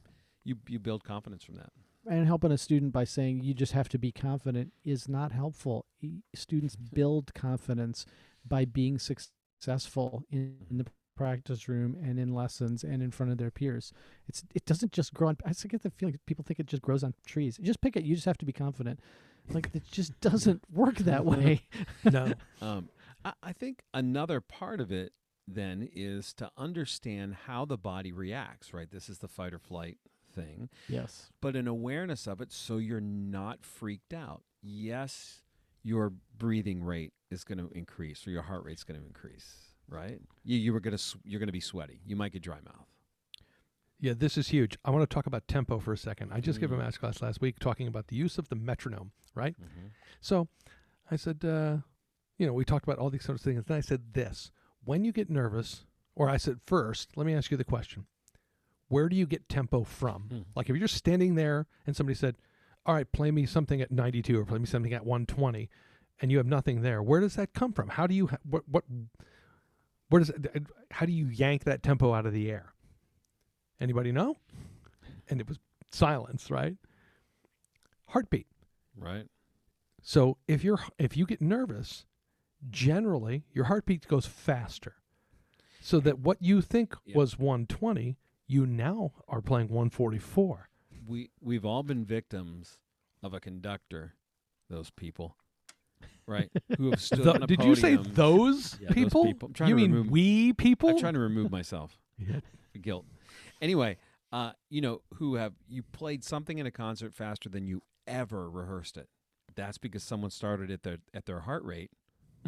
you 0.44 0.58
you 0.68 0.80
build 0.80 1.04
confidence 1.04 1.44
from 1.44 1.56
that. 1.56 1.72
And 2.10 2.28
helping 2.28 2.52
a 2.52 2.58
student 2.58 2.92
by 2.92 3.04
saying 3.04 3.42
you 3.42 3.54
just 3.54 3.74
have 3.74 3.90
to 3.90 3.98
be 3.98 4.12
confident 4.12 4.74
is 4.84 5.08
not 5.08 5.32
helpful. 5.32 5.86
Students 6.36 6.76
build 6.76 7.34
confidence 7.34 8.06
by 8.46 8.66
being 8.66 9.00
successful 9.00 10.24
in, 10.30 10.58
in 10.70 10.78
the 10.78 10.86
practice 11.16 11.70
room 11.70 11.96
and 12.02 12.20
in 12.20 12.34
lessons 12.34 12.84
and 12.84 13.02
in 13.02 13.12
front 13.12 13.32
of 13.32 13.38
their 13.38 13.52
peers. 13.52 13.94
It's 14.28 14.44
it 14.54 14.66
doesn't 14.66 14.92
just 14.92 15.14
grow 15.14 15.30
on. 15.30 15.38
I 15.46 15.50
just 15.50 15.68
get 15.70 15.84
the 15.84 15.92
feeling 15.92 16.20
people 16.26 16.44
think 16.44 16.60
it 16.60 16.66
just 16.66 16.82
grows 16.82 17.04
on 17.04 17.14
trees. 17.26 17.58
Just 17.62 17.82
pick 17.82 17.96
it. 17.96 18.04
You 18.04 18.16
just 18.16 18.26
have 18.26 18.38
to 18.40 18.46
be 18.46 18.54
confident. 18.54 19.00
Like 19.50 19.70
it 19.74 19.84
just 19.90 20.20
doesn't 20.22 20.64
work 20.72 20.98
that 20.98 21.26
way. 21.26 21.64
No. 22.04 22.34
Um, 22.62 22.90
I, 23.26 23.34
I 23.44 23.54
think 23.54 23.82
another 23.94 24.40
part 24.40 24.80
of 24.80 24.92
it 24.92 25.12
then 25.46 25.90
is 25.94 26.34
to 26.36 26.50
understand 26.58 27.36
how 27.46 27.66
the 27.66 27.78
body 27.78 28.12
reacts. 28.12 28.74
Right. 28.74 28.90
This 28.90 29.10
is 29.10 29.20
the 29.20 29.28
fight 29.28 29.54
or 29.54 29.60
flight 29.60 29.98
thing. 30.34 30.70
yes. 30.90 31.32
but 31.42 31.56
an 31.56 31.68
awareness 31.68 32.28
of 32.28 32.42
it 32.42 32.52
so 32.52 32.78
you're 32.78 33.02
not 33.02 33.66
freaked 33.66 34.14
out. 34.14 34.42
Yes, 34.62 35.42
your 35.84 36.14
breathing 36.38 36.84
rate 36.84 37.14
is 37.30 37.44
going 37.44 37.58
to 37.58 37.70
increase 37.76 38.26
or 38.26 38.32
your 38.32 38.44
heart 38.44 38.64
rate's 38.64 38.84
going 38.84 39.00
to 39.00 39.06
increase, 39.06 39.76
right? 39.88 40.20
You 40.44 40.58
you 40.58 40.74
were 40.74 40.80
going 40.80 40.96
to 40.98 41.04
you're 41.24 41.40
going 41.40 41.48
to 41.48 41.54
be 41.54 41.60
sweaty. 41.60 42.00
You 42.06 42.16
might 42.16 42.32
get 42.34 42.42
dry 42.42 42.60
mouth. 42.64 42.88
Yeah, 44.00 44.14
this 44.18 44.38
is 44.38 44.50
huge. 44.50 44.78
I 44.84 44.92
want 44.92 45.08
to 45.10 45.14
talk 45.14 45.28
about 45.28 45.48
tempo 45.48 45.80
for 45.80 45.94
a 45.94 45.98
second. 45.98 46.32
I 46.34 46.42
just 46.42 46.60
gave 46.60 46.72
a 46.72 46.76
Mm. 46.76 46.80
master 46.80 47.00
class 47.00 47.22
last 47.22 47.40
week 47.40 47.58
talking 47.60 47.88
about 47.88 48.08
the 48.08 48.18
use 48.18 48.38
of 48.38 48.50
the 48.50 48.56
metronome, 48.56 49.12
right? 49.34 49.56
Mm-hmm. 49.60 49.88
So 50.20 50.50
I 51.10 51.16
said, 51.16 51.46
uh, 51.46 51.78
you 52.38 52.46
know, 52.46 52.52
we 52.54 52.66
talked 52.66 52.86
about 52.86 52.98
all 53.00 53.10
these 53.10 53.24
sorts 53.24 53.42
of 53.42 53.46
things. 53.46 53.64
Then 53.66 53.78
I 53.78 53.82
said 53.82 54.14
this 54.14 54.52
when 54.84 55.06
you 55.06 55.14
get 55.14 55.30
nervous, 55.30 55.86
or 56.16 56.30
I 56.30 56.36
said, 56.38 56.60
first, 56.66 57.16
let 57.16 57.26
me 57.26 57.34
ask 57.34 57.50
you 57.50 57.56
the 57.58 57.64
question 57.64 58.06
where 58.94 59.10
do 59.10 59.16
you 59.16 59.26
get 59.26 59.50
tempo 59.50 59.84
from? 59.84 60.24
Hmm. 60.24 60.40
Like 60.56 60.70
if 60.70 60.76
you're 60.76 60.88
just 60.88 60.96
standing 60.96 61.36
there 61.36 61.68
and 61.88 61.96
somebody 61.96 62.16
said, 62.16 62.36
all 62.86 62.94
right, 62.96 63.10
play 63.12 63.32
me 63.32 63.46
something 63.46 63.82
at 63.82 63.92
92 63.92 64.40
or 64.40 64.46
play 64.46 64.60
me 64.60 64.66
something 64.66 64.94
at 64.94 65.06
120, 65.06 65.70
and 66.22 66.32
you 66.32 66.38
have 66.38 66.46
nothing 66.46 66.82
there, 66.82 67.02
where 67.02 67.20
does 67.22 67.36
that 67.36 67.54
come 67.54 67.74
from? 67.74 67.90
How 67.90 68.08
do 68.08 68.14
you, 68.14 68.28
ha- 68.28 68.38
what, 68.50 68.64
what, 68.70 68.84
where 70.10 70.20
does, 70.20 70.30
it, 70.30 70.64
how 70.92 71.06
do 71.06 71.12
you 71.12 71.28
yank 71.28 71.64
that 71.64 71.82
tempo 71.82 72.14
out 72.14 72.26
of 72.26 72.34
the 72.34 72.52
air? 72.52 72.74
Anybody 73.82 74.12
know? 74.12 74.38
And 75.30 75.42
it 75.42 75.48
was 75.48 75.60
silence, 75.92 76.52
right? 76.52 76.76
Heartbeat. 78.08 78.48
Right. 78.98 79.26
So 80.02 80.38
if 80.48 80.64
you're 80.64 80.80
if 81.00 81.16
you 81.18 81.26
get 81.26 81.42
nervous, 81.42 82.06
generally 82.70 83.46
your 83.54 83.66
heartbeat 83.66 84.08
goes 84.08 84.26
faster. 84.26 84.96
So 85.82 86.00
that 86.02 86.20
what 86.20 86.42
you 86.42 86.62
think 86.62 86.96
Yeah. 87.06 87.18
was 87.18 87.40
120, 87.40 88.18
you 88.48 88.66
now 88.66 89.12
are 89.28 89.42
playing 89.42 89.68
144. 89.70 90.70
We 91.08 91.30
we've 91.42 91.66
all 91.66 91.84
been 91.84 92.06
victims 92.06 92.78
of 93.22 93.34
a 93.34 93.40
conductor. 93.40 94.14
Those 94.70 94.90
people, 94.90 95.36
right? 96.26 96.50
Who 96.78 96.90
have 96.92 97.02
stood 97.02 97.24
Tho- 97.24 97.34
on 97.34 97.44
a 97.44 97.48
did 97.48 97.64
you 97.64 97.76
say 97.76 97.96
podium. 97.98 98.16
those 98.16 98.78
Yeah, 98.80 98.88
those 98.88 98.94
people? 98.96 99.26
people. 99.26 99.48
I'm 99.50 99.54
trying 99.54 99.70
you 99.70 99.76
to 99.76 99.82
mean 99.82 99.92
remove- 99.92 100.12
we 100.12 100.54
people? 100.54 100.90
I'm 100.90 101.00
trying 101.00 101.14
to 101.14 101.20
remove 101.20 101.52
myself. 101.52 101.98
Yeah. 102.18 102.40
guilt. 102.82 103.06
Anyway, 103.62 103.98
uh, 104.32 104.52
you 104.70 104.82
know, 104.82 105.02
who 105.16 105.36
have 105.36 105.54
you 105.68 105.84
played 105.84 106.24
something 106.24 106.58
in 106.60 106.66
a 106.66 106.72
concert 106.72 107.14
faster 107.16 107.50
than 107.50 107.66
you 107.68 107.82
ever 108.08 108.50
rehearsed 108.50 108.98
it? 108.98 109.10
That's 109.56 109.78
because 109.78 110.04
someone 110.04 110.30
started 110.32 110.72
at 110.72 110.84
their 110.84 110.98
at 111.14 111.26
their 111.26 111.42
heart 111.42 111.64
rate. 111.64 111.92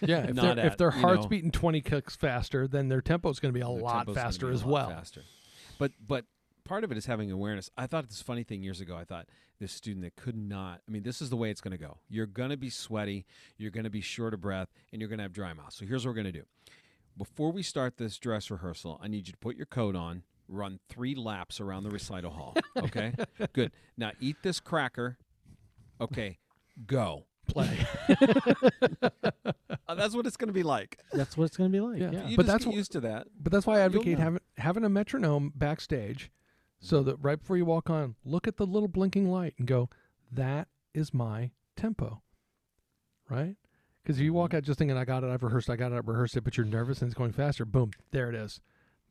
yeah, 0.00 0.24
if, 0.24 0.34
Not 0.34 0.56
their 0.56 0.66
if 0.66 0.72
at, 0.72 0.78
their 0.78 0.92
you 0.94 1.00
heart's 1.00 1.22
know- 1.24 1.28
beating 1.28 1.50
20 1.50 1.80
kicks 1.80 2.16
faster, 2.16 2.66
then 2.66 2.88
their 2.88 3.00
tempo 3.00 3.30
is 3.30 3.40
going 3.40 3.52
to 3.52 3.58
be 3.58 3.62
a 3.62 3.68
lot 3.68 4.12
faster 4.14 4.50
as 4.50 4.62
lot 4.64 4.72
well. 4.72 4.88
Faster. 4.90 5.22
But 5.78 5.92
but 6.04 6.24
part 6.64 6.84
of 6.84 6.90
it 6.92 6.98
is 6.98 7.06
having 7.06 7.30
awareness. 7.30 7.70
I 7.76 7.86
thought 7.86 8.08
this 8.08 8.22
funny 8.22 8.42
thing 8.42 8.62
years 8.62 8.80
ago. 8.80 8.96
I 8.96 9.04
thought 9.04 9.26
this 9.60 9.72
student 9.72 10.04
that 10.04 10.16
could 10.16 10.36
not. 10.36 10.80
I 10.88 10.90
mean, 10.90 11.02
this 11.02 11.20
is 11.22 11.30
the 11.30 11.36
way 11.36 11.50
it's 11.50 11.60
going 11.60 11.72
to 11.72 11.78
go. 11.78 11.98
You're 12.08 12.26
going 12.26 12.50
to 12.50 12.56
be 12.56 12.70
sweaty. 12.70 13.24
You're 13.56 13.70
going 13.70 13.84
to 13.84 13.90
be 13.90 14.00
short 14.00 14.34
of 14.34 14.40
breath, 14.40 14.68
and 14.92 15.00
you're 15.00 15.08
going 15.08 15.18
to 15.18 15.24
have 15.24 15.32
dry 15.32 15.52
mouth. 15.52 15.72
So 15.72 15.84
here's 15.84 16.04
what 16.04 16.10
we're 16.10 16.22
going 16.22 16.32
to 16.32 16.40
do. 16.40 16.44
Before 17.16 17.52
we 17.52 17.62
start 17.62 17.96
this 17.96 18.18
dress 18.18 18.50
rehearsal, 18.50 18.98
I 19.02 19.06
need 19.08 19.26
you 19.28 19.32
to 19.32 19.38
put 19.38 19.56
your 19.56 19.66
coat 19.66 19.94
on, 19.94 20.24
run 20.48 20.80
three 20.88 21.14
laps 21.14 21.60
around 21.60 21.84
the 21.84 21.90
recital 21.90 22.32
hall. 22.32 22.56
Okay, 22.76 23.12
good. 23.52 23.70
Now 23.96 24.10
eat 24.20 24.36
this 24.42 24.58
cracker. 24.58 25.18
Okay, 26.00 26.38
go. 26.86 27.26
Play. 27.46 27.78
Uh, 29.86 29.94
that's 29.94 30.14
what 30.14 30.26
it's 30.26 30.38
going 30.38 30.48
to 30.48 30.52
be 30.54 30.62
like. 30.62 30.98
That's 31.12 31.36
what 31.36 31.44
it's 31.44 31.58
going 31.58 31.70
to 31.70 31.76
be 31.76 31.80
like. 31.80 32.00
Yeah. 32.00 32.10
Yeah. 32.10 32.26
You 32.26 32.36
But 32.38 32.46
just 32.46 32.52
that's 32.54 32.64
get 32.64 32.72
wh- 32.72 32.76
used 32.76 32.92
to 32.92 33.00
that. 33.00 33.26
But 33.38 33.52
that's 33.52 33.66
why 33.66 33.76
I 33.78 33.80
advocate 33.82 34.16
know. 34.18 34.24
having 34.24 34.40
having 34.56 34.82
a 34.84 34.88
metronome 34.88 35.52
backstage, 35.54 36.30
so 36.80 37.02
that 37.02 37.16
right 37.20 37.38
before 37.38 37.58
you 37.58 37.66
walk 37.66 37.90
on, 37.90 38.14
look 38.24 38.48
at 38.48 38.56
the 38.56 38.64
little 38.66 38.88
blinking 38.88 39.30
light 39.30 39.52
and 39.58 39.66
go, 39.68 39.90
"That 40.32 40.68
is 40.94 41.12
my 41.12 41.50
tempo." 41.76 42.22
Right? 43.28 43.56
Because 44.02 44.18
if 44.18 44.24
you 44.24 44.32
walk 44.32 44.54
out 44.54 44.62
just 44.62 44.78
thinking, 44.78 44.96
"I 44.96 45.04
got 45.04 45.22
it, 45.22 45.28
I've 45.30 45.42
rehearsed, 45.42 45.68
I 45.68 45.76
got 45.76 45.92
it, 45.92 45.96
I've 45.96 46.08
rehearsed 46.08 46.36
it," 46.38 46.44
but 46.44 46.56
you're 46.56 46.64
nervous 46.66 47.02
and 47.02 47.10
it's 47.10 47.18
going 47.18 47.32
faster, 47.32 47.66
boom, 47.66 47.90
there 48.10 48.30
it 48.30 48.34
is. 48.34 48.60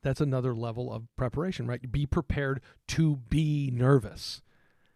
That's 0.02 0.22
another 0.22 0.56
level 0.56 0.92
of 0.92 1.04
preparation, 1.16 1.68
right? 1.68 1.92
Be 1.92 2.08
prepared 2.08 2.62
to 2.90 3.18
be 3.30 3.70
nervous. 3.72 4.42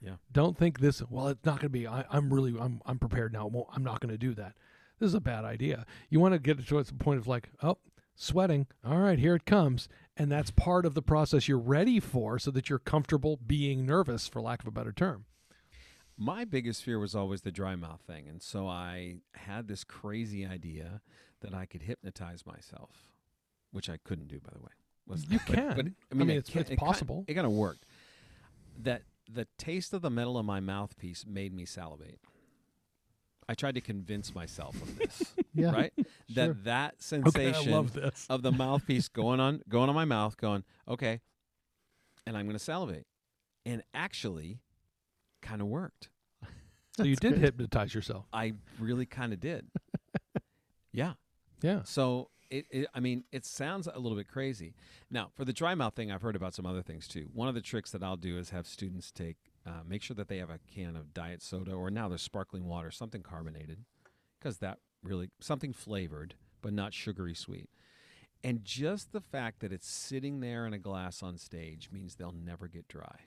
Yeah. 0.02 0.16
Don't 0.32 0.58
think 0.58 0.80
this. 0.80 1.02
Well, 1.10 1.28
it's 1.30 1.44
not 1.46 1.56
going 1.56 1.62
to 1.66 1.70
be. 1.70 1.88
I, 1.88 2.06
I'm 2.12 2.32
really. 2.34 2.54
I'm. 2.60 2.82
I'm 2.86 3.00
prepared 3.00 3.34
now. 3.34 3.50
I'm 3.74 3.84
not 3.84 4.00
going 4.00 4.12
to 4.12 4.18
do 4.18 4.34
that. 4.36 4.54
This 5.00 5.08
is 5.08 5.14
a 5.16 5.22
bad 5.22 5.44
idea. 5.46 5.86
You 6.10 6.20
want 6.20 6.34
to 6.34 6.40
get 6.40 6.66
to 6.66 6.84
the 6.84 6.94
point 6.94 7.20
of 7.20 7.28
like, 7.28 7.50
oh, 7.62 7.78
sweating. 8.16 8.68
All 8.86 8.98
right, 9.00 9.20
here 9.20 9.36
it 9.36 9.46
comes. 9.46 9.88
And 10.16 10.32
that's 10.32 10.50
part 10.50 10.86
of 10.86 10.96
the 10.96 11.02
process 11.04 11.48
you're 11.48 11.60
ready 11.60 12.00
for 12.00 12.40
so 12.40 12.50
that 12.52 12.70
you're 12.70 12.80
comfortable 12.80 13.38
being 13.46 13.86
nervous, 13.86 14.28
for 14.28 14.42
lack 14.42 14.62
of 14.62 14.68
a 14.68 14.72
better 14.72 14.92
term. 14.92 15.26
My 16.18 16.46
biggest 16.46 16.84
fear 16.84 16.98
was 16.98 17.14
always 17.14 17.42
the 17.42 17.52
dry 17.52 17.76
mouth 17.76 18.02
thing. 18.08 18.28
And 18.28 18.42
so 18.42 18.68
I 18.68 19.18
had 19.36 19.68
this 19.68 19.84
crazy 19.84 20.44
idea 20.48 21.02
that 21.42 21.54
I 21.54 21.68
could 21.68 21.84
hypnotize 21.84 22.44
myself, 22.48 22.90
which 23.72 23.88
I 23.88 23.98
couldn't 24.04 24.28
do, 24.30 24.40
by 24.40 24.50
the 24.54 24.60
way. 24.64 25.20
You 25.30 25.40
but- 25.48 25.56
can. 25.56 25.76
But, 25.76 25.86
I 26.12 26.16
mean, 26.16 26.30
it 26.32 26.38
it's- 26.38 26.50
ca- 26.54 26.60
it's 26.62 26.72
it 26.72 26.76
ki- 26.80 26.86
possible. 26.86 27.24
It 27.28 27.36
kind 27.36 27.46
of 27.46 27.54
worked. 27.54 27.86
That 28.82 29.04
the 29.32 29.48
taste 29.58 29.94
of 29.94 30.02
the 30.02 30.10
metal 30.10 30.40
in 30.40 30.46
my 30.46 30.60
mouthpiece 30.60 31.26
made 31.28 31.54
me 31.54 31.66
salivate. 31.66 32.20
I 33.50 33.54
tried 33.54 33.76
to 33.76 33.82
convince 33.82 34.36
myself 34.36 34.76
of 34.82 34.98
this, 34.98 35.34
Yeah. 35.54 35.72
right? 35.72 35.94
Sure. 35.98 36.06
That 36.54 36.64
that 36.66 37.02
sensation 37.02 37.70
I 37.74 37.76
love 37.76 37.94
this. 37.94 38.26
of 38.30 38.42
the 38.42 38.52
mouthpiece 38.52 39.08
going 39.08 39.40
on 39.40 39.62
going 39.70 39.88
on 39.90 39.96
my 39.96 40.06
mouth 40.06 40.36
going 40.38 40.64
okay 40.88 41.22
and 42.26 42.36
i'm 42.38 42.46
going 42.46 42.58
to 42.58 42.64
salivate 42.64 43.06
and 43.66 43.82
actually 43.94 44.60
kind 45.42 45.62
of 45.62 45.68
worked 45.70 46.10
So 46.98 47.04
you 47.04 47.16
did 47.16 47.36
good. 47.36 47.40
hypnotize 47.42 47.96
yourself. 47.96 48.26
i 48.34 48.54
really 48.80 49.06
kind 49.06 49.32
of 49.32 49.40
did 49.40 49.68
yeah 50.92 51.14
Yeah. 51.62 51.84
so 51.86 52.30
it, 52.50 52.66
it 52.70 52.88
i 52.94 53.00
mean 53.00 53.24
it 53.32 53.46
sounds 53.46 53.88
a 53.88 54.00
little 54.00 54.18
bit 54.18 54.28
crazy 54.28 54.74
now 55.10 55.30
for 55.36 55.46
the 55.46 55.54
dry 55.54 55.76
mouth 55.76 55.94
thing 55.94 56.12
i've 56.12 56.22
heard 56.22 56.36
about 56.36 56.54
some 56.54 56.66
other 56.66 56.82
things 56.82 57.08
too 57.08 57.30
one 57.34 57.48
of 57.48 57.56
the 57.56 57.62
tricks 57.62 57.92
that 57.92 58.04
i'll 58.04 58.18
do 58.18 58.38
is 58.38 58.50
have 58.50 58.68
students 58.68 59.12
take 59.12 59.38
uh, 59.66 59.84
make 59.86 60.02
sure 60.02 60.16
that 60.16 60.28
they 60.28 60.38
have 60.38 60.50
a 60.50 60.60
can 60.74 60.96
of 60.96 61.14
diet 61.14 61.42
soda 61.42 61.72
or 61.72 61.90
now 61.90 62.08
there's 62.08 62.22
sparkling 62.22 62.66
water 62.66 62.92
something 62.92 63.22
carbonated 63.22 63.80
because 64.40 64.58
that 64.58 64.80
really 65.04 65.30
something 65.40 65.74
flavored 65.74 66.36
but 66.62 66.74
not 66.74 66.94
sugary 66.94 67.34
sweet 67.34 67.70
and 68.44 68.64
just 68.64 69.12
the 69.12 69.22
fact 69.22 69.60
that 69.60 69.74
it's 69.74 69.88
sitting 69.88 70.40
there 70.40 70.66
in 70.66 70.74
a 70.74 70.78
glass 70.78 71.24
on 71.24 71.38
stage 71.38 71.90
means 71.92 72.16
they'll 72.16 72.32
never 72.32 72.68
get 72.68 72.88
dry 72.88 73.20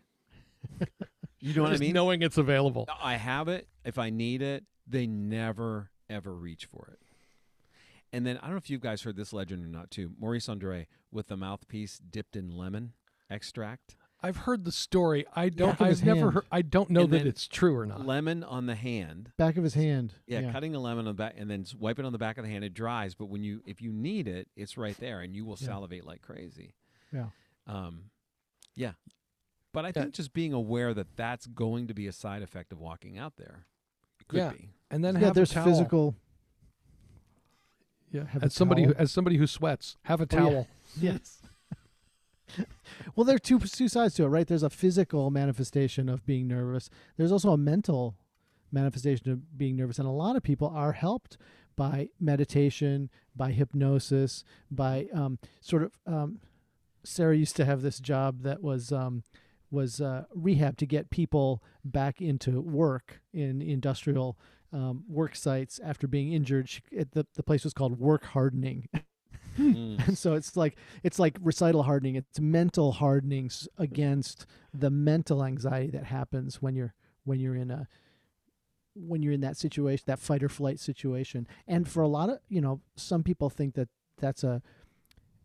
you 1.40 1.54
know 1.54 1.62
what 1.62 1.72
i 1.72 1.76
mean 1.78 1.92
knowing 1.92 2.22
it's 2.22 2.38
available. 2.38 2.86
I 3.02 3.16
have 3.16 3.48
it. 3.48 3.66
If 3.84 3.98
I 3.98 4.10
need 4.10 4.42
it, 4.42 4.64
they 4.86 5.06
never 5.06 5.90
ever 6.08 6.34
reach 6.34 6.66
for 6.66 6.90
it. 6.92 6.98
And 8.12 8.26
then 8.26 8.38
I 8.38 8.42
don't 8.42 8.52
know 8.52 8.56
if 8.58 8.70
you 8.70 8.78
guys 8.78 9.02
heard 9.02 9.16
this 9.16 9.32
legend 9.32 9.64
or 9.64 9.68
not 9.68 9.90
too. 9.90 10.12
Maurice 10.18 10.48
Andre 10.48 10.86
with 11.12 11.28
the 11.28 11.36
mouthpiece 11.36 11.98
dipped 11.98 12.34
in 12.36 12.50
lemon 12.56 12.92
extract. 13.30 13.96
I've 14.22 14.38
heard 14.38 14.64
the 14.66 14.72
story. 14.72 15.24
I 15.34 15.48
don't. 15.48 15.70
Back 15.78 15.80
of 15.80 15.86
I've 15.86 16.04
never 16.04 16.20
hand. 16.20 16.34
heard. 16.34 16.44
I 16.52 16.60
don't 16.62 16.90
know 16.90 17.04
And 17.04 17.12
that 17.14 17.26
it's 17.26 17.46
true 17.48 17.74
or 17.76 17.86
not. 17.86 18.04
Lemon 18.04 18.44
on 18.44 18.66
the 18.66 18.74
hand. 18.74 19.32
Back 19.38 19.56
of 19.56 19.64
his 19.64 19.72
hand. 19.74 20.12
Yeah, 20.26 20.52
cutting 20.52 20.74
a 20.74 20.78
lemon 20.80 21.06
on 21.06 21.14
the 21.14 21.22
back 21.22 21.36
and 21.38 21.50
then 21.50 21.62
s- 21.62 21.74
wipe 21.74 21.98
it 21.98 22.04
on 22.04 22.12
the 22.12 22.18
back 22.18 22.36
of 22.36 22.44
the 22.44 22.50
hand. 22.50 22.62
It 22.64 22.74
dries, 22.74 23.14
but 23.14 23.26
when 23.26 23.42
you 23.42 23.62
if 23.64 23.80
you 23.80 23.92
need 23.92 24.28
it, 24.28 24.48
it's 24.56 24.76
right 24.76 24.96
there, 24.98 25.20
and 25.20 25.34
you 25.34 25.44
will 25.46 25.56
Yeah. 25.58 25.68
salivate 25.68 26.04
like 26.04 26.20
crazy. 26.20 26.74
Yeah. 27.12 27.26
Um, 27.66 28.10
yeah. 28.74 28.92
But 29.72 29.84
I 29.86 29.88
Yeah. 29.88 29.92
think 30.02 30.14
just 30.14 30.32
being 30.34 30.52
aware 30.52 30.92
that 30.92 31.16
that's 31.16 31.46
going 31.46 31.86
to 31.86 31.94
be 31.94 32.06
a 32.06 32.12
side 32.12 32.42
effect 32.42 32.72
of 32.72 32.78
walking 32.80 33.16
out 33.16 33.36
there. 33.36 33.64
It 34.20 34.28
could 34.28 34.38
Yeah. 34.38 34.50
be. 34.52 34.70
and 34.90 35.02
then 35.04 35.14
Yeah, 35.14 35.26
have 35.26 35.34
there's 35.34 35.52
a 35.52 35.54
towel. 35.54 35.64
physical. 35.64 36.16
Yeah, 38.10 38.24
have 38.26 38.42
as 38.42 38.54
somebody 38.54 38.84
who, 38.84 38.94
as 38.94 39.12
somebody 39.12 39.36
who 39.36 39.46
sweats, 39.46 39.96
have 40.02 40.20
a 40.20 40.24
Oh, 40.24 40.28
yeah. 40.32 40.38
towel. 40.38 40.68
Yes. 41.00 41.42
well, 43.14 43.24
there 43.24 43.36
are 43.36 43.38
two 43.40 43.60
two 43.60 43.88
sides 43.88 44.14
to 44.14 44.24
it, 44.24 44.28
right? 44.28 44.46
There's 44.46 44.64
a 44.64 44.70
physical 44.70 45.30
manifestation 45.30 46.08
of 46.08 46.26
being 46.26 46.48
nervous. 46.48 46.90
There's 47.16 47.30
also 47.32 47.52
a 47.52 47.56
mental 47.56 48.16
manifestation 48.72 49.30
of 49.30 49.56
being 49.56 49.76
nervous, 49.76 49.98
and 49.98 50.08
a 50.08 50.12
lot 50.12 50.34
of 50.36 50.42
people 50.42 50.68
are 50.74 50.92
helped 50.92 51.36
by 51.76 52.08
meditation, 52.18 53.08
by 53.36 53.52
hypnosis, 53.52 54.44
by 54.70 55.06
um, 55.14 55.38
sort 55.60 55.84
of. 55.84 55.92
Um, 56.06 56.40
Sarah 57.02 57.36
used 57.36 57.56
to 57.56 57.64
have 57.64 57.80
this 57.80 57.98
job 57.98 58.42
that 58.42 58.62
was 58.62 58.90
um, 58.92 59.22
was 59.70 60.00
uh, 60.00 60.24
rehab 60.34 60.76
to 60.78 60.86
get 60.86 61.08
people 61.10 61.62
back 61.84 62.20
into 62.20 62.60
work 62.60 63.20
in 63.32 63.62
industrial 63.62 64.36
um, 64.72 65.04
work 65.08 65.34
sites 65.36 65.80
after 65.82 66.06
being 66.06 66.32
injured. 66.32 66.68
She, 66.68 66.80
it, 66.90 67.12
the 67.12 67.26
the 67.34 67.42
place 67.42 67.64
was 67.64 67.72
called 67.74 67.98
work 67.98 68.24
hardening. 68.24 68.88
Mm. 69.58 70.06
and 70.06 70.16
so 70.16 70.34
it's 70.34 70.56
like 70.56 70.76
it's 71.02 71.18
like 71.18 71.36
recital 71.42 71.82
hardening 71.82 72.14
it's 72.14 72.38
mental 72.38 72.92
hardening 72.92 73.46
s- 73.46 73.66
against 73.78 74.46
the 74.72 74.90
mental 74.90 75.44
anxiety 75.44 75.90
that 75.90 76.04
happens 76.04 76.62
when 76.62 76.76
you're 76.76 76.94
when 77.24 77.40
you're 77.40 77.56
in 77.56 77.70
a 77.72 77.88
when 78.94 79.22
you're 79.22 79.32
in 79.32 79.40
that 79.40 79.56
situation 79.56 80.04
that 80.06 80.20
fight 80.20 80.42
or 80.44 80.48
flight 80.48 80.78
situation 80.78 81.48
and 81.66 81.88
for 81.88 82.00
a 82.00 82.08
lot 82.08 82.30
of 82.30 82.38
you 82.48 82.60
know 82.60 82.80
some 82.96 83.24
people 83.24 83.50
think 83.50 83.74
that 83.74 83.88
that's 84.18 84.44
a 84.44 84.62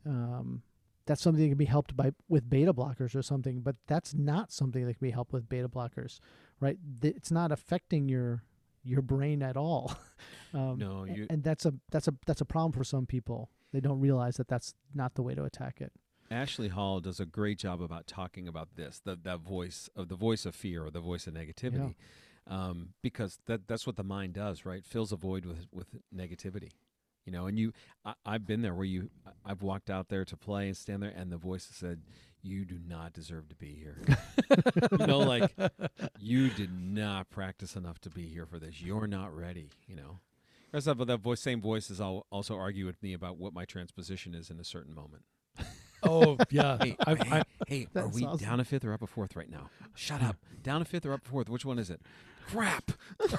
um 0.06 0.62
that's 1.08 1.22
something 1.22 1.44
that 1.44 1.50
can 1.50 1.58
be 1.58 1.66
helped 1.66 1.98
by 1.98 2.12
with 2.30 2.50
beta 2.50 2.74
blockers 2.74 3.16
or 3.16 3.24
something 3.24 3.62
but 3.62 3.76
that's 3.88 4.14
not 4.14 4.52
something 4.52 4.86
that 4.86 4.94
can 4.94 5.08
be 5.08 5.12
helped 5.12 5.34
with 5.34 5.50
beta 5.50 5.68
blockers 5.68 6.20
right 6.60 6.78
it's 7.02 7.32
not 7.32 7.52
affecting 7.52 8.08
your 8.08 8.44
your 8.86 9.02
brain 9.02 9.42
at 9.44 9.58
all. 9.58 9.98
Um, 10.54 10.78
No, 10.80 11.04
you- 11.04 11.28
and 11.30 11.44
that's 11.44 11.66
a 11.66 11.74
that's 11.92 12.08
a 12.08 12.14
that's 12.26 12.40
a 12.40 12.46
problem 12.46 12.72
for 12.72 12.86
some 12.86 13.06
people. 13.06 13.50
They 13.74 13.82
don't 13.82 14.00
realize 14.00 14.38
that 14.38 14.48
that's 14.48 14.74
not 14.94 15.16
the 15.16 15.22
way 15.22 15.36
to 15.36 15.44
attack 15.44 15.82
it. 15.82 15.92
Ashley 16.32 16.70
Hall 16.70 17.02
does 17.02 17.20
a 17.20 17.26
great 17.26 17.60
job 17.60 17.82
about 17.82 18.08
talking 18.08 18.48
about 18.48 18.70
this, 18.78 19.02
the 19.04 19.18
that 19.24 19.42
voice 19.42 19.90
of 19.98 20.08
the 20.08 20.16
voice 20.16 20.46
of 20.46 20.56
fear 20.56 20.86
or 20.86 20.92
the 20.92 21.02
voice 21.02 21.28
of 21.28 21.34
negativity, 21.34 21.96
um, 22.48 22.94
because 23.02 23.40
that 23.48 23.68
that's 23.68 23.86
what 23.86 23.98
the 23.98 24.04
mind 24.04 24.32
does, 24.34 24.66
right? 24.66 24.86
Fills 24.86 25.12
a 25.12 25.18
void 25.18 25.46
with 25.46 25.68
with 25.74 25.88
negativity, 26.16 26.70
you 27.26 27.32
know. 27.32 27.48
And 27.48 27.58
you, 27.60 27.74
I, 28.06 28.14
I've 28.26 28.46
been 28.46 28.62
there 28.62 28.74
where 28.74 28.86
you, 28.86 29.10
I- 29.26 29.52
I've 29.52 29.62
walked 29.62 29.90
out 29.90 30.10
there 30.10 30.26
to 30.26 30.38
play 30.38 30.68
and 30.68 30.78
stand 30.78 31.04
there, 31.04 31.14
and 31.16 31.32
the 31.32 31.38
voice 31.38 31.68
has 31.68 31.76
said, 31.78 32.02
"You 32.42 32.66
do 32.66 32.78
not 32.88 33.14
deserve 33.14 33.50
to 33.50 33.56
be 33.56 33.74
here." 33.76 33.98
you 35.00 35.08
know, 35.08 35.20
like 35.20 35.52
you 36.20 36.50
did 36.50 36.72
not 36.80 37.30
practice 37.30 37.76
enough 37.76 38.00
to 38.02 38.10
be 38.10 38.24
here 38.28 38.46
for 38.46 38.60
this. 38.60 38.82
You're 38.82 39.08
not 39.08 39.36
ready, 39.36 39.70
you 39.88 39.96
know. 39.96 40.20
Rest 40.74 40.88
of 40.88 40.98
that 41.06 41.18
voice, 41.22 41.40
same 41.42 41.62
voice 41.62 41.90
is 41.90 42.02
al- 42.02 42.26
also 42.32 42.56
argue 42.56 42.86
with 42.86 43.02
me 43.02 43.14
about 43.14 43.38
what 43.38 43.54
my 43.54 43.64
transposition 43.66 44.34
is 44.36 44.50
in 44.50 44.60
a 44.60 44.64
certain 44.64 44.94
moment. 44.94 45.24
Oh 46.04 46.38
yeah, 46.52 46.78
Hey, 46.84 46.98
I, 47.08 47.16
hey, 47.16 47.30
I, 47.32 47.42
hey, 47.68 47.88
are 47.96 48.08
we 48.10 48.26
awesome. 48.26 48.46
down 48.46 48.60
a 48.60 48.66
fifth 48.66 48.84
or 48.84 48.94
up 48.94 49.02
a 49.02 49.08
fourth 49.08 49.36
right 49.38 49.50
now? 49.50 49.70
Shut 49.96 50.22
up. 50.22 50.36
Down 50.62 50.82
a 50.82 50.86
fifth 50.86 51.06
or 51.06 51.14
up 51.14 51.26
a 51.26 51.30
fourth? 51.30 51.48
Which 51.50 51.64
one 51.66 51.80
is 51.80 51.90
it? 51.90 52.02
Crap. 52.48 52.92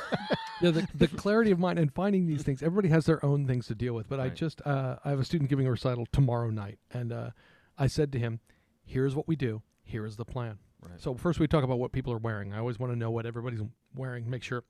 yeah, 0.60 0.70
the, 0.70 0.88
the 0.94 1.08
clarity 1.08 1.50
of 1.50 1.58
mind 1.58 1.78
and 1.78 1.92
finding 1.92 2.26
these 2.26 2.42
things. 2.42 2.62
Everybody 2.62 2.88
has 2.88 3.06
their 3.06 3.24
own 3.24 3.46
things 3.46 3.66
to 3.68 3.74
deal 3.74 3.94
with. 3.94 4.08
But 4.08 4.20
I 4.20 4.28
just, 4.28 4.60
uh, 4.66 4.96
I 5.04 5.10
have 5.10 5.20
a 5.20 5.24
student 5.24 5.50
giving 5.50 5.66
a 5.66 5.70
recital 5.70 6.06
tomorrow 6.12 6.50
night, 6.50 6.78
and 6.90 7.12
uh, 7.12 7.30
I 7.78 7.86
said 7.86 8.12
to 8.12 8.18
him, 8.18 8.40
"Here's 8.84 9.14
what 9.14 9.28
we 9.28 9.36
do. 9.36 9.62
Here 9.82 10.04
is 10.06 10.16
the 10.16 10.24
plan." 10.24 10.58
Right. 10.80 11.00
So 11.00 11.14
first, 11.14 11.40
we 11.40 11.46
talk 11.46 11.64
about 11.64 11.78
what 11.78 11.92
people 11.92 12.12
are 12.12 12.18
wearing. 12.18 12.52
I 12.52 12.58
always 12.58 12.78
want 12.78 12.92
to 12.92 12.98
know 12.98 13.10
what 13.10 13.26
everybody's 13.26 13.62
wearing. 13.94 14.28
Make 14.28 14.42
sure 14.42 14.64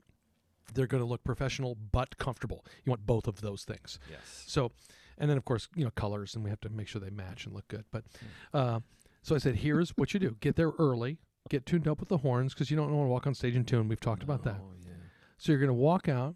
they're 0.74 0.86
going 0.86 1.02
to 1.02 1.08
look 1.08 1.22
professional 1.24 1.76
but 1.92 2.18
comfortable. 2.18 2.64
You 2.84 2.90
want 2.90 3.06
both 3.06 3.26
of 3.28 3.40
those 3.40 3.64
things. 3.64 3.98
yes. 4.10 4.44
So, 4.46 4.72
and 5.18 5.30
then 5.30 5.36
of 5.36 5.44
course, 5.44 5.68
you 5.74 5.84
know, 5.84 5.90
colors, 5.92 6.34
and 6.34 6.42
we 6.44 6.50
have 6.50 6.60
to 6.60 6.68
make 6.68 6.88
sure 6.88 7.00
they 7.00 7.10
match 7.10 7.46
and 7.46 7.54
look 7.54 7.68
good. 7.68 7.84
But, 7.90 8.04
uh, 8.52 8.80
so 9.22 9.34
I 9.34 9.38
said, 9.38 9.56
here's 9.56 9.90
what 9.90 10.12
you 10.14 10.20
do: 10.20 10.36
get 10.40 10.56
there 10.56 10.72
early, 10.78 11.18
get 11.48 11.66
tuned 11.66 11.88
up 11.88 12.00
with 12.00 12.08
the 12.08 12.18
horns 12.18 12.54
because 12.54 12.70
you 12.70 12.76
don't 12.76 12.94
want 12.94 13.06
to 13.06 13.10
walk 13.10 13.26
on 13.26 13.34
stage 13.34 13.56
and 13.56 13.66
tune. 13.66 13.88
We've 13.88 14.00
talked 14.00 14.22
about 14.22 14.44
that. 14.44 14.56
Oh, 14.60 14.72
yeah. 14.84 14.92
So 15.38 15.52
you're 15.52 15.60
going 15.60 15.68
to 15.68 15.74
walk 15.74 16.08
out, 16.08 16.34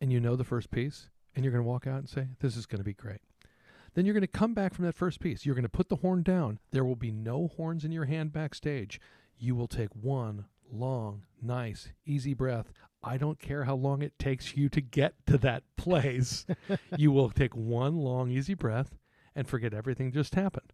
and 0.00 0.12
you 0.12 0.20
know 0.20 0.36
the 0.36 0.44
first 0.44 0.70
piece, 0.70 1.08
and 1.34 1.44
you're 1.44 1.52
going 1.52 1.64
to 1.64 1.68
walk 1.68 1.86
out 1.86 1.98
and 1.98 2.08
say, 2.08 2.28
"This 2.40 2.56
is 2.56 2.66
going 2.66 2.80
to 2.80 2.84
be 2.84 2.94
great." 2.94 3.20
Then 3.94 4.04
you're 4.04 4.12
going 4.12 4.20
to 4.20 4.26
come 4.26 4.52
back 4.52 4.74
from 4.74 4.84
that 4.84 4.94
first 4.94 5.20
piece. 5.20 5.46
You're 5.46 5.54
going 5.54 5.62
to 5.62 5.70
put 5.70 5.88
the 5.88 5.96
horn 5.96 6.22
down. 6.22 6.58
There 6.70 6.84
will 6.84 6.96
be 6.96 7.10
no 7.10 7.48
horns 7.56 7.82
in 7.82 7.92
your 7.92 8.04
hand 8.04 8.30
backstage. 8.30 9.00
You 9.38 9.54
will 9.54 9.68
take 9.68 9.88
one 9.94 10.44
long, 10.70 11.24
nice, 11.40 11.88
easy 12.04 12.34
breath. 12.34 12.72
I 13.02 13.16
don't 13.16 13.38
care 13.38 13.64
how 13.64 13.74
long 13.74 14.02
it 14.02 14.18
takes 14.18 14.56
you 14.56 14.68
to 14.70 14.80
get 14.80 15.14
to 15.26 15.38
that 15.38 15.62
place. 15.76 16.44
you 16.96 17.10
will 17.10 17.30
take 17.30 17.56
one 17.56 17.96
long, 17.96 18.30
easy 18.30 18.54
breath 18.54 18.96
and 19.34 19.48
forget 19.48 19.72
everything 19.72 20.12
just 20.12 20.34
happened. 20.34 20.72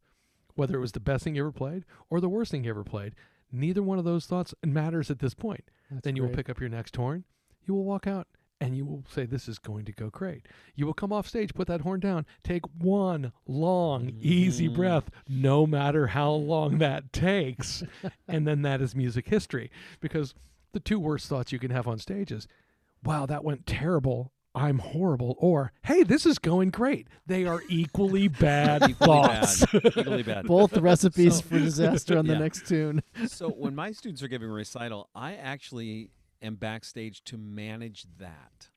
Whether 0.55 0.77
it 0.77 0.81
was 0.81 0.93
the 0.93 1.01
best 1.01 1.25
thing 1.25 1.37
you 1.37 1.43
ever 1.43 1.53
played 1.53 1.85
or 2.11 2.21
the 2.21 2.29
worst 2.29 2.51
thing 2.51 2.65
you 2.65 2.71
ever 2.71 2.85
played, 2.85 3.15
neither 3.53 3.83
one 3.83 3.99
of 3.99 4.05
those 4.05 4.27
thoughts 4.27 4.55
matters 4.65 5.11
at 5.11 5.19
this 5.21 5.35
point. 5.35 5.65
That's 5.91 6.03
then 6.05 6.17
you 6.17 6.23
will 6.23 6.31
pick 6.31 6.49
up 6.49 6.59
your 6.61 6.69
next 6.71 6.97
horn. 6.97 7.25
You 7.67 7.75
will 7.75 7.85
walk 7.85 8.07
out 8.07 8.27
and 8.61 8.77
you 8.77 8.85
will 8.85 9.05
say, 9.09 9.27
This 9.27 9.49
is 9.49 9.59
going 9.59 9.85
to 9.85 9.93
go 9.93 10.09
great. 10.11 10.47
You 10.75 10.87
will 10.87 10.95
come 10.95 11.13
off 11.13 11.29
stage, 11.29 11.53
put 11.55 11.69
that 11.69 11.83
horn 11.83 12.01
down, 12.01 12.27
take 12.43 12.63
one 12.79 13.33
long, 13.47 14.13
easy 14.21 14.69
Mhm. 14.69 14.75
breath, 14.75 15.11
no 15.29 15.67
matter 15.67 16.09
how 16.09 16.31
long 16.33 16.79
that 16.79 17.13
takes. 17.13 17.83
and 18.29 18.47
then 18.47 18.63
that 18.63 18.81
is 18.81 18.95
music 18.95 19.29
history. 19.29 19.71
Because 20.01 20.35
the 20.73 20.81
two 20.81 20.99
worst 20.99 21.29
thoughts 21.29 21.53
you 21.53 21.59
can 21.59 21.71
have 21.71 21.87
on 21.87 21.99
stage 21.99 22.33
is, 22.33 22.49
Wow, 23.05 23.27
that 23.27 23.43
went 23.45 23.67
terrible. 23.67 24.33
I'm 24.55 24.79
horrible. 24.81 25.35
Or, 25.39 25.73
Hey, 25.83 26.03
this 26.03 26.27
is 26.27 26.39
going 26.39 26.71
great. 26.71 27.09
They 27.27 27.47
are 27.47 27.63
equally 27.69 28.29
bad 28.49 28.83
Equally 28.91 28.95
thoughts. 28.97 29.65
bad. 29.73 29.87
Equally 29.97 30.23
bad. 30.23 30.47
both 30.47 30.77
recipes 30.77 31.37
So- 31.37 31.43
for 31.43 31.59
disaster 31.59 32.19
on 32.19 32.27
the 32.27 32.35
Yeah. 32.35 32.39
next 32.41 32.67
tune 32.67 33.03
so 33.27 33.49
when 33.49 33.75
my 33.75 33.93
students 33.93 34.23
are 34.23 34.29
giving 34.29 34.49
a 34.51 34.53
recital, 34.53 35.09
I 35.15 35.35
actually 35.35 36.11
am 36.43 36.57
backstage 36.57 37.23
to 37.25 37.39
manage 37.39 38.05
that. 38.19 38.69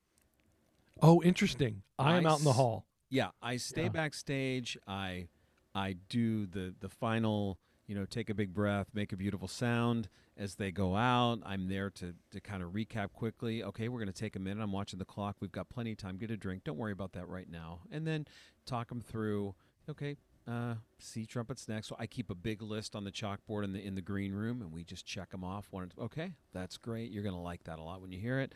oh, 1.02 1.22
interesting. 1.24 1.82
I 2.00 2.16
am 2.18 2.26
out 2.26 2.40
in 2.40 2.46
the 2.46 2.54
hall. 2.54 2.86
Yeah, 3.10 3.30
I 3.42 3.58
stay 3.58 3.84
Yeah. 3.84 3.90
backstage. 3.90 4.78
I 4.88 5.28
I 5.74 5.94
do 6.10 6.46
the 6.46 6.74
the 6.80 6.88
final, 6.90 7.60
you 7.88 7.96
know, 7.96 8.06
take 8.06 8.30
a 8.30 8.34
big 8.34 8.54
breath, 8.54 8.88
make 8.94 9.12
a 9.14 9.18
beautiful 9.18 9.48
sound 9.48 10.08
as 10.38 10.56
they 10.56 10.72
go 10.72 10.96
out. 10.96 11.40
I'm 11.46 11.68
there 11.68 11.90
to 11.92 12.14
to 12.32 12.40
kind 12.42 12.64
of 12.64 12.72
recap 12.72 13.14
quickly. 13.14 13.64
Okay, 13.64 13.88
we're 13.90 14.00
going 14.00 14.12
to 14.12 14.20
take 14.20 14.36
a 14.36 14.40
minute. 14.40 14.62
I'm 14.62 14.72
watching 14.72 15.00
the 15.00 15.06
clock. 15.06 15.36
We've 15.40 15.52
got 15.52 15.70
plenty 15.70 15.92
of 15.92 15.98
time. 15.98 16.18
Get 16.18 16.32
a 16.32 16.38
drink. 16.38 16.64
Don't 16.64 16.78
worry 16.78 16.92
about 16.92 17.14
that 17.14 17.28
right 17.28 17.50
now. 17.50 17.82
And 17.92 18.06
then 18.08 18.26
talk 18.66 18.90
them 18.90 19.02
through. 19.02 19.54
Okay, 19.88 20.18
uh, 20.48 20.76
C 20.98 21.26
trumpets 21.28 21.68
next. 21.68 21.88
So 21.88 21.96
I 22.00 22.08
keep 22.08 22.32
a 22.32 22.36
big 22.36 22.64
list 22.64 22.96
on 22.96 23.04
the 23.04 23.12
chalkboard 23.12 23.64
in 23.64 23.74
the 23.74 23.86
in 23.86 23.94
the 23.94 24.02
green 24.02 24.34
room, 24.34 24.62
and 24.62 24.72
we 24.72 24.84
just 24.84 25.06
check 25.06 25.30
them 25.30 25.44
off. 25.44 25.68
One, 25.70 25.92
okay, 26.00 26.34
that's 26.54 26.78
great. 26.78 27.12
You're 27.12 27.24
going 27.24 27.36
to 27.36 27.42
like 27.42 27.64
that 27.66 27.78
a 27.78 27.84
lot 27.84 28.02
when 28.02 28.12
you 28.12 28.20
hear 28.20 28.40
it. 28.40 28.54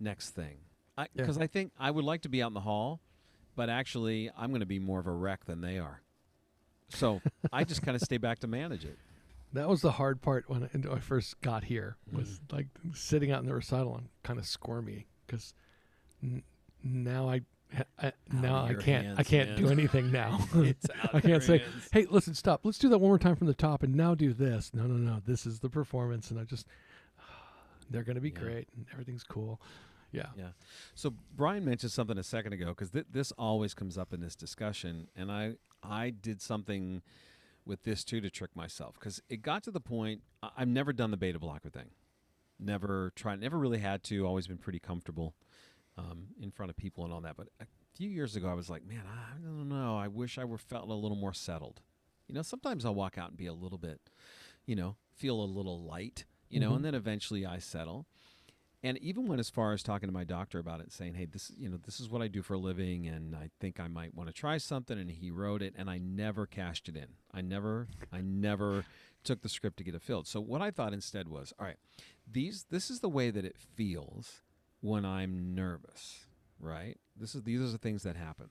Next 0.00 0.30
thing, 0.30 0.56
Yeah. 0.98 1.04
because 1.14 1.36
I 1.38 1.46
think 1.46 1.72
I 1.78 1.90
would 1.90 2.04
like 2.04 2.22
to 2.22 2.28
be 2.30 2.42
out 2.42 2.48
in 2.48 2.54
the 2.54 2.60
hall, 2.60 3.00
but 3.54 3.68
actually 3.68 4.30
I'm 4.36 4.48
going 4.48 4.60
to 4.60 4.66
be 4.66 4.78
more 4.80 4.98
of 4.98 5.06
a 5.06 5.12
wreck 5.12 5.44
than 5.44 5.60
they 5.60 5.78
are. 5.78 6.00
So 6.94 7.20
I 7.52 7.64
just 7.64 7.82
kind 7.82 7.94
of 7.96 8.02
stay 8.02 8.16
back 8.18 8.38
to 8.40 8.46
manage 8.46 8.84
it. 8.84 8.98
That 9.54 9.68
was 9.68 9.82
the 9.82 9.92
hard 9.92 10.22
part 10.22 10.48
when 10.48 10.64
I, 10.64 10.66
when 10.78 10.88
I 10.96 10.98
first 11.00 11.40
got 11.40 11.64
here. 11.64 11.96
Was 12.12 12.28
Mm-hmm. 12.40 12.56
like 12.56 12.66
sitting 12.94 13.30
out 13.30 13.40
in 13.40 13.46
the 13.46 13.54
recital 13.54 13.96
and 13.96 14.08
kind 14.22 14.38
of 14.38 14.46
squirmy 14.46 15.06
because 15.26 15.52
n- 16.22 16.42
now 16.82 17.28
I, 17.28 17.42
I 17.98 18.12
now 18.32 18.64
I 18.64 18.74
can't 18.74 19.18
I 19.18 19.22
can't 19.22 19.56
do 19.56 19.68
anything 19.68 20.10
now. 20.12 20.38
I 21.12 21.20
can't 21.20 21.42
say, 21.42 21.58
hands. 21.58 21.88
hey, 21.92 22.06
listen, 22.10 22.34
stop. 22.34 22.60
Let's 22.64 22.78
do 22.78 22.88
that 22.90 22.98
one 22.98 23.10
more 23.10 23.18
time 23.18 23.36
from 23.36 23.46
the 23.46 23.54
top, 23.54 23.82
and 23.82 23.94
now 23.94 24.14
do 24.14 24.32
this. 24.32 24.70
No, 24.74 24.84
no, 24.84 24.94
no. 24.94 25.20
This 25.26 25.44
is 25.46 25.60
the 25.60 25.68
performance, 25.70 26.30
and 26.30 26.38
I 26.40 26.44
just 26.44 26.66
they're 27.90 28.04
gonna 28.04 28.20
be 28.20 28.30
Yeah. 28.30 28.40
great, 28.40 28.68
and 28.76 28.86
everything's 28.92 29.24
cool. 29.24 29.60
Yeah. 30.12 30.26
Yeah. 30.36 30.48
So 30.94 31.10
Bryan 31.34 31.64
mentioned 31.64 31.92
something 31.92 32.18
a 32.18 32.22
second 32.22 32.52
ago 32.52 32.66
because 32.68 32.90
th- 32.90 33.06
this 33.10 33.32
always 33.32 33.74
comes 33.74 33.96
up 33.98 34.12
in 34.12 34.20
this 34.20 34.36
discussion, 34.36 35.08
and 35.16 35.30
I 35.32 35.54
I 35.82 36.10
did 36.10 36.40
something 36.40 37.02
with 37.64 37.82
this 37.84 38.04
too 38.04 38.20
to 38.20 38.30
trick 38.30 38.54
myself 38.54 38.94
because 38.98 39.20
it 39.28 39.42
got 39.42 39.62
to 39.64 39.70
the 39.70 39.80
point 39.80 40.22
I- 40.42 40.50
I've 40.58 40.68
never 40.68 40.92
done 40.92 41.10
the 41.10 41.16
beta 41.16 41.38
blocker 41.38 41.70
thing, 41.70 41.90
never 42.58 43.12
tried, 43.14 43.40
never 43.40 43.58
really 43.58 43.78
had 43.78 44.02
to. 44.04 44.26
Always 44.26 44.46
been 44.46 44.58
pretty 44.58 44.78
comfortable 44.80 45.34
um, 45.96 46.28
in 46.40 46.50
front 46.50 46.70
of 46.70 46.76
people 46.76 47.04
and 47.04 47.12
all 47.12 47.20
that. 47.22 47.36
But 47.36 47.48
a 47.60 47.66
few 47.94 48.08
years 48.08 48.36
ago, 48.36 48.48
I 48.48 48.54
was 48.54 48.70
like, 48.70 48.84
man, 48.86 49.02
I 49.06 49.38
don't 49.42 49.68
know. 49.68 49.96
I 49.96 50.08
wish 50.08 50.38
I 50.38 50.44
were 50.44 50.58
felt 50.58 50.88
a 50.88 50.94
little 50.94 51.16
more 51.16 51.34
settled. 51.34 51.80
You 52.28 52.34
know, 52.34 52.42
sometimes 52.42 52.84
I'll 52.84 52.94
walk 52.94 53.18
out 53.18 53.28
and 53.28 53.36
be 53.36 53.46
a 53.46 53.52
little 53.52 53.78
bit, 53.78 54.00
you 54.66 54.74
know, 54.76 54.96
feel 55.14 55.42
a 55.42 55.44
little 55.44 55.82
light, 55.84 56.24
you 56.48 56.60
know, 56.60 56.72
Mhm. 56.72 56.76
and 56.76 56.84
then 56.84 56.94
eventually 56.94 57.44
I 57.44 57.58
settle. 57.58 58.06
And 58.84 58.98
even 58.98 59.26
went 59.28 59.38
as 59.38 59.48
far 59.48 59.72
as 59.72 59.82
talking 59.82 60.08
to 60.08 60.12
my 60.12 60.24
doctor 60.24 60.58
about 60.58 60.80
it, 60.80 60.92
saying, 60.92 61.14
"Hey, 61.14 61.24
this, 61.26 61.52
you 61.56 61.68
know, 61.68 61.76
this 61.76 62.00
is 62.00 62.08
what 62.08 62.20
I 62.20 62.26
do 62.28 62.42
for 62.42 62.54
a 62.54 62.58
living, 62.58 63.06
and 63.06 63.36
I 63.36 63.50
think 63.60 63.78
I 63.78 63.86
might 63.86 64.12
want 64.14 64.28
to 64.28 64.32
try 64.34 64.58
something." 64.58 64.98
And 64.98 65.10
he 65.10 65.30
wrote 65.30 65.62
it, 65.62 65.74
and 65.76 65.88
I 65.88 65.98
never 65.98 66.46
cashed 66.46 66.88
it 66.88 66.96
in. 66.96 67.06
I 67.32 67.42
never, 67.42 67.86
I 68.12 68.20
never 68.22 68.84
took 69.22 69.42
the 69.42 69.48
script 69.48 69.76
to 69.76 69.84
get 69.84 69.94
it 69.94 70.02
filled. 70.02 70.26
So 70.26 70.40
what 70.40 70.60
I 70.62 70.72
thought 70.72 70.92
instead 70.92 71.28
was, 71.28 71.52
all 71.60 71.66
right, 71.66 71.76
these, 72.28 72.64
this 72.70 72.90
is 72.90 72.98
the 73.00 73.08
way 73.08 73.30
that 73.30 73.44
it 73.44 73.56
feels 73.56 74.42
when 74.80 75.04
I'm 75.04 75.54
nervous, 75.54 76.26
right? 76.58 76.98
This 77.16 77.36
is 77.36 77.42
these 77.44 77.60
are 77.60 77.68
the 77.70 77.78
things 77.78 78.02
that 78.02 78.16
happen. 78.16 78.50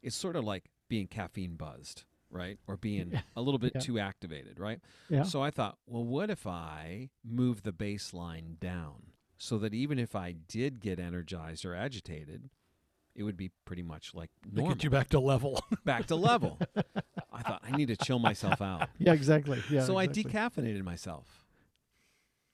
It's 0.00 0.14
sort 0.14 0.36
of 0.36 0.44
like 0.44 0.66
being 0.88 1.08
caffeine 1.08 1.56
buzzed, 1.56 2.04
right, 2.30 2.58
or 2.68 2.76
being 2.76 3.20
a 3.34 3.42
little 3.42 3.58
bit 3.58 3.72
Yeah. 3.74 3.80
too 3.80 3.98
activated, 3.98 4.60
right? 4.60 4.80
Yeah. 5.08 5.24
So 5.24 5.42
I 5.42 5.50
thought, 5.50 5.78
well, 5.86 6.04
what 6.04 6.30
if 6.30 6.46
I 6.46 7.10
move 7.24 7.64
the 7.64 7.72
baseline 7.72 8.60
down 8.60 9.06
so 9.42 9.58
that 9.58 9.74
even 9.74 9.98
if 9.98 10.14
I 10.14 10.36
did 10.46 10.78
get 10.78 11.00
energized 11.00 11.64
or 11.64 11.74
agitated, 11.74 12.48
it 13.16 13.24
would 13.24 13.36
be 13.36 13.50
pretty 13.64 13.82
much 13.82 14.14
like 14.14 14.30
normal, 14.48 14.76
get 14.76 14.84
you 14.84 14.90
back 14.90 15.08
to 15.08 15.18
level. 15.18 15.60
back 15.84 16.06
to 16.06 16.14
level. 16.14 16.60
I 17.32 17.42
thought 17.42 17.60
I 17.64 17.76
need 17.76 17.88
to 17.88 17.96
chill 17.96 18.20
myself 18.20 18.62
out. 18.62 18.88
yeah, 18.98 19.12
exactly. 19.12 19.60
Yeah. 19.68 19.82
so 19.84 19.98
exactly. 19.98 20.32
I 20.32 20.48
decaffeinated 20.48 20.84
myself. 20.84 21.44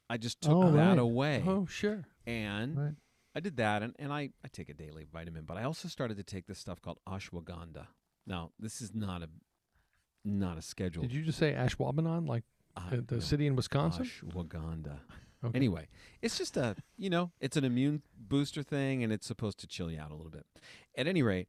I 0.08 0.16
just 0.16 0.40
took 0.40 0.54
Oh, 0.54 0.72
that 0.72 0.88
right. 0.88 0.98
away. 0.98 1.44
oh, 1.46 1.66
sure. 1.66 2.06
And 2.26 2.78
Right. 2.78 2.94
I 3.34 3.40
did 3.40 3.58
that, 3.58 3.82
and, 3.82 3.94
and 3.98 4.10
I, 4.10 4.30
I 4.42 4.48
take 4.50 4.70
a 4.70 4.74
daily 4.74 5.04
vitamin, 5.12 5.44
but 5.44 5.58
I 5.58 5.64
also 5.64 5.88
started 5.88 6.16
to 6.16 6.22
take 6.22 6.46
this 6.46 6.58
stuff 6.58 6.80
called 6.80 7.00
ashwagandha. 7.06 7.86
Now, 8.26 8.52
this 8.58 8.80
is 8.80 8.94
not 8.94 9.22
a 9.22 9.28
not 10.24 10.56
a 10.56 10.62
schedule. 10.62 11.02
Did 11.02 11.12
you 11.12 11.22
just 11.22 11.38
say 11.38 11.52
Ashwaubenon, 11.52 12.26
like 12.26 12.44
uh, 12.76 12.88
the, 12.90 13.02
the 13.02 13.14
no, 13.16 13.20
city 13.20 13.46
in 13.46 13.56
Wisconsin? 13.56 14.06
Ashwagandha. 14.06 15.00
Okay. 15.44 15.56
Anyway, 15.56 15.88
it's 16.20 16.36
just 16.36 16.56
a 16.56 16.74
you 16.96 17.10
know, 17.10 17.30
it's 17.40 17.56
an 17.56 17.64
immune 17.64 18.02
booster 18.18 18.62
thing, 18.62 19.04
and 19.04 19.12
it's 19.12 19.26
supposed 19.26 19.58
to 19.60 19.66
chill 19.66 19.90
you 19.90 20.00
out 20.00 20.10
a 20.10 20.14
little 20.14 20.30
bit. 20.32 20.46
At 20.96 21.06
any 21.06 21.22
rate, 21.22 21.48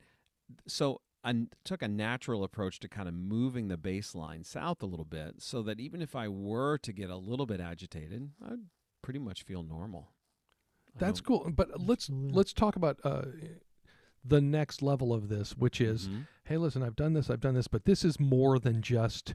so 0.67 1.01
I 1.23 1.47
took 1.65 1.81
a 1.81 1.87
natural 1.87 2.43
approach 2.43 2.79
to 2.79 2.87
kind 2.87 3.07
of 3.07 3.13
moving 3.15 3.67
the 3.67 3.77
baseline 3.77 4.45
south 4.45 4.81
a 4.83 4.85
little 4.85 5.05
bit, 5.05 5.35
so 5.39 5.61
that 5.63 5.79
even 5.79 6.01
if 6.01 6.15
I 6.15 6.27
were 6.27 6.77
to 6.77 6.93
get 6.93 7.09
a 7.09 7.17
little 7.17 7.45
bit 7.45 7.59
agitated, 7.59 8.29
I'd 8.45 8.59
pretty 9.01 9.19
much 9.19 9.43
feel 9.43 9.63
normal. 9.63 10.11
That's 10.95 11.21
cool. 11.21 11.49
But 11.51 11.69
let's 11.79 12.05
Absolutely. 12.09 12.33
let's 12.33 12.53
talk 12.53 12.75
about 12.75 12.99
uh, 13.03 13.23
the 14.23 14.41
next 14.41 14.81
level 14.81 15.13
of 15.13 15.29
this, 15.29 15.57
which 15.57 15.79
is 15.81 16.07
Mhm. 16.07 16.27
hey, 16.43 16.57
listen, 16.57 16.83
I've 16.83 16.95
done 16.95 17.13
this, 17.13 17.29
I've 17.29 17.39
done 17.39 17.55
this, 17.55 17.67
but 17.67 17.85
this 17.85 18.03
is 18.05 18.19
more 18.19 18.59
than 18.59 18.81
just 18.81 19.33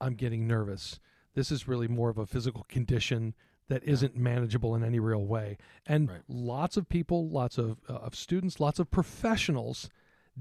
I'm 0.00 0.14
getting 0.14 0.46
nervous. 0.46 0.98
This 1.34 1.50
is 1.50 1.66
really 1.68 1.88
more 1.88 2.10
of 2.10 2.18
a 2.18 2.26
physical 2.26 2.64
condition 2.64 3.34
that 3.68 3.82
Yeah. 3.84 3.92
not 3.92 4.16
manageable 4.16 4.74
in 4.74 4.84
any 4.84 4.98
real 4.98 5.24
way. 5.24 5.56
And 5.86 6.08
Right. 6.10 6.20
lots 6.28 6.76
of 6.76 6.88
people, 6.88 7.28
lots 7.28 7.58
of, 7.58 7.78
uh, 7.88 7.94
of 7.94 8.14
students, 8.14 8.60
lots 8.60 8.78
of 8.78 8.90
professionals 8.90 9.88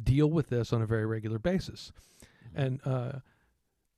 deal 0.01 0.30
with 0.30 0.49
this 0.49 0.74
on 0.74 0.82
a 0.82 0.86
very 0.86 1.05
regular 1.05 1.39
basis. 1.39 1.91
Mm-hmm. 2.47 2.59
And 2.59 2.82
uh, 2.86 3.19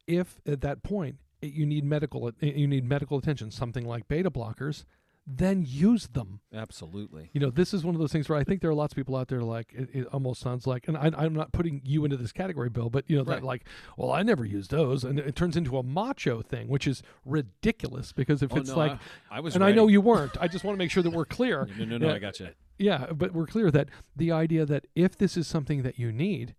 if 0.07 0.39
at 0.45 0.61
that 0.61 0.83
point 0.83 1.17
it- 1.41 1.53
you 1.53 1.65
need 1.65 1.83
medical 1.83 2.31
you 2.41 2.67
need 2.67 2.85
medical 2.85 3.17
attention, 3.17 3.51
something 3.51 3.85
like 3.85 4.07
beta 4.07 4.29
blockers, 4.29 4.85
then 5.27 5.63
use 5.67 6.07
them. 6.09 6.39
absolutely. 6.53 7.31
You 7.33 7.41
know, 7.41 7.49
this 7.49 7.73
is 7.73 7.83
one 7.83 7.95
of 7.95 7.99
those 7.99 8.11
things 8.11 8.29
where 8.29 8.37
I 8.37 8.43
think 8.43 8.61
there 8.61 8.69
are 8.69 8.75
lots 8.75 8.93
of 8.93 8.95
people 8.95 9.15
out 9.15 9.27
there 9.27 9.41
like 9.41 9.73
it, 9.73 9.89
it 9.91 10.07
almost 10.13 10.39
sounds 10.39 10.67
like, 10.67 10.87
and 10.87 10.95
I, 10.95 11.11
I'm 11.17 11.33
not 11.33 11.51
putting 11.51 11.81
you 11.83 12.05
into 12.05 12.15
this 12.15 12.31
category, 12.31 12.69
Bill, 12.69 12.91
but 12.91 13.05
you 13.07 13.17
know 13.17 13.23
Right. 13.23 13.39
that 13.41 13.43
like, 13.45 13.65
well, 13.97 14.11
I 14.11 14.21
never 14.21 14.45
use 14.45 14.67
those, 14.67 15.03
and 15.03 15.17
it 15.17 15.35
turns 15.35 15.57
into 15.57 15.77
a 15.77 15.83
macho 15.83 16.41
thing, 16.43 16.67
which 16.67 16.85
is 16.85 17.01
ridiculous 17.25 18.11
because 18.11 18.43
if 18.43 18.53
Oh, 18.53 18.57
it's 18.57 18.69
no, 18.69 18.77
like, 18.77 18.91
I, 19.31 19.37
I 19.37 19.39
was, 19.39 19.55
and 19.55 19.63
I 19.63 19.71
know 19.71 19.87
you 19.87 19.99
weren't, 20.01 20.37
I 20.39 20.47
just 20.47 20.63
want 20.63 20.75
to 20.75 20.77
make 20.77 20.91
sure 20.91 21.01
that 21.03 21.09
we're 21.11 21.25
clear. 21.25 21.67
No, 21.77 21.85
no, 21.85 21.97
no, 21.97 22.07
Yeah. 22.07 22.13
I 22.13 22.19
got 22.19 22.39
you. 22.39 22.49
Yeah, 22.77 23.07
but 23.13 23.33
we're 23.33 23.47
clear 23.47 23.71
that 23.71 23.89
the 24.15 24.31
idea 24.31 24.65
that 24.65 24.85
if 24.95 25.17
this 25.17 25.37
is 25.37 25.47
something 25.47 25.81
that 25.83 25.97
you 25.97 26.11
need, 26.11 26.55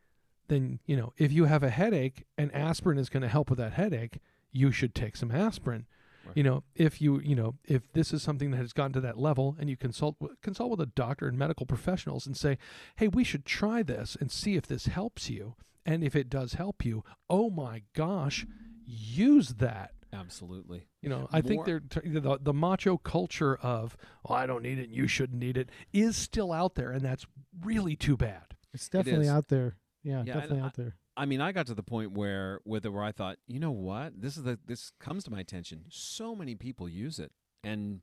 then 0.48 0.78
you 0.86 0.96
know 0.96 1.12
if 1.18 1.30
you 1.32 1.44
have 1.44 1.62
a 1.62 1.70
headache 1.70 2.24
and 2.38 2.52
aspirin 2.54 2.98
is 2.98 3.08
going 3.08 3.22
to 3.22 3.28
help 3.28 3.48
with 3.50 3.58
that 3.58 3.74
headache, 3.74 4.18
you 4.52 4.72
should 4.72 4.94
take 4.94 5.16
some 5.16 5.30
aspirin. 5.30 5.86
Right. 6.26 6.36
You 6.36 6.42
know, 6.42 6.64
if 6.74 7.00
you 7.00 7.20
you 7.20 7.34
know 7.34 7.54
if 7.64 7.92
this 7.92 8.12
is 8.12 8.22
something 8.22 8.50
that 8.50 8.58
has 8.58 8.72
gotten 8.72 8.92
to 8.94 9.00
that 9.00 9.18
level, 9.18 9.56
and 9.58 9.70
you 9.70 9.76
consult 9.76 10.16
with, 10.20 10.40
consult 10.42 10.70
with 10.70 10.80
a 10.80 10.86
doctor 10.86 11.26
and 11.28 11.38
medical 11.38 11.66
professionals 11.66 12.26
and 12.26 12.36
say, 12.36 12.58
hey, 12.96 13.08
we 13.08 13.24
should 13.24 13.44
try 13.44 13.82
this 13.82 14.16
and 14.20 14.30
see 14.30 14.56
if 14.56 14.66
this 14.66 14.86
helps 14.86 15.30
you, 15.30 15.54
and 15.84 16.02
if 16.02 16.14
it 16.16 16.28
does 16.28 16.54
help 16.54 16.84
you, 16.84 17.04
oh 17.30 17.50
my 17.50 17.82
gosh, 17.94 18.46
use 18.84 19.50
that. 19.54 19.92
Absolutely. 20.12 20.88
You 21.02 21.08
know, 21.08 21.28
I 21.32 21.40
think 21.40 21.64
they're 21.66 21.80
t- 21.80 22.00
the 22.04 22.38
the 22.40 22.54
macho 22.54 22.96
culture 22.96 23.56
of 23.56 23.96
oh, 24.24 24.34
I 24.34 24.46
don't 24.46 24.62
need 24.62 24.78
it, 24.78 24.84
and 24.84 24.94
you 24.94 25.06
shouldn't 25.06 25.38
need 25.38 25.56
it 25.56 25.70
is 25.92 26.16
still 26.16 26.52
out 26.52 26.74
there, 26.74 26.90
and 26.90 27.02
that's 27.02 27.26
really 27.62 27.96
too 27.96 28.16
bad. 28.16 28.54
It's 28.72 28.88
definitely 28.88 29.26
is. 29.26 29.32
out 29.32 29.48
there. 29.48 29.76
Yeah, 30.02 30.22
Yeah, 30.24 30.34
definitely 30.34 30.60
I- 30.60 30.64
out 30.66 30.74
there. 30.76 30.96
I 31.16 31.24
mean, 31.24 31.40
I 31.40 31.52
got 31.52 31.66
to 31.66 31.74
the 31.74 31.82
point 31.82 32.12
where 32.12 32.60
with 32.64 32.84
it 32.84 32.90
where 32.90 33.02
I 33.02 33.12
thought, 33.12 33.38
you 33.46 33.58
know 33.58 33.70
what? 33.70 34.20
This 34.20 34.36
is 34.36 34.44
the 34.44 34.58
this 34.66 34.92
comes 34.98 35.24
to 35.24 35.30
my 35.30 35.40
attention. 35.40 35.84
So 35.88 36.36
many 36.36 36.54
people 36.54 36.88
use 36.88 37.18
it. 37.18 37.32
And 37.64 38.00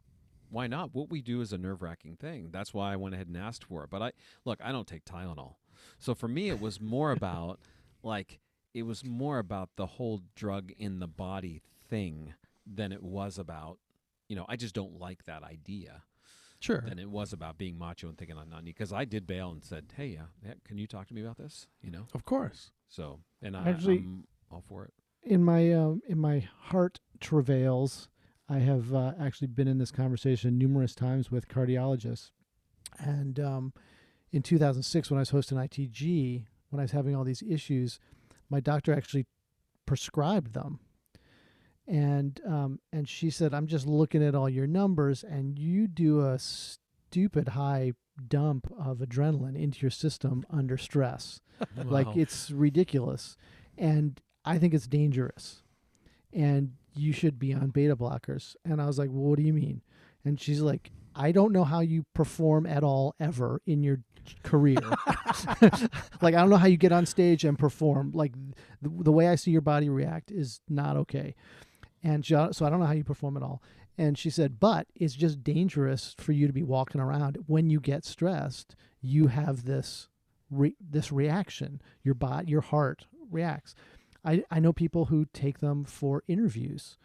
why 0.50 0.68
not? 0.68 0.94
What 0.94 1.10
we 1.10 1.22
do 1.22 1.42
is 1.42 1.54
a 1.54 1.58
nerve 1.58 1.82
wracking 1.82 2.16
thing. 2.16 2.50
That's 2.52 2.74
why 2.74 2.94
I 2.94 2.96
went 2.96 3.16
ahead 3.16 3.28
and 3.28 3.38
asked 3.38 3.66
for 3.66 3.84
it. 3.84 3.90
But 3.90 4.02
I 4.02 4.12
look, 4.46 4.60
I 4.64 4.72
don't 4.72 4.88
take 4.88 5.06
Tylenol. 5.06 5.56
So 6.00 6.16
for 6.16 6.28
me 6.28 6.50
it 6.50 6.60
was 6.60 6.82
more 6.82 7.12
about 7.20 7.60
like 8.02 8.40
it 8.74 8.84
was 8.84 9.06
more 9.06 9.38
about 9.38 9.70
the 9.76 9.86
whole 9.86 10.22
drug 10.36 10.72
in 10.78 11.00
the 11.00 11.08
body 11.08 11.62
thing 11.90 12.34
than 12.66 12.92
it 12.92 13.04
was 13.04 13.38
about 13.38 13.78
you 14.30 14.36
know, 14.36 14.46
I 14.48 14.56
just 14.56 14.74
don't 14.74 15.00
like 15.00 15.26
that 15.26 15.44
idea 15.44 16.02
Sure. 16.64 16.82
than 16.88 16.98
it 16.98 17.10
was 17.10 17.34
about 17.34 17.58
being 17.58 17.78
macho 17.78 18.08
and 18.08 18.18
thinking 18.18 18.38
I'm 18.38 18.50
not 18.50 18.64
because 18.64 18.94
I 18.94 19.04
did 19.04 19.28
bail 19.28 19.52
and 19.52 19.62
said, 19.64 19.86
Hey, 19.98 20.08
yeah, 20.08 20.28
yeah, 20.46 20.54
can 20.66 20.78
you 20.78 20.88
talk 20.88 21.08
to 21.08 21.14
me 21.14 21.22
about 21.22 21.38
this? 21.38 21.68
You 21.82 21.92
know? 21.92 22.06
Of 22.14 22.24
course. 22.24 22.72
So, 22.88 23.20
and 23.42 23.58
I, 23.58 23.68
Actually- 23.70 23.98
I'm 23.98 24.24
all 24.50 24.64
for 24.68 24.86
it. 24.86 24.94
in 25.24 25.44
my 25.44 25.74
um, 25.74 26.02
in 26.08 26.20
my 26.20 26.48
heart 26.70 27.00
travails, 27.20 28.08
I 28.48 28.60
have 28.60 28.94
uh, 28.94 29.14
actually 29.20 29.48
been 29.48 29.68
in 29.68 29.78
this 29.78 29.92
conversation 29.92 30.58
numerous 30.58 30.96
times 30.96 31.30
with 31.32 31.48
cardiologists, 31.50 32.32
and 33.00 33.40
um, 33.40 33.74
in 34.32 34.42
2006, 34.42 35.10
when 35.10 35.18
I 35.18 35.22
was 35.22 35.32
hosting 35.32 35.58
ITG, 35.58 36.46
when 36.70 36.80
I 36.80 36.84
was 36.84 36.92
having 36.92 37.16
all 37.16 37.24
these 37.24 37.42
issues, 37.42 38.00
my 38.50 38.60
doctor 38.60 38.94
actually 38.94 39.26
prescribed 39.86 40.54
them, 40.54 40.80
and 41.88 42.40
um, 42.48 42.80
and 42.92 43.08
she 43.08 43.30
said, 43.30 43.54
"I'm 43.54 43.68
just 43.68 43.86
looking 43.88 44.24
at 44.24 44.36
all 44.36 44.50
your 44.50 44.68
numbers, 44.68 45.24
and 45.24 45.58
you 45.60 45.88
do 45.88 46.26
a 46.26 46.40
stupid 46.40 47.50
high 47.50 47.94
dump 48.28 48.72
of 48.78 49.00
adrenaline 49.00 49.60
into 49.60 49.82
your 49.82 49.92
system 49.92 50.46
under 50.50 50.78
stress." 50.78 51.42
like 51.86 52.08
it's 52.16 52.52
ridiculous. 52.52 53.38
And 53.78 54.22
i 54.46 54.58
think 54.58 54.74
it's 54.74 54.88
dangerous. 54.88 55.62
And 56.32 56.74
you 56.96 57.14
should 57.14 57.40
be 57.40 57.54
on 57.54 57.70
beta 57.70 57.96
blockers. 57.96 58.56
And 58.66 58.82
i 58.82 58.86
was 58.86 58.98
like 58.98 59.10
well, 59.10 59.30
what 59.30 59.38
do 59.38 59.44
you 59.44 59.54
mean? 59.54 59.82
And 60.26 60.40
she's 60.40 60.62
like 60.62 60.92
i 61.16 61.32
don't 61.32 61.52
know 61.52 61.64
how 61.64 61.80
you 61.80 62.06
perform 62.14 62.66
at 62.66 62.84
all 62.84 63.16
ever 63.20 63.62
in 63.66 63.84
your 63.84 64.00
career. 64.44 64.78
Like 66.22 66.36
i 66.36 66.40
don't 66.40 66.50
know 66.50 66.58
how 66.58 66.68
you 66.68 66.78
get 66.78 66.92
on 66.92 67.06
stage 67.06 67.44
and 67.44 67.60
perform. 67.60 68.12
Like 68.14 68.34
the, 68.82 68.90
the 68.90 69.12
way 69.12 69.28
i 69.28 69.36
see 69.36 69.52
your 69.52 69.62
body 69.62 69.90
react 69.90 70.32
is 70.32 70.62
not 70.70 70.96
okay 70.98 71.36
and 72.04 72.26
she, 72.26 72.34
so 72.34 72.66
i 72.66 72.70
don't 72.70 72.80
know 72.80 72.86
how 72.86 72.94
you 72.94 73.04
perform 73.04 73.38
at 73.38 73.44
all 73.44 73.62
and 73.98 74.18
she 74.18 74.30
said 74.30 74.60
but 74.60 74.88
it's 74.96 75.14
just 75.14 75.44
dangerous 75.44 76.16
for 76.18 76.32
you 76.32 76.48
to 76.48 76.54
be 76.54 76.64
walking 76.64 77.02
around 77.02 77.38
when 77.48 77.70
you 77.70 77.80
get 77.80 78.06
stressed 78.06 78.76
you 79.02 79.28
have 79.28 79.66
this 79.66 80.10
re- 80.54 80.76
this 80.80 81.12
reaction. 81.12 81.82
Your 82.04 82.16
body, 82.16 82.48
your 82.50 82.62
heart 82.62 83.06
reacts. 83.30 83.76
I, 84.26 84.44
I 84.50 84.60
know 84.60 84.72
people 84.72 85.06
who 85.06 85.26
take 85.34 85.60
them 85.60 85.84
for 85.84 86.24
interviews, 86.28 86.98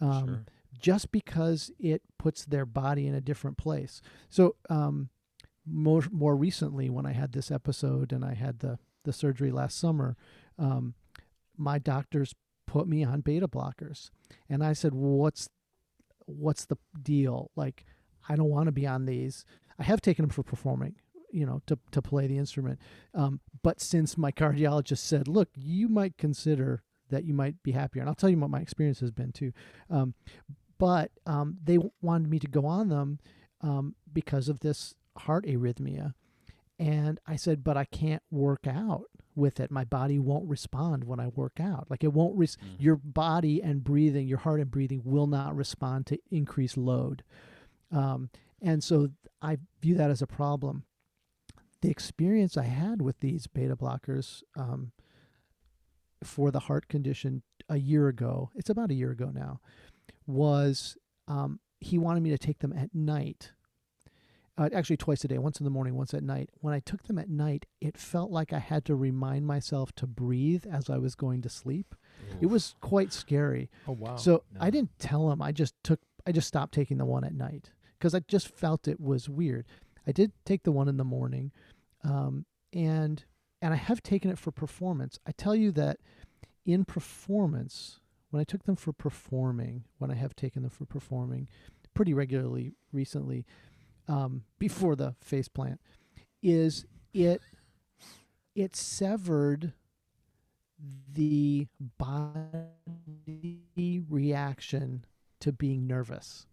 um, 0.00 0.26
sure. 0.26 0.44
just 0.80 1.12
because 1.12 1.70
it 1.78 2.02
puts 2.18 2.44
their 2.44 2.66
body 2.66 3.06
in 3.06 3.14
a 3.14 3.20
different 3.20 3.56
place. 3.56 4.00
So 4.28 4.56
um, 4.68 5.10
more 5.66 6.02
more 6.10 6.36
recently, 6.36 6.90
when 6.90 7.06
I 7.06 7.12
had 7.12 7.32
this 7.32 7.50
episode 7.50 8.12
and 8.12 8.24
I 8.24 8.34
had 8.34 8.60
the 8.60 8.78
the 9.04 9.12
surgery 9.12 9.52
last 9.52 9.78
summer, 9.78 10.16
um, 10.58 10.94
my 11.56 11.78
doctors 11.78 12.34
put 12.66 12.88
me 12.88 13.04
on 13.04 13.20
beta 13.20 13.48
blockers, 13.48 14.10
and 14.48 14.64
I 14.64 14.72
said, 14.72 14.94
well, 14.94 15.18
"What's 15.18 15.48
what's 16.26 16.64
the 16.64 16.78
deal? 17.00 17.50
Like, 17.56 17.84
I 18.28 18.36
don't 18.36 18.50
want 18.50 18.66
to 18.66 18.72
be 18.72 18.86
on 18.86 19.06
these. 19.06 19.44
I 19.78 19.84
have 19.84 20.00
taken 20.00 20.24
them 20.24 20.30
for 20.30 20.42
performing." 20.42 20.96
you 21.30 21.44
know 21.44 21.60
to 21.66 21.76
to 21.90 22.00
play 22.00 22.28
the 22.28 22.38
instrument 22.38 22.78
um, 23.12 23.40
but 23.64 23.80
since 23.80 24.16
my 24.16 24.30
cardiologist 24.30 24.98
said 24.98 25.26
look 25.26 25.48
you 25.56 25.88
might 25.88 26.16
consider 26.16 26.84
that 27.10 27.24
you 27.24 27.34
might 27.34 27.60
be 27.64 27.72
happier 27.72 28.00
and 28.00 28.08
i'll 28.08 28.14
tell 28.14 28.30
you 28.30 28.38
what 28.38 28.50
my 28.50 28.60
experience 28.60 29.00
has 29.00 29.10
been 29.10 29.32
too 29.32 29.50
um, 29.90 30.14
but 30.78 31.10
um, 31.26 31.56
they 31.62 31.78
wanted 32.02 32.28
me 32.28 32.38
to 32.38 32.46
go 32.46 32.66
on 32.66 32.88
them 32.88 33.18
um, 33.60 33.94
because 34.12 34.48
of 34.48 34.60
this 34.60 34.94
heart 35.16 35.46
arrhythmia. 35.46 36.14
And 36.78 37.20
I 37.26 37.36
said, 37.36 37.62
but 37.62 37.76
I 37.76 37.84
can't 37.84 38.22
work 38.30 38.66
out 38.66 39.06
with 39.36 39.60
it. 39.60 39.70
My 39.70 39.84
body 39.84 40.18
won't 40.18 40.48
respond 40.48 41.04
when 41.04 41.18
I 41.20 41.28
work 41.28 41.58
out. 41.60 41.86
Like 41.90 42.04
it 42.04 42.12
won't, 42.12 42.36
res- 42.36 42.56
Mm. 42.56 42.76
your 42.78 42.96
body 42.96 43.62
and 43.62 43.82
breathing, 43.84 44.28
your 44.28 44.38
heart 44.38 44.60
and 44.60 44.70
breathing 44.70 45.02
will 45.04 45.26
not 45.26 45.54
respond 45.56 46.06
to 46.06 46.18
increased 46.30 46.76
load. 46.76 47.22
Um, 47.90 48.30
and 48.62 48.82
so 48.82 49.10
I 49.42 49.58
view 49.80 49.94
that 49.96 50.10
as 50.10 50.22
a 50.22 50.26
problem. 50.26 50.84
The 51.82 51.90
experience 51.90 52.56
I 52.56 52.64
had 52.64 53.02
with 53.02 53.20
these 53.20 53.46
beta 53.46 53.76
blockers 53.76 54.42
um, 54.56 54.92
for 56.22 56.50
the 56.50 56.60
heart 56.60 56.88
condition 56.88 57.42
a 57.68 57.76
year 57.76 58.08
ago, 58.08 58.50
it's 58.54 58.70
about 58.70 58.90
a 58.90 58.94
year 58.94 59.10
ago 59.10 59.30
now, 59.34 59.60
was 60.26 60.96
um, 61.28 61.60
he 61.80 61.98
wanted 61.98 62.22
me 62.22 62.30
to 62.30 62.38
take 62.38 62.60
them 62.60 62.72
at 62.72 62.94
night. 62.94 63.52
Uh, 64.56 64.68
actually, 64.72 64.96
twice 64.96 65.24
a 65.24 65.28
day, 65.28 65.38
once 65.38 65.58
in 65.58 65.64
the 65.64 65.70
morning, 65.70 65.96
once 65.96 66.14
at 66.14 66.22
night. 66.22 66.48
When 66.60 66.72
I 66.72 66.78
took 66.78 67.02
them 67.04 67.18
at 67.18 67.28
night, 67.28 67.66
it 67.80 67.98
felt 67.98 68.30
like 68.30 68.52
I 68.52 68.60
had 68.60 68.84
to 68.84 68.94
remind 68.94 69.46
myself 69.46 69.92
to 69.96 70.06
breathe 70.06 70.64
as 70.70 70.88
I 70.88 70.98
was 70.98 71.16
going 71.16 71.42
to 71.42 71.48
sleep. 71.48 71.94
It 72.40 72.46
was 72.46 72.76
quite 72.80 73.12
scary. 73.12 73.68
Oh 73.88 73.92
wow. 73.92 74.16
So 74.16 74.44
I 74.60 74.70
didn't 74.70 74.96
tell 74.98 75.30
him. 75.30 75.42
I 75.42 75.50
just 75.52 75.74
took. 75.82 76.00
I 76.26 76.32
just 76.32 76.48
stopped 76.48 76.72
taking 76.72 76.98
the 76.98 77.04
one 77.04 77.24
at 77.24 77.34
night 77.34 77.70
because 77.98 78.14
I 78.14 78.20
just 78.20 78.48
felt 78.48 78.86
it 78.86 79.00
was 79.00 79.28
weird. 79.28 79.66
I 80.06 80.12
did 80.12 80.32
take 80.44 80.62
the 80.62 80.72
one 80.72 80.88
in 80.88 80.96
the 80.96 81.04
morning, 81.04 81.50
um, 82.04 82.46
and 82.72 83.24
and 83.60 83.74
I 83.74 83.76
have 83.76 84.02
taken 84.02 84.30
it 84.30 84.38
for 84.38 84.52
performance. 84.52 85.18
I 85.26 85.32
tell 85.32 85.54
you 85.54 85.72
that 85.72 85.98
in 86.64 86.84
performance, 86.84 88.00
when 88.30 88.40
I 88.40 88.44
took 88.44 88.64
them 88.64 88.76
for 88.76 88.92
performing, 88.92 89.84
when 89.98 90.10
I 90.10 90.14
have 90.14 90.36
taken 90.36 90.62
them 90.62 90.70
for 90.70 90.86
performing, 90.86 91.48
pretty 91.94 92.14
regularly 92.14 92.72
recently, 92.92 93.46
um, 94.08 94.42
before 94.58 94.96
the 94.96 95.14
face 95.20 95.48
plant, 95.48 95.80
is 96.42 96.84
it 97.12 97.40
it 98.54 98.76
severed 98.76 99.72
the 101.12 101.66
body 101.98 102.68
reaction 104.08 105.04
to 105.40 105.52
being 105.52 105.86
nervous. 105.86 106.46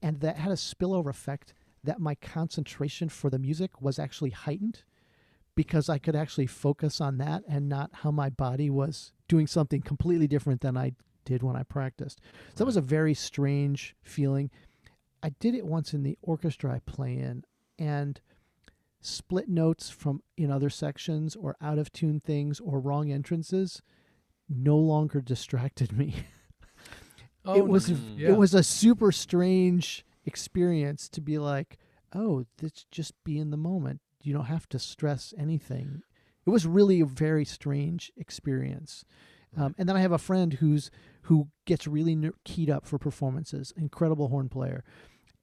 And 0.00 0.20
that 0.20 0.36
had 0.36 0.52
a 0.52 0.56
spillover 0.56 1.10
effect 1.10 1.54
that 1.84 2.00
my 2.00 2.14
concentration 2.16 3.08
for 3.08 3.30
the 3.30 3.38
music 3.38 3.80
was 3.80 3.98
actually 3.98 4.30
heightened 4.30 4.82
because 5.54 5.88
I 5.88 5.98
could 5.98 6.16
actually 6.16 6.46
focus 6.46 7.00
on 7.00 7.18
that 7.18 7.42
and 7.48 7.68
not 7.68 7.90
how 7.92 8.10
my 8.10 8.30
body 8.30 8.70
was 8.70 9.12
doing 9.28 9.46
something 9.46 9.82
completely 9.82 10.26
different 10.26 10.60
than 10.60 10.76
I 10.76 10.92
did 11.24 11.42
when 11.42 11.56
I 11.56 11.62
practiced. 11.62 12.20
So 12.50 12.58
that 12.58 12.64
was 12.64 12.76
a 12.76 12.80
very 12.80 13.14
strange 13.14 13.94
feeling. 14.02 14.50
I 15.22 15.30
did 15.40 15.54
it 15.54 15.66
once 15.66 15.94
in 15.94 16.02
the 16.02 16.18
orchestra 16.22 16.74
I 16.74 16.80
play 16.80 17.16
in, 17.16 17.44
and 17.78 18.20
split 19.00 19.48
notes 19.48 19.90
from 19.90 20.22
in 20.36 20.50
other 20.50 20.70
sections 20.70 21.36
or 21.36 21.56
out 21.60 21.78
of 21.78 21.92
tune 21.92 22.20
things 22.20 22.60
or 22.60 22.80
wrong 22.80 23.10
entrances 23.10 23.82
no 24.48 24.76
longer 24.76 25.20
distracted 25.20 25.92
me. 25.92 26.14
oh, 27.44 27.56
it 27.56 27.66
was. 27.66 27.88
Mm. 27.88 28.18
yeah. 28.18 28.28
it 28.30 28.36
was 28.36 28.54
a 28.54 28.62
super 28.62 29.12
strange 29.12 30.04
experience 30.24 31.08
to 31.10 31.20
be 31.20 31.38
like, 31.38 31.78
oh, 32.14 32.44
this 32.58 32.84
just 32.90 33.12
be 33.24 33.38
in 33.38 33.50
the 33.50 33.56
moment. 33.56 34.00
You 34.22 34.32
don't 34.32 34.46
have 34.46 34.68
to 34.70 34.78
stress 34.78 35.34
anything. 35.36 36.02
It 36.46 36.50
was 36.50 36.66
really 36.66 37.00
a 37.00 37.06
very 37.06 37.44
strange 37.44 38.12
experience. 38.16 39.04
Um, 39.56 39.74
and 39.78 39.88
then 39.88 39.96
I 39.96 40.00
have 40.00 40.12
a 40.12 40.18
friend 40.18 40.54
who's 40.54 40.90
who 41.22 41.48
gets 41.66 41.86
really 41.86 42.16
ner- 42.16 42.34
keyed 42.44 42.70
up 42.70 42.86
for 42.86 42.98
performances. 42.98 43.72
Incredible 43.76 44.28
horn 44.28 44.48
player, 44.48 44.82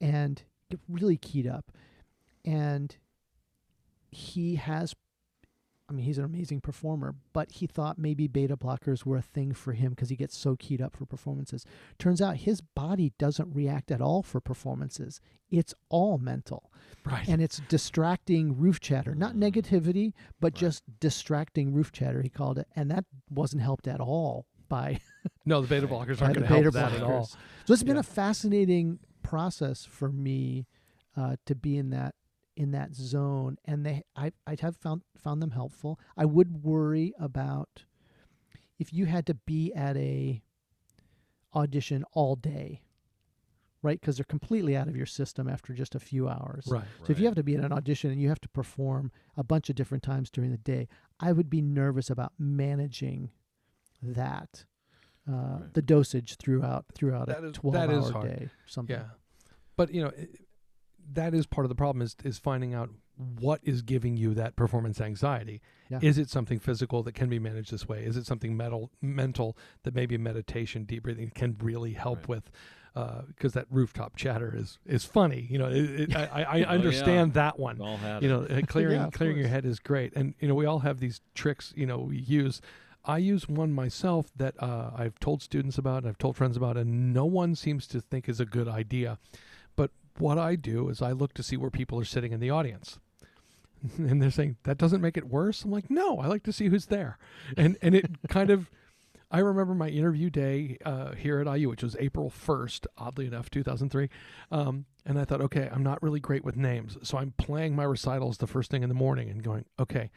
and 0.02 0.44
get 0.70 0.80
really 0.88 1.18
keyed 1.18 1.48
up. 1.48 1.72
And 2.46 2.96
he 4.12 4.56
has, 4.56 4.96
I 5.88 5.94
mean, 5.94 6.06
he's 6.06 6.18
an 6.18 6.26
amazing 6.26 6.62
performer, 6.62 7.16
but 7.34 7.52
he 7.52 7.68
thought 7.68 7.98
maybe 7.98 8.28
beta 8.28 8.56
blockers 8.58 9.06
were 9.06 9.18
a 9.18 9.22
thing 9.22 9.54
for 9.54 9.74
him 9.74 9.92
because 9.92 10.10
he 10.10 10.16
gets 10.16 10.38
so 10.38 10.56
keyed 10.56 10.82
up 10.82 10.96
for 10.96 11.06
performances. 11.06 11.66
Turns 11.98 12.22
out 12.22 12.38
his 12.38 12.62
body 12.62 13.14
doesn't 13.20 13.54
react 13.54 13.92
at 13.92 14.02
all 14.02 14.24
for 14.24 14.40
performances. 14.40 15.20
It's 15.52 15.74
all 15.90 16.18
mental 16.18 16.72
right. 17.06 17.28
and 17.28 17.42
it's 17.42 17.60
distracting 17.70 18.58
roof 18.58 18.80
chatter, 18.80 19.14
not 19.16 19.34
Mm. 19.36 19.52
negativity, 19.52 20.14
but 20.40 20.54
Right. 20.54 20.60
just 20.62 20.84
distracting 21.00 21.74
roof 21.74 21.92
chatter. 21.92 22.22
He 22.22 22.30
called 22.30 22.58
it, 22.60 22.68
and 22.76 22.90
that 22.92 23.06
wasn't 23.30 23.62
helped 23.64 23.88
at 23.88 24.00
all 24.00 24.46
by, 24.70 25.00
no, 25.46 25.62
the 25.62 25.68
beta 25.68 25.88
blockers 25.94 26.22
aren't 26.22 26.36
going 26.36 26.48
to 26.48 26.62
help 26.62 26.74
that 26.74 26.94
at 26.94 27.02
all. 27.04 27.26
So 27.66 27.74
it's 27.74 27.82
been 27.84 27.96
Yeah. 27.96 28.02
a 28.02 28.04
fascinating 28.04 29.00
process 29.30 29.86
for 29.86 30.12
me 30.12 30.66
uh, 31.16 31.36
to 31.46 31.56
be 31.56 31.78
in 31.78 31.90
that 31.92 32.16
in 32.56 32.72
that 32.72 32.94
zone, 32.94 33.58
and 33.66 33.86
they 33.86 34.04
I 34.16 34.32
I 34.48 34.56
have 34.62 34.76
found 34.76 35.02
found 35.18 35.42
them 35.42 35.52
helpful. 35.52 36.00
I 36.18 36.26
would 36.26 36.64
worry 36.64 37.14
about 37.20 37.86
if 38.78 38.92
you 38.94 39.06
had 39.06 39.26
to 39.28 39.34
be 39.36 39.74
at 39.74 39.96
a 39.98 40.42
audition 41.54 42.04
all 42.14 42.36
day, 42.36 42.82
right? 43.82 44.00
Because 44.00 44.18
they're 44.18 44.26
completely 44.26 44.76
out 44.76 44.88
of 44.88 44.96
your 44.96 45.06
system 45.06 45.48
after 45.48 45.74
just 45.74 45.96
a 45.96 46.00
few 46.00 46.28
hours. 46.28 46.66
Right. 46.68 46.84
So 47.06 47.12
if 47.12 47.20
you 47.20 47.26
have 47.26 47.36
to 47.36 47.44
be 47.44 47.56
at 47.56 47.64
an 47.64 47.72
audition 47.74 48.12
and 48.12 48.22
you 48.22 48.30
have 48.30 48.42
to 48.42 48.50
perform 48.50 49.12
a 49.38 49.44
bunch 49.44 49.70
of 49.70 49.76
different 49.76 50.04
times 50.04 50.30
during 50.30 50.52
the 50.52 50.58
day, 50.58 50.88
I 51.20 51.32
would 51.32 51.50
be 51.50 51.62
nervous 51.62 52.10
about 52.10 52.34
managing 52.38 53.32
that, 54.02 54.66
uh, 55.28 55.32
Right. 55.62 55.74
the 55.74 55.82
dosage 55.82 56.36
throughout 56.38 56.86
throughout 56.94 57.28
That 57.28 57.44
a 57.44 57.48
is- 57.48 57.54
twelve 57.54 57.74
that 57.74 57.90
is 57.90 58.06
hour 58.06 58.12
hard. 58.12 58.28
day. 58.28 58.50
Something. 58.66 58.96
Yeah, 58.98 59.10
but 59.80 59.94
you 59.94 60.02
know, 60.04 60.12
it, 60.16 60.30
that 61.14 61.34
is 61.34 61.46
part 61.48 61.66
of 61.66 61.70
the 61.70 61.76
problem 61.76 62.02
is 62.02 62.16
is 62.24 62.38
finding 62.38 62.74
out 62.74 62.90
what 63.40 63.60
is 63.64 63.82
giving 63.82 64.16
you 64.18 64.34
that 64.34 64.56
performance 64.56 65.02
anxiety. 65.02 65.62
Yeah. 65.90 66.00
Is 66.02 66.18
it 66.18 66.30
something 66.30 66.60
physical 66.60 67.02
that 67.04 67.14
can 67.14 67.30
be 67.30 67.40
managed 67.40 67.72
this 67.72 67.88
way? 67.88 68.04
Is 68.04 68.16
it 68.18 68.26
something 68.26 68.56
mental 68.56 68.92
mental 69.02 69.58
that 69.84 69.96
maybe 69.96 70.18
meditation, 70.18 70.84
deep 70.84 71.04
breathing 71.04 71.32
can 71.34 71.56
really 71.62 71.94
help 71.94 72.20
Right. 72.20 72.30
with? 72.30 72.52
Because 73.28 73.54
that 73.54 73.66
rooftop 73.70 74.16
chatter 74.18 74.54
is 74.56 74.78
is 74.86 75.06
funny. 75.06 75.48
You 75.50 75.58
know, 75.60 75.68
it, 75.70 75.90
it, 76.02 76.16
I, 76.16 76.26
I, 76.26 76.42
I 76.44 76.64
Oh, 76.68 76.74
understand 76.78 77.32
yeah. 77.32 77.42
that 77.44 77.60
one. 77.60 77.78
You 78.24 78.30
know 78.30 78.42
uh, 78.44 78.62
clearing 78.68 78.96
Yeah, 79.02 79.10
clearing 79.12 79.38
your 79.38 79.48
head 79.48 79.66
is 79.66 79.80
great 79.80 80.12
and 80.16 80.34
you 80.42 80.48
know 80.50 80.56
we 80.56 80.66
all 80.66 80.80
have 80.80 81.00
these 81.00 81.22
tricks 81.34 81.74
you 81.78 81.86
know 81.86 82.00
we 82.00 82.18
use 82.18 82.62
i 83.06 83.18
use 83.18 83.48
one 83.48 83.72
myself 83.72 84.26
that 84.36 84.54
uh, 84.62 84.92
i've 85.02 85.18
told 85.20 85.42
students 85.42 85.78
about 85.78 86.00
and 86.04 86.08
i've 86.10 86.18
told 86.18 86.36
friends 86.36 86.58
about 86.58 86.76
and 86.76 87.14
no 87.14 87.26
one 87.26 87.56
seems 87.56 87.88
to 87.88 88.02
think 88.02 88.28
is 88.28 88.40
a 88.42 88.46
good 88.46 88.68
idea 88.68 89.18
what 90.20 90.38
i 90.38 90.56
do 90.56 90.90
is 90.90 91.02
i 91.02 91.12
look 91.12 91.34
to 91.34 91.44
see 91.44 91.58
where 91.58 91.70
people 91.70 92.00
are 92.00 92.06
sitting 92.06 92.32
in 92.32 92.40
the 92.40 92.50
audience 92.50 93.00
and 93.98 94.22
they're 94.22 94.32
saying 94.32 94.58
that 94.64 94.78
doesn't 94.78 95.02
make 95.02 95.18
it 95.18 95.28
worse 95.28 95.64
i'm 95.64 95.72
like 95.72 95.90
no 95.90 96.20
i 96.20 96.28
like 96.28 96.44
to 96.44 96.54
see 96.54 96.68
who's 96.68 96.88
there 96.88 97.18
and 97.58 97.78
and 97.82 97.96
it 97.96 98.10
kind 98.30 98.50
of 98.50 98.70
I 99.32 99.40
remember 99.40 99.76
my 99.76 99.90
interview 99.90 100.32
day 100.32 100.78
uh, 100.84 101.14
here 101.14 101.40
at 101.40 101.58
IU, 101.58 101.70
which 101.70 101.84
was 101.84 101.96
April 102.00 102.32
1st, 102.32 102.88
oddly 102.98 103.28
enough, 103.28 103.52
2003. 103.52 104.10
Um, 104.52 104.86
and 105.06 105.20
I 105.20 105.26
thought, 105.26 105.42
okay, 105.42 105.70
I'm 105.72 105.84
not 105.84 106.02
really 106.02 106.20
great 106.20 106.44
with 106.44 106.58
names. 106.58 106.98
So 107.04 107.20
I'm 107.20 107.34
playing 107.38 107.76
my 107.76 107.84
recitals 107.84 108.40
the 108.40 108.48
first 108.48 108.72
thing 108.72 108.82
in 108.82 108.90
the 108.90 108.96
morning 108.96 109.30
and 109.30 109.44
going, 109.44 109.66
okay, 109.80 110.10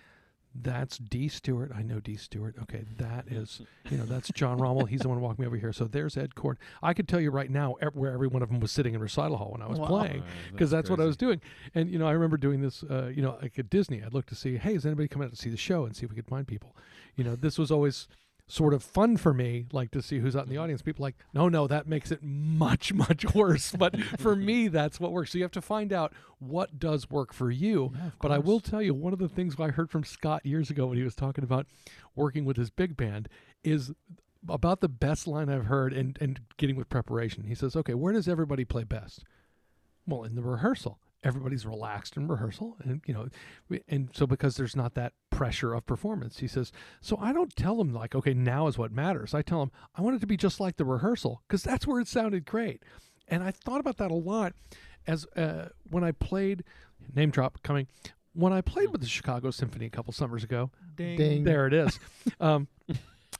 that's 0.55 0.99
Dee 0.99 1.29
Stewart. 1.29 1.73
I 1.75 1.83
know 1.83 2.01
Dee 2.01 2.17
Stewart. 2.17 2.57
Okay, 2.63 2.85
that 2.99 3.27
is, 3.29 3.63
you 3.91 3.97
know, 3.97 4.05
that's 4.05 4.31
John 4.31 4.59
Rommel. 4.59 4.85
He's 4.87 5.01
the 5.01 5.09
one 5.09 5.19
who 5.19 5.25
walked 5.25 5.39
me 5.39 5.47
over 5.47 5.57
here. 5.57 5.73
So 5.73 5.85
there's 5.87 6.17
Ed 6.17 6.35
Cord. 6.35 6.59
I 6.83 6.93
could 6.95 7.09
tell 7.09 7.21
you 7.21 7.31
right 7.31 7.51
now 7.51 7.75
ev- 7.81 7.95
where 7.95 8.13
every 8.13 8.29
one 8.29 8.43
of 8.43 8.49
them 8.51 8.61
was 8.61 8.71
sitting 8.73 8.95
in 8.95 9.01
recital 9.01 9.37
hall 9.37 9.53
when 9.53 9.63
I 9.63 9.67
was 9.67 9.79
Wow. 9.79 9.87
playing 9.87 10.23
because 10.53 10.71
that's, 10.71 10.91
what 10.91 11.01
I 11.01 11.05
was 11.05 11.17
doing. 11.17 11.41
And 11.75 11.91
you 11.91 11.99
know, 11.99 12.07
I 12.07 12.13
remember 12.13 12.37
doing 12.37 12.61
this. 12.61 12.83
Uh, 12.83 13.07
you 13.15 13.23
know, 13.23 13.39
like 13.41 13.59
at 13.59 13.71
Disney, 13.71 14.03
I'd 14.03 14.13
look 14.15 14.27
to 14.27 14.35
see, 14.35 14.57
hey, 14.59 14.75
is 14.75 14.85
anybody 14.85 15.09
coming 15.09 15.27
out 15.27 15.31
to 15.33 15.37
see 15.41 15.51
the 15.51 15.57
show 15.57 15.85
and 15.87 15.97
see 15.97 16.05
if 16.05 16.11
we 16.11 16.17
could 16.17 16.27
find 16.29 16.47
people. 16.47 16.77
You 17.17 17.25
know, 17.25 17.35
this 17.37 17.59
was 17.59 17.71
always 17.71 18.09
sort 18.53 18.75
of 18.75 18.83
fun 18.83 19.17
for 19.17 19.33
me, 19.33 19.65
like 19.73 19.91
to 19.91 20.03
see 20.03 20.19
who's 20.19 20.37
out 20.37 20.43
in 20.43 20.51
the 20.51 20.57
mm-hmm. 20.57 20.65
audience. 20.65 20.83
People 20.83 21.03
like, 21.03 21.17
no, 21.33 21.49
no, 21.49 21.67
that 21.67 21.87
makes 21.87 22.13
it 22.13 22.23
much, 22.23 22.93
much 22.93 23.35
worse. 23.35 23.73
But 23.73 23.99
for 24.19 24.37
me, 24.51 24.69
that's 24.69 25.01
what 25.01 25.11
works. 25.11 25.33
So 25.33 25.39
you 25.39 25.45
have 25.45 25.53
to 25.53 25.63
find 25.63 25.91
out 25.91 26.13
what 26.39 26.79
does 26.79 27.09
work 27.09 27.33
for 27.33 27.51
you. 27.51 27.93
Yeah, 27.95 28.11
But 28.21 28.31
I 28.31 28.39
will 28.39 28.61
tell 28.61 28.83
you, 28.83 28.93
one 28.93 29.15
of 29.15 29.19
the 29.19 29.29
things 29.29 29.57
I 29.59 29.69
heard 29.69 29.91
from 29.91 30.05
Scott 30.05 30.45
years 30.45 30.69
ago 30.69 30.87
when 30.87 30.99
he 30.99 31.03
was 31.03 31.15
talking 31.15 31.45
about 31.45 31.67
working 32.15 32.45
with 32.45 32.59
his 32.59 32.69
big 32.69 32.95
band 32.95 33.31
is 33.65 33.93
about 34.47 34.81
the 34.81 34.89
best 34.89 35.27
line 35.27 35.49
I've 35.49 35.67
heard 35.67 35.95
and, 35.95 36.19
and 36.21 36.41
getting 36.59 36.77
with 36.77 36.91
preparation. 36.91 37.45
He 37.45 37.55
says, 37.55 37.75
okay, 37.75 37.95
where 37.95 38.13
does 38.13 38.29
everybody 38.29 38.67
play 38.67 38.85
best? 38.85 39.25
Well, 40.07 40.25
in 40.25 40.35
the 40.35 40.43
rehearsal. 40.43 40.99
Everybody's 41.25 41.65
relaxed 41.65 42.19
in 42.19 42.29
rehearsal. 42.29 42.77
And, 42.83 43.01
you 43.07 43.15
know, 43.15 43.29
and 43.89 44.11
so 44.13 44.27
because 44.27 44.57
there's 44.57 44.77
not 44.77 44.95
that 44.95 45.15
pressure 45.43 45.75
of 45.75 45.85
performance, 45.87 46.39
he 46.39 46.47
says, 46.47 46.71
so 47.01 47.19
I 47.21 47.33
don't 47.33 47.57
tell 47.57 47.77
them, 47.77 47.93
like, 47.93 48.15
okay, 48.15 48.33
now 48.33 48.69
is 48.69 48.79
what 48.79 48.93
matters. 48.93 49.35
I 49.35 49.43
tell 49.43 49.59
them, 49.59 49.73
I 49.93 50.01
want 50.01 50.15
it 50.15 50.21
to 50.21 50.27
be 50.29 50.37
just 50.37 50.61
like 50.61 50.77
the 50.77 50.85
rehearsal 50.85 51.43
because 51.49 51.65
that's 51.65 51.85
where 51.85 51.99
it 51.99 52.07
sounded 52.07 52.47
great. 52.47 52.85
And 53.27 53.43
I 53.43 53.51
thought 53.51 53.81
about 53.81 53.97
that 53.97 54.13
a 54.13 54.15
lot 54.15 54.53
as 55.05 55.27
uh, 55.35 55.71
when 55.91 56.05
I 56.05 56.13
played, 56.13 56.63
name 57.13 57.31
drop 57.31 57.61
coming, 57.65 57.89
when 58.35 58.53
I 58.53 58.61
played 58.61 58.93
with 58.93 59.01
the 59.01 59.09
Chicago 59.09 59.51
Symphony 59.51 59.87
a 59.87 59.91
couple 59.91 60.13
summers 60.13 60.45
ago, 60.45 60.71
Ding. 60.95 61.17
there 61.43 61.67
it 61.67 61.75
is. 61.75 61.99
um, 62.39 62.69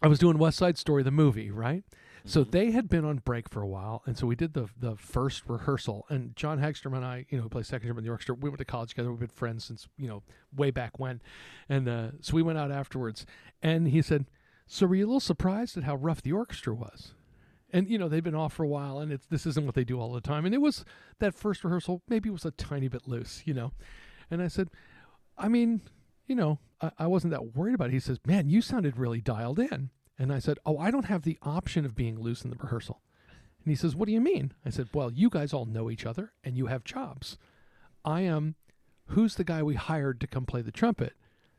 I 0.03 0.09
was 0.09 0.19
doing 0.19 0.39
West 0.39 0.59
Side 0.59 0.79
Story, 0.79 1.05
the 1.05 1.13
movie, 1.13 1.53
right? 1.53 1.85
So 2.25 2.45
Mhm. 2.45 2.51
they 2.51 2.71
had 2.71 2.89
been 2.89 3.05
on 3.05 3.19
break 3.19 3.49
for 3.49 3.63
a 3.63 3.67
while, 3.67 4.03
and 4.07 4.17
so 4.17 4.27
we 4.27 4.37
did 4.37 4.55
the 4.55 4.69
the 4.79 4.97
first 4.97 5.43
rehearsal. 5.49 6.07
And 6.09 6.35
John 6.37 6.59
Hagstrom 6.61 6.95
and 6.97 7.05
I, 7.05 7.27
you 7.29 7.37
know, 7.39 7.43
who 7.45 7.49
plays 7.49 7.67
second 7.69 7.91
in 7.97 8.05
the 8.05 8.11
orchestra, 8.11 8.35
we 8.35 8.49
went 8.49 8.59
to 8.59 8.65
college 8.65 8.91
together. 8.91 9.11
We've 9.11 9.21
been 9.21 9.29
friends 9.29 9.65
since 9.65 9.89
you 9.97 10.09
know 10.09 10.23
way 10.55 10.71
back 10.71 10.99
when, 10.99 11.21
and 11.69 11.89
uh, 11.89 12.11
so 12.21 12.35
we 12.35 12.43
went 12.43 12.59
out 12.59 12.71
afterwards. 12.71 13.27
And 13.63 13.89
he 13.89 14.03
said, 14.03 14.27
"So 14.67 14.87
were 14.87 14.95
you 14.95 15.05
a 15.05 15.09
little 15.09 15.21
surprised 15.21 15.77
at 15.77 15.85
how 15.85 15.97
rough 15.97 16.23
the 16.23 16.33
orchestra 16.33 16.75
was?" 16.75 17.15
And 17.73 17.89
you 17.89 17.99
know 17.99 18.09
they've 18.09 18.23
been 18.23 18.35
off 18.35 18.53
for 18.53 18.65
a 18.65 18.69
while, 18.69 18.99
and 19.01 19.11
it's 19.13 19.27
this 19.27 19.47
isn't 19.47 19.65
what 19.67 19.75
they 19.75 19.85
do 19.85 19.99
all 19.99 20.13
the 20.13 20.21
time. 20.21 20.45
And 20.45 20.55
it 20.55 20.61
was 20.61 20.85
that 21.19 21.35
first 21.35 21.65
rehearsal 21.65 22.03
maybe 22.09 22.31
was 22.31 22.45
a 22.45 22.51
tiny 22.53 22.89
bit 22.89 23.09
loose, 23.09 23.43
you 23.47 23.55
know. 23.55 23.73
And 24.31 24.43
I 24.43 24.49
said, 24.49 24.69
I 25.37 25.49
mean, 25.49 25.81
you 26.27 26.35
know, 26.35 26.59
I, 26.81 26.91
I 26.99 27.07
wasn't 27.07 27.33
that 27.33 27.55
worried 27.57 27.75
about 27.75 27.89
it. 27.89 27.93
He 27.95 28.01
says, 28.01 28.21
Man, 28.27 28.49
you 28.49 28.61
sounded 28.61 28.97
really 28.97 29.21
dialed 29.21 29.59
in. 29.59 29.91
And 30.23 30.33
I 30.33 30.39
said, 30.39 30.61
Oh, 30.65 30.79
I 30.79 30.93
don't 30.93 31.07
have 31.07 31.23
the 31.23 31.37
option 31.43 31.85
of 31.85 31.97
being 31.97 32.21
loose 32.21 32.43
in 32.43 32.51
the 32.51 32.57
rehearsal. 32.57 33.03
And 33.65 33.73
he 33.73 33.75
says, 33.75 33.97
What 33.97 34.07
do 34.07 34.13
you 34.13 34.21
mean? 34.21 34.53
I 34.65 34.71
said, 34.71 34.89
Well, 34.95 35.11
you 35.11 35.29
guys 35.29 35.53
all 35.53 35.65
know 35.65 35.91
each 35.91 36.07
other 36.07 36.33
and 36.45 36.57
you 36.57 36.67
have 36.67 36.85
jobs. 36.85 37.39
I 38.05 38.21
am 38.21 38.55
who's 39.07 39.35
the 39.35 39.43
guy 39.43 39.65
we 39.65 39.75
hired 39.75 40.21
to 40.21 40.29
come 40.29 40.47
play 40.47 40.63
the 40.63 40.71
trumpet? 40.71 41.15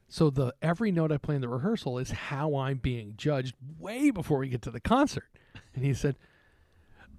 So 0.08 0.30
the 0.30 0.54
every 0.62 0.94
note 0.94 1.12
I 1.12 1.18
play 1.18 1.36
in 1.36 1.42
the 1.42 1.50
rehearsal 1.50 1.98
is 1.98 2.12
how 2.12 2.56
I'm 2.56 2.78
being 2.78 3.16
judged 3.18 3.54
way 3.78 4.12
before 4.12 4.38
we 4.38 4.48
get 4.48 4.62
to 4.62 4.72
the 4.72 4.80
concert. 4.80 5.28
And 5.76 5.84
he 5.84 5.94
said, 5.94 6.16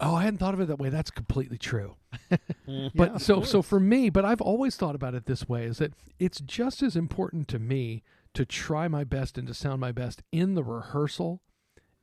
Oh, 0.00 0.14
I 0.14 0.22
hadn't 0.22 0.38
thought 0.38 0.54
of 0.54 0.60
it 0.60 0.68
that 0.68 0.78
way. 0.78 0.88
That's 0.88 1.10
completely 1.10 1.58
true. 1.58 1.96
But 2.30 2.40
Yeah, 2.66 3.04
of 3.16 3.22
so 3.22 3.42
so 3.42 3.60
for 3.60 3.78
me, 3.78 4.08
but 4.08 4.24
I've 4.24 4.40
always 4.40 4.76
thought 4.76 4.94
about 4.94 5.14
it 5.14 5.26
this 5.26 5.46
way 5.46 5.64
is 5.64 5.76
that 5.76 5.92
it's 6.18 6.40
just 6.40 6.82
as 6.82 6.96
important 6.96 7.48
to 7.48 7.58
me 7.58 8.02
to 8.34 8.44
try 8.44 8.88
my 8.88 9.04
best 9.04 9.38
and 9.38 9.46
to 9.48 9.54
sound 9.54 9.80
my 9.80 9.92
best 9.92 10.22
in 10.32 10.54
the 10.54 10.64
rehearsal 10.64 11.40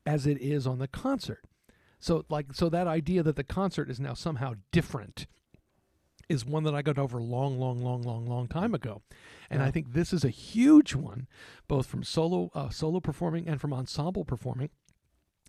as 0.06 0.26
it 0.26 0.40
is 0.40 0.66
on 0.66 0.80
the 0.80 0.88
concert. 0.88 1.44
So 2.00 2.26
like 2.30 2.54
so 2.54 2.70
that 2.70 2.88
idea 2.88 3.22
that 3.24 3.36
the 3.36 3.44
concert 3.44 3.90
is 3.90 4.00
now 4.00 4.14
somehow 4.14 4.54
different 4.72 5.28
is 6.30 6.46
one 6.46 6.64
that 6.64 6.74
I 6.74 6.82
got 6.82 6.98
over 6.98 7.22
long, 7.22 7.60
long, 7.60 7.84
long, 7.84 8.02
long, 8.02 8.26
long 8.26 8.48
time 8.48 8.74
ago, 8.74 9.02
and 9.50 9.62
I 9.62 9.70
think 9.70 9.92
this 9.92 10.14
is 10.14 10.24
a 10.24 10.30
huge 10.30 10.96
one, 10.96 11.28
both 11.68 11.86
from 11.86 12.04
solo 12.04 12.50
uh, 12.56 12.70
solo 12.70 13.00
performing 13.00 13.48
and 13.48 13.60
from 13.60 13.74
ensemble 13.74 14.24
performing, 14.24 14.70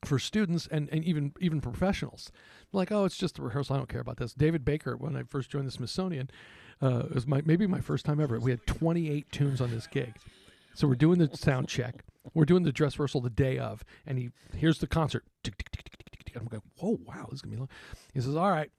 for 0.05 0.18
students 0.18 0.66
and, 0.70 0.89
and 0.91 1.05
even 1.05 1.33
even 1.41 1.61
professionals. 1.61 2.33
Like, 2.72 2.91
oh, 2.91 3.05
it's 3.05 3.16
just 3.16 3.39
a 3.39 3.43
rehearsal. 3.43 3.76
I 3.76 3.78
don't 3.78 3.89
care 3.89 4.01
about 4.01 4.16
this. 4.16 4.35
David 4.35 4.64
Baker, 4.64 4.97
when 4.97 5.16
I 5.16 5.22
first 5.22 5.51
joined 5.51 5.66
the 5.66 5.72
Smithsonian, 5.72 6.30
uh, 6.83 7.05
it 7.07 7.14
was 7.14 7.26
my 7.26 7.43
maybe 7.45 7.66
my 7.66 7.80
first 7.80 8.05
time 8.05 8.20
ever. 8.20 8.39
We 8.39 8.51
had 8.51 8.66
28 8.66 9.30
tunes 9.30 9.61
on 9.61 9.70
this 9.70 9.87
gig, 9.87 10.16
so 10.75 10.87
we're 10.89 10.95
doing 10.95 11.18
the 11.18 11.35
sound 11.37 11.68
check. 11.68 12.05
We're 12.35 12.45
doing 12.45 12.62
the 12.62 12.73
dress 12.73 12.99
rehearsal 12.99 13.20
the 13.20 13.31
day 13.31 13.59
of, 13.59 13.85
and 14.07 14.18
he 14.18 14.31
here's 14.57 14.79
the 14.79 14.87
concert. 14.87 15.25
I'm 16.35 16.47
going, 16.47 16.62
whoa, 16.79 16.99
wow, 17.07 17.27
this 17.31 17.39
is 17.39 17.43
gonna 17.43 17.55
be 17.57 17.59
long. 17.59 17.68
He 18.14 18.20
says, 18.20 18.37
all 18.37 18.51
right, 18.51 18.70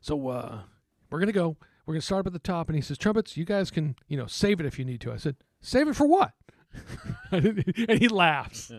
so 0.00 0.28
uh, 0.28 0.60
we're 1.10 1.18
gonna 1.18 1.32
go. 1.32 1.56
We're 1.86 1.94
gonna 1.94 2.02
start 2.02 2.20
up 2.20 2.26
at 2.28 2.32
the 2.34 2.38
top, 2.38 2.68
and 2.68 2.76
he 2.76 2.82
says, 2.82 2.98
trumpets, 2.98 3.36
you 3.36 3.44
guys 3.44 3.70
can 3.70 3.96
you 4.06 4.16
know 4.16 4.26
save 4.26 4.60
it 4.60 4.66
if 4.66 4.78
you 4.78 4.84
need 4.84 5.00
to. 5.02 5.12
I 5.12 5.16
said, 5.16 5.36
save 5.60 5.88
it 5.88 5.96
for 5.96 6.06
what? 6.06 6.32
And 7.32 7.64
he 8.00 8.06
laughs. 8.08 8.70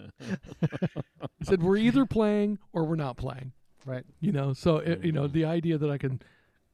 He 1.39 1.45
said, 1.45 1.61
we're 1.63 1.77
either 1.77 2.05
playing 2.05 2.59
or 2.73 2.85
we're 2.85 2.95
not 2.95 3.17
playing 3.17 3.51
Right. 3.85 4.03
you 4.19 4.31
know 4.31 4.53
so 4.53 4.77
it, 4.77 5.03
you 5.03 5.11
know 5.11 5.25
the 5.27 5.43
idea 5.45 5.77
that 5.77 5.89
i 5.89 5.97
can 5.97 6.21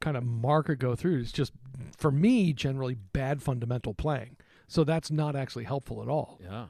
kind 0.01 0.17
of 0.17 0.23
mark 0.25 0.69
or 0.69 0.75
go 0.75 0.93
through 0.95 1.19
is 1.19 1.31
just 1.31 1.53
for 1.97 2.11
me 2.11 2.51
generally 2.53 2.95
bad 2.95 3.41
fundamental 3.41 3.93
playing 3.93 4.35
so 4.67 4.83
that's 4.83 5.09
not 5.11 5.35
actually 5.35 5.63
helpful 5.65 6.01
at 6.01 6.07
all 6.07 6.39
Yeah. 6.43 6.65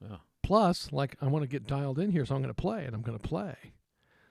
Yeah. 0.00 0.16
plus 0.42 0.92
like 0.92 1.16
i 1.20 1.26
want 1.26 1.42
to 1.42 1.48
get 1.48 1.66
dialed 1.66 1.98
in 1.98 2.10
here 2.12 2.24
so 2.24 2.34
i'm 2.34 2.42
going 2.42 2.54
to 2.54 2.62
play 2.62 2.84
and 2.84 2.94
i'm 2.94 3.02
going 3.02 3.18
to 3.18 3.28
play 3.28 3.56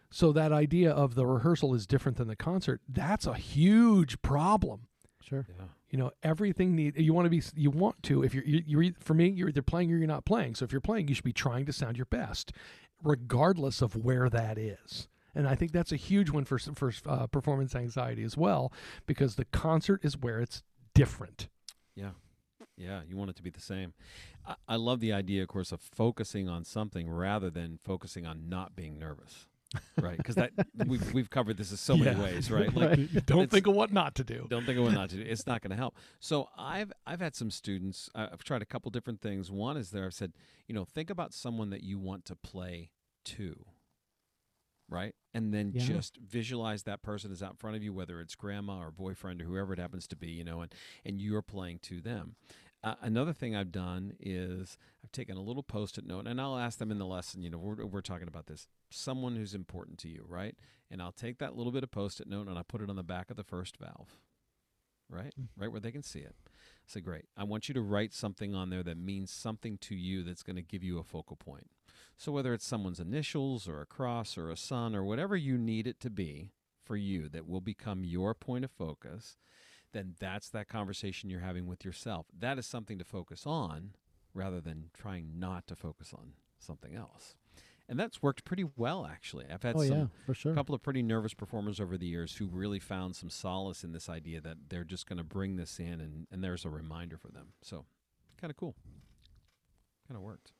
so 0.10 0.32
that 0.32 0.52
idea 0.54 0.90
of 0.92 1.16
the 1.16 1.26
rehearsal 1.26 1.74
is 1.76 1.86
different 1.86 2.18
than 2.18 2.28
the 2.28 2.36
concert 2.36 2.82
that's 2.88 3.26
a 3.28 3.34
huge 3.36 4.22
problem 4.22 4.88
Sure. 5.22 5.46
Yeah. 5.50 5.66
you 5.90 5.98
know 6.00 6.12
everything 6.24 6.74
need 6.76 6.98
you 6.98 7.14
want 7.14 7.26
to 7.26 7.30
be 7.30 7.42
you 7.56 7.70
want 7.70 8.02
to 8.04 8.24
if 8.24 8.34
you're 8.34 8.46
you, 8.46 8.64
you're 8.66 8.94
for 9.00 9.14
me 9.14 9.28
you're 9.28 9.50
either 9.50 9.62
playing 9.62 9.92
or 9.92 9.98
you're 9.98 10.08
not 10.08 10.24
playing 10.26 10.56
so 10.56 10.64
if 10.64 10.72
you're 10.72 10.80
playing 10.80 11.10
you 11.10 11.16
should 11.16 11.26
be 11.26 11.34
trying 11.34 11.66
to 11.66 11.74
sound 11.74 11.98
your 11.98 12.06
best 12.06 12.54
regardless 13.04 13.82
of 13.82 13.96
where 13.96 14.30
that 14.30 14.58
is 14.58 15.08
and 15.36 15.48
i 15.48 15.54
think 15.56 15.72
that's 15.72 15.92
a 15.92 15.96
huge 15.98 16.30
one 16.30 16.46
for 16.46 16.58
for 16.58 16.92
uh, 17.06 17.28
performance 17.28 17.76
anxiety 17.76 18.24
as 18.24 18.38
well 18.38 18.72
because 19.06 19.36
the 19.36 19.46
concert 19.46 20.00
is 20.04 20.18
where 20.18 20.40
it's 20.40 20.64
different 20.94 21.50
Yeah. 21.96 22.12
Yeah. 22.78 23.02
You 23.08 23.18
want 23.18 23.30
it 23.32 23.36
to 23.38 23.44
be 23.44 23.50
the 23.50 23.62
same. 23.62 23.94
I, 24.46 24.56
I 24.68 24.76
love 24.76 25.00
the 25.00 25.12
idea, 25.14 25.42
of 25.42 25.48
course, 25.50 25.72
of 25.72 25.82
focusing 25.82 26.48
on 26.48 26.64
something 26.64 27.10
rather 27.10 27.50
than 27.50 27.80
focusing 27.84 28.26
on 28.26 28.48
not 28.50 28.76
being 28.76 29.00
nervous. 29.00 29.46
Right. 30.00 30.16
Because 30.16 30.36
that 30.36 30.52
we've, 30.88 31.14
we've 31.14 31.30
covered 31.30 31.58
this 31.58 31.72
in 31.72 31.78
so 31.78 31.98
many 31.98 32.12
Yeah. 32.16 32.24
ways, 32.24 32.50
right? 32.50 32.74
Like, 32.74 33.12
don't 33.26 33.52
think 33.52 33.68
of 33.68 33.74
what 33.76 33.92
not 33.92 34.16
to 34.16 34.24
do 34.24 34.46
don't 34.50 34.66
think 34.66 34.78
of 34.78 34.86
what 34.86 34.94
not 34.94 35.10
to 35.10 35.18
do. 35.18 35.24
It's 35.24 35.46
not 35.46 35.62
going 35.62 35.72
to 35.72 35.76
help. 35.76 35.96
So 36.22 36.48
I've 36.58 36.94
I've 37.06 37.20
had 37.20 37.36
some 37.36 37.52
students. 37.52 38.10
I've 38.16 38.44
tried 38.46 38.62
a 38.62 38.66
couple 38.66 38.90
different 38.92 39.20
things. 39.22 39.52
One 39.52 39.76
is 39.76 39.90
there. 39.92 40.06
I've 40.06 40.14
said, 40.14 40.32
you 40.68 40.74
know, 40.76 40.86
think 40.86 41.10
about 41.10 41.34
someone 41.34 41.70
that 41.72 41.84
you 41.84 42.00
want 42.00 42.24
to 42.26 42.36
play 42.36 42.92
to. 43.26 43.66
Right, 44.90 45.16
and 45.34 45.54
then 45.54 45.74
Yeah. 45.76 45.82
just 45.82 46.16
visualize 46.16 46.84
that 46.84 47.02
person 47.02 47.30
is 47.30 47.44
out 47.44 47.52
in 47.52 47.56
front 47.58 47.76
of 47.76 47.84
you, 47.84 47.92
whether 47.92 48.22
it's 48.22 48.36
grandma 48.36 48.80
or 48.80 48.90
boyfriend 48.90 49.42
or 49.42 49.44
whoever 49.44 49.74
it 49.74 49.80
happens 49.80 50.08
to 50.08 50.16
be, 50.16 50.30
you 50.30 50.46
know, 50.46 50.62
and 50.62 50.74
and 51.04 51.20
you're 51.20 51.42
playing 51.42 51.80
to 51.80 52.00
them. 52.00 52.38
Uh, 52.84 52.96
another 53.02 53.34
thing 53.34 53.56
I've 53.56 53.72
done 53.72 54.14
is 54.20 54.78
I've 55.04 55.12
taken 55.12 55.36
a 55.36 55.42
little 55.42 55.64
post-it 55.64 56.06
note, 56.06 56.28
and 56.28 56.40
I'll 56.40 56.58
ask 56.58 56.78
them 56.78 56.92
in 56.92 57.00
the 57.00 57.06
lesson. 57.06 57.42
You 57.42 57.50
know, 57.50 57.58
we're 57.58 57.86
we're 57.86 58.02
talking 58.02 58.28
about 58.28 58.48
this. 58.48 58.68
Someone 58.90 59.36
who's 59.36 59.56
important 59.56 59.98
to 60.00 60.10
you, 60.10 60.26
right? 60.28 60.56
And 60.90 61.02
I'll 61.02 61.12
take 61.12 61.40
that 61.40 61.56
little 61.58 61.72
bit 61.72 61.84
of 61.84 61.92
post-it 61.92 62.28
note 62.28 62.48
and 62.48 62.58
I 62.58 62.64
put 62.64 62.82
it 62.82 62.90
on 62.90 62.96
the 62.96 63.04
back 63.04 63.30
of 63.30 63.36
the 63.36 63.44
first 63.44 63.78
valve 63.78 64.18
right? 65.10 65.34
Right 65.56 65.72
where 65.72 65.80
they 65.80 65.92
can 65.92 66.04
see 66.04 66.20
it. 66.20 66.36
Say, 66.86 67.02
great. 67.02 67.26
I 67.36 67.44
want 67.44 67.68
you 67.68 67.74
to 67.74 67.82
write 67.82 68.14
something 68.14 68.56
on 68.56 68.70
there 68.70 68.84
that 68.84 68.98
means 68.98 69.32
something 69.32 69.78
to 69.80 69.96
you 69.96 70.24
that's 70.24 70.44
going 70.44 70.56
to 70.56 70.62
give 70.62 70.84
you 70.84 71.00
a 71.00 71.04
focal 71.04 71.36
point. 71.36 71.70
So 72.16 72.32
whether 72.32 72.54
it's 72.54 72.66
someone's 72.66 73.00
initials 73.00 73.68
or 73.68 73.82
a 73.82 73.86
cross 73.86 74.38
or 74.38 74.50
a 74.50 74.58
sun 74.58 74.96
or 74.96 75.04
whatever 75.04 75.36
you 75.36 75.58
need 75.58 75.88
it 75.88 76.00
to 76.02 76.10
be 76.10 76.52
for 76.84 76.96
you 76.96 77.30
that 77.30 77.48
will 77.48 77.62
become 77.62 78.04
your 78.04 78.34
point 78.34 78.66
of 78.66 78.72
focus, 78.72 79.38
then 79.94 80.16
that's 80.20 80.50
that 80.50 80.68
conversation 80.68 81.30
you're 81.30 81.40
having 81.40 81.68
with 81.68 81.84
yourself. 81.86 82.28
That 82.38 82.58
is 82.58 82.66
something 82.66 82.98
to 83.00 83.06
focus 83.06 83.44
on 83.46 83.92
rather 84.34 84.60
than 84.62 84.90
trying 84.98 85.40
not 85.40 85.68
to 85.68 85.76
focus 85.76 86.14
on 86.14 86.34
something 86.60 86.96
else. 86.96 87.36
And 87.90 87.98
that's 87.98 88.22
worked 88.22 88.44
pretty 88.44 88.66
well 88.76 89.06
actually. 89.10 89.46
I've 89.52 89.64
had 89.64 89.76
Oh 89.78 89.84
some 89.84 89.98
yeah, 89.98 90.06
for 90.26 90.34
sure. 90.34 90.52
a 90.52 90.56
couple 90.56 90.76
of 90.76 90.84
pretty 90.84 91.02
nervous 91.02 91.34
performers 91.34 91.80
over 91.80 91.98
the 91.98 92.06
years 92.06 92.36
who 92.36 92.48
really 92.48 92.80
found 92.80 93.16
some 93.16 93.30
solace 93.30 93.84
in 93.84 93.94
this 93.94 94.10
idea 94.10 94.42
that 94.42 94.58
they're 94.70 94.84
just 94.84 95.08
going 95.08 95.18
to 95.18 95.24
bring 95.24 95.56
this 95.56 95.80
in 95.80 96.02
and, 96.02 96.28
and 96.32 96.44
there's 96.44 96.66
a 96.66 96.70
reminder 96.70 97.18
for 97.18 97.30
them. 97.30 97.54
So, 97.62 97.86
kind 98.42 98.52
of 98.52 98.58
cool. 98.58 98.76
Kind 100.08 100.18
of 100.18 100.22
worked. 100.22 100.52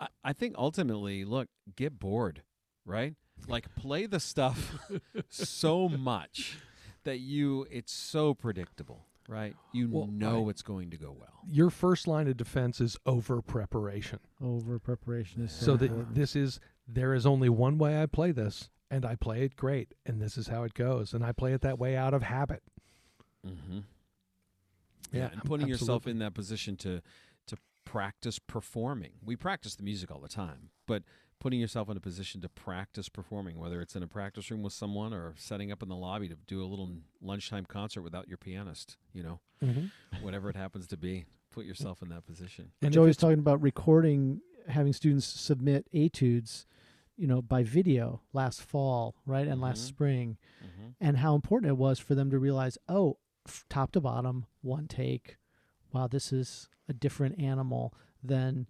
I, 0.00 0.08
I 0.24 0.32
think 0.32 0.56
ultimately, 0.58 1.24
look, 1.24 1.48
get 1.76 2.00
bored, 2.00 2.42
right? 2.84 3.14
Like, 3.46 3.72
play 3.76 4.06
the 4.06 4.20
stuff 4.20 4.74
so 5.28 5.88
much 5.88 6.56
that 7.04 7.18
you, 7.20 7.66
it's 7.70 7.92
so 7.92 8.34
predictable, 8.34 9.06
right? 9.28 9.54
You 9.72 9.88
Well, 9.90 10.06
know 10.06 10.46
I- 10.46 10.50
it's 10.50 10.62
going 10.62 10.90
to 10.90 10.96
go 10.96 11.12
well. 11.18 11.40
your 11.48 11.70
first 11.70 12.06
line 12.06 12.26
of 12.28 12.36
defense 12.36 12.80
is 12.80 12.96
over 13.06 13.40
preparation 13.42 14.18
Over 14.42 14.78
preparation 14.78 15.42
is 15.42 15.52
so, 15.52 15.66
so 15.66 15.76
that 15.76 16.14
this 16.14 16.34
is 16.36 16.60
there 16.88 17.14
is 17.14 17.24
only 17.24 17.48
one 17.48 17.78
way 17.78 18.02
I 18.02 18.06
play 18.06 18.30
this, 18.32 18.68
and 18.90 19.04
I 19.06 19.14
play 19.16 19.42
it 19.44 19.56
great, 19.56 19.94
and 20.04 20.20
this 20.20 20.36
is 20.36 20.48
how 20.48 20.64
it 20.64 20.74
goes, 20.74 21.14
and 21.14 21.24
I 21.24 21.32
play 21.32 21.52
it 21.54 21.62
that 21.62 21.78
way 21.78 21.96
out 21.96 22.12
of 22.14 22.22
habit. 22.22 22.62
Mm-hmm. 23.46 23.78
Yeah, 25.12 25.20
Yeah, 25.20 25.26
and 25.30 25.40
ab- 25.40 25.44
putting 25.46 25.68
yourself 25.68 26.06
in 26.06 26.18
that 26.18 26.34
position 26.34 26.76
to 26.78 26.96
to 26.98 27.02
practice 27.98 28.40
performing. 28.40 29.12
We 29.24 29.36
practice 29.36 29.76
the 29.76 29.84
music 29.84 30.10
all 30.10 30.18
the 30.18 30.26
time, 30.28 30.70
but 30.88 31.04
putting 31.38 31.60
yourself 31.60 31.88
in 31.88 31.96
a 31.96 32.00
position 32.00 32.40
to 32.40 32.48
practice 32.48 33.08
performing, 33.08 33.56
whether 33.56 33.80
it's 33.80 33.94
in 33.94 34.02
a 34.02 34.08
practice 34.08 34.50
room 34.50 34.62
with 34.64 34.72
someone 34.72 35.12
or 35.14 35.34
setting 35.36 35.70
up 35.70 35.80
in 35.80 35.88
the 35.88 35.94
lobby 35.94 36.26
to 36.28 36.34
do 36.48 36.60
a 36.60 36.66
little 36.66 36.90
lunchtime 37.22 37.64
concert 37.66 38.02
without 38.02 38.26
your 38.26 38.36
pianist, 38.36 38.96
you 39.12 39.22
know, 39.22 39.38
Mm-hmm. 39.64 40.24
whatever 40.24 40.50
it 40.50 40.56
happens 40.56 40.88
to 40.88 40.96
be, 40.96 41.24
put 41.52 41.64
yourself 41.64 42.02
in 42.02 42.08
that 42.08 42.26
position. 42.26 42.72
And 42.82 42.88
if 42.88 42.94
Joey's 42.94 43.16
talking 43.16 43.38
about 43.38 43.62
recording, 43.62 44.40
having 44.68 44.92
students 44.92 45.24
submit 45.24 45.86
etudes, 45.94 46.66
you 47.16 47.28
know, 47.28 47.40
by 47.40 47.62
video 47.62 48.20
last 48.32 48.60
fall, 48.60 49.14
right, 49.24 49.46
and 49.46 49.60
last 49.60 49.82
Mhm. 49.84 49.86
spring, 49.88 50.36
Mm-hmm. 50.64 50.88
and 51.00 51.18
how 51.18 51.36
important 51.36 51.70
it 51.70 51.76
was 51.78 52.00
for 52.00 52.14
them 52.16 52.28
to 52.30 52.38
realize, 52.40 52.76
oh, 52.88 53.18
f- 53.46 53.64
top 53.70 53.92
to 53.92 54.00
bottom, 54.00 54.46
one 54.62 54.88
take. 54.88 55.36
Wow, 55.94 56.08
this 56.08 56.32
is 56.32 56.68
a 56.88 56.92
different 56.92 57.40
animal 57.40 57.94
than 58.22 58.66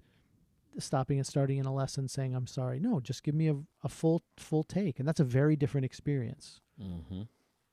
stopping 0.79 1.17
and 1.17 1.27
starting 1.27 1.57
in 1.57 1.65
a 1.65 1.75
lesson 1.75 2.07
saying 2.07 2.35
I'm 2.35 2.47
sorry. 2.47 2.79
No, 2.79 3.01
just 3.01 3.23
give 3.23 3.35
me 3.35 3.49
a, 3.49 3.57
a 3.83 3.89
full 3.89 4.23
full 4.37 4.63
take, 4.63 4.99
and 4.99 5.09
that's 5.09 5.21
a 5.21 5.25
very 5.25 5.57
different 5.57 5.87
experience. 5.87 6.61
Mm-hmm. 6.81 7.23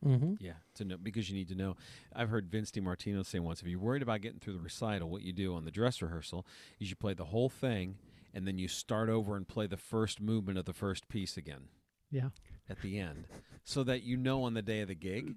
Mm-hmm. 0.07 0.33
Yeah, 0.39 0.53
to 0.75 0.85
know 0.85 0.97
because 0.97 1.29
you 1.29 1.35
need 1.35 1.49
to 1.49 1.55
know. 1.55 1.75
I've 2.15 2.29
heard 2.29 2.49
Vince 2.49 2.71
DiMartino 2.71 3.25
say 3.25 3.39
once, 3.39 3.61
if 3.61 3.67
you're 3.67 3.77
worried 3.77 4.01
about 4.01 4.21
getting 4.21 4.39
through 4.39 4.53
the 4.53 4.59
recital, 4.59 5.09
what 5.09 5.21
you 5.21 5.33
do 5.33 5.53
on 5.53 5.65
the 5.65 5.71
dress 5.71 6.01
rehearsal 6.01 6.47
is 6.79 6.89
you 6.89 6.95
play 6.95 7.13
the 7.13 7.25
whole 7.25 7.49
thing, 7.49 7.97
and 8.33 8.47
then 8.47 8.57
you 8.57 8.69
start 8.69 9.09
over 9.09 9.35
and 9.35 9.47
play 9.47 9.67
the 9.67 9.77
first 9.77 10.21
movement 10.21 10.57
of 10.57 10.63
the 10.63 10.73
first 10.73 11.09
piece 11.09 11.35
again 11.35 11.67
Yeah. 12.11 12.29
at 12.69 12.81
the 12.81 12.99
end, 12.99 13.25
so 13.63 13.83
that 13.83 14.03
you 14.03 14.17
know 14.17 14.43
on 14.43 14.53
the 14.53 14.61
day 14.61 14.81
of 14.81 14.87
the 14.89 14.95
gig, 14.95 15.35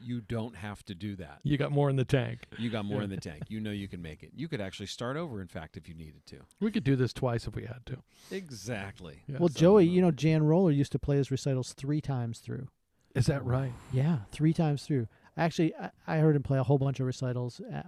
you 0.00 0.20
don't 0.20 0.56
have 0.56 0.84
to 0.84 0.94
do 0.94 1.16
that. 1.16 1.38
You 1.42 1.56
got 1.58 1.72
more 1.72 1.90
in 1.90 1.96
the 1.96 2.04
tank. 2.04 2.40
You 2.58 2.70
got 2.70 2.84
more 2.84 3.02
in 3.02 3.10
the 3.10 3.16
tank. 3.16 3.42
You 3.48 3.60
know 3.60 3.70
you 3.70 3.88
can 3.88 4.00
make 4.02 4.22
it. 4.22 4.30
You 4.34 4.48
could 4.48 4.60
actually 4.60 4.86
start 4.86 5.16
over, 5.16 5.40
in 5.40 5.48
fact, 5.48 5.76
if 5.76 5.88
you 5.88 5.94
needed 5.94 6.24
to. 6.26 6.36
We 6.60 6.70
could 6.70 6.84
do 6.84 6.96
this 6.96 7.12
twice 7.12 7.46
if 7.46 7.54
we 7.54 7.62
had 7.64 7.84
to. 7.86 7.98
Exactly. 8.30 9.22
Yeah. 9.26 9.38
Well, 9.38 9.48
So, 9.48 9.58
Joey, 9.58 9.86
you 9.86 10.00
know, 10.02 10.10
Jan 10.10 10.42
Roller 10.44 10.70
used 10.70 10.92
to 10.92 10.98
play 10.98 11.16
his 11.16 11.30
recitals 11.30 11.72
three 11.72 12.00
times 12.00 12.38
through. 12.38 12.68
Is 13.14 13.26
that 13.26 13.44
right? 13.44 13.72
Yeah, 13.92 14.18
three 14.30 14.52
times 14.52 14.84
through. 14.84 15.06
Actually, 15.36 15.74
I, 15.76 15.90
I 16.06 16.16
heard 16.18 16.34
him 16.36 16.42
play 16.42 16.58
a 16.58 16.62
whole 16.62 16.78
bunch 16.78 16.98
of 17.00 17.06
recitals. 17.06 17.60
Uh, 17.60 17.82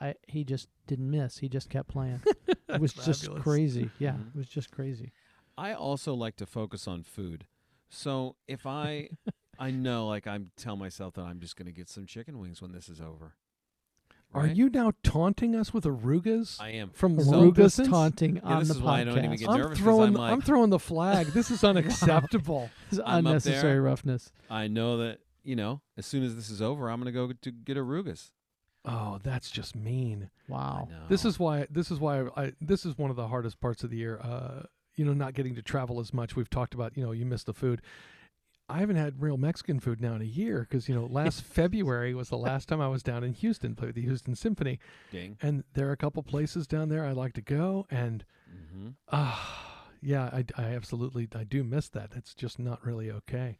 I 0.00 0.14
he 0.28 0.44
just 0.44 0.68
didn't 0.86 1.10
miss. 1.10 1.38
He 1.38 1.48
just 1.48 1.68
kept 1.68 1.88
playing. 1.88 2.20
it 2.68 2.80
was 2.80 2.92
just 2.92 3.28
crazy. 3.40 3.90
Yeah, 3.98 4.12
Mhm. 4.12 4.28
it 4.34 4.36
was 4.36 4.48
just 4.48 4.70
crazy. 4.70 5.12
I 5.56 5.72
also 5.74 6.14
like 6.14 6.36
to 6.36 6.46
focus 6.46 6.86
on 6.86 7.02
food. 7.02 7.46
So 7.88 8.36
if 8.46 8.66
I, 8.66 9.08
I 9.58 9.70
know, 9.70 10.06
like 10.08 10.26
I'm 10.26 10.50
tell 10.56 10.76
myself 10.76 11.14
that 11.14 11.22
I'm 11.22 11.40
just 11.40 11.56
going 11.56 11.66
to 11.66 11.72
get 11.72 11.88
some 11.88 12.06
chicken 12.06 12.38
wings 12.38 12.60
when 12.62 12.72
this 12.72 12.88
is 12.88 13.00
over. 13.00 13.34
Are 14.34 14.46
you 14.46 14.68
now 14.68 14.92
taunting 15.02 15.56
us 15.56 15.72
with 15.72 15.84
arugas 15.84 16.60
I 16.60 16.68
am. 16.72 16.90
from 16.90 17.18
So- 17.18 17.50
Arugas 17.50 17.88
taunting 17.88 18.36
Yeah, 18.36 18.42
on 18.42 18.58
this 18.58 18.68
the 18.68 18.74
is 18.74 18.80
why 18.82 19.00
I 19.00 19.04
podcast. 19.04 19.14
don't 19.14 19.24
even 19.24 19.36
get 19.38 19.48
I'm 19.48 19.56
nervous 19.58 19.78
'cause 19.78 19.84
throwing. 19.84 20.06
I'm 20.08 20.12
the- 20.14 20.20
I'm 20.20 20.40
throwing 20.42 20.70
the 20.70 20.78
flag. 20.92 21.26
This 21.28 21.50
is 21.50 21.64
unacceptable. 21.64 22.68
This 22.90 22.98
is 22.98 23.04
I'm 23.06 23.26
up 23.26 23.30
unnecessary 23.30 23.72
there. 23.72 23.82
roughness. 23.82 24.30
I 24.50 24.68
know 24.68 24.98
that 24.98 25.20
you 25.44 25.56
know. 25.56 25.80
As 25.96 26.04
soon 26.04 26.24
as 26.24 26.36
this 26.36 26.50
is 26.50 26.60
over, 26.60 26.90
I'm 26.90 27.00
going 27.00 27.10
to 27.12 27.18
go 27.18 27.32
to 27.32 27.50
get 27.50 27.78
arugas. 27.78 28.30
oh, 28.84 29.18
that's 29.22 29.50
just 29.50 29.74
mean. 29.74 30.28
Wow. 30.46 30.88
This 31.08 31.24
is 31.24 31.38
why. 31.38 31.66
This 31.70 31.90
is 31.90 31.98
why. 31.98 32.26
I. 32.36 32.52
This 32.60 32.84
is 32.84 32.98
one 32.98 33.08
of 33.08 33.16
the 33.16 33.28
hardest 33.28 33.60
parts 33.60 33.82
of 33.82 33.88
the 33.88 33.96
year. 33.96 34.18
Uh, 34.22 34.64
you 34.98 35.04
know, 35.04 35.12
not 35.12 35.34
getting 35.34 35.54
to 35.54 35.62
travel 35.62 36.00
as 36.00 36.12
much. 36.12 36.36
We've 36.36 36.50
talked 36.50 36.74
about. 36.74 36.96
You 36.96 37.04
know, 37.04 37.12
you 37.12 37.24
miss 37.24 37.44
the 37.44 37.54
food. 37.54 37.82
I 38.70 38.80
haven't 38.80 38.96
had 38.96 39.22
real 39.22 39.38
Mexican 39.38 39.80
food 39.80 39.98
now 40.00 40.14
in 40.14 40.20
a 40.20 40.26
year 40.26 40.66
because 40.68 40.88
you 40.88 40.94
know 40.94 41.06
last 41.10 41.42
February 41.42 42.14
was 42.14 42.28
the 42.28 42.36
last 42.36 42.68
time 42.68 42.80
I 42.80 42.88
was 42.88 43.02
down 43.02 43.24
in 43.24 43.32
Houston, 43.32 43.74
played 43.74 43.88
with 43.88 43.96
the 43.96 44.02
Houston 44.02 44.34
Symphony, 44.34 44.78
ding. 45.10 45.38
and 45.40 45.64
there 45.74 45.88
are 45.88 45.92
a 45.92 45.96
couple 45.96 46.22
places 46.22 46.66
down 46.66 46.88
there 46.88 47.04
I 47.04 47.12
like 47.12 47.32
to 47.34 47.40
go, 47.40 47.86
and 47.90 48.24
ah, 49.10 49.86
yeah, 50.02 50.24
I, 50.24 50.44
I 50.56 50.74
absolutely 50.74 51.28
I 51.34 51.44
do 51.44 51.64
miss 51.64 51.88
that. 51.90 52.12
It's 52.14 52.34
just 52.34 52.58
not 52.58 52.84
really 52.84 53.10
okay. 53.10 53.56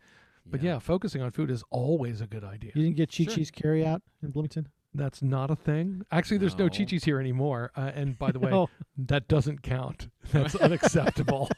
But 0.51 0.63
yeah, 0.63 0.79
focusing 0.79 1.21
on 1.21 1.31
food 1.31 1.51
is 1.51 1.63
always 1.71 2.23
a 2.23 2.27
good 2.27 2.45
idea. 2.45 2.73
You 2.75 2.83
didn't 2.83 2.97
get 2.97 3.11
Chi 3.11 3.25
Sure. 3.25 3.35
Chi's 3.35 3.51
carry 3.51 3.85
out 3.85 4.03
in 4.23 4.31
Bloomington? 4.31 4.69
That's 4.95 5.23
not 5.23 5.51
a 5.51 5.57
thing. 5.57 6.03
Actually, 6.11 6.39
there's 6.39 6.57
no, 6.59 6.65
No. 6.65 6.71
Chi-Chi's 6.71 7.05
here 7.05 7.21
anymore. 7.21 7.71
Uh, 7.77 7.91
and 7.95 8.19
by 8.19 8.33
the 8.33 8.39
way, 8.41 8.51
Oh, 8.53 8.69
that 8.97 9.29
doesn't 9.29 9.63
count. 9.63 10.09
That's 10.33 10.55
unacceptable. 10.55 11.51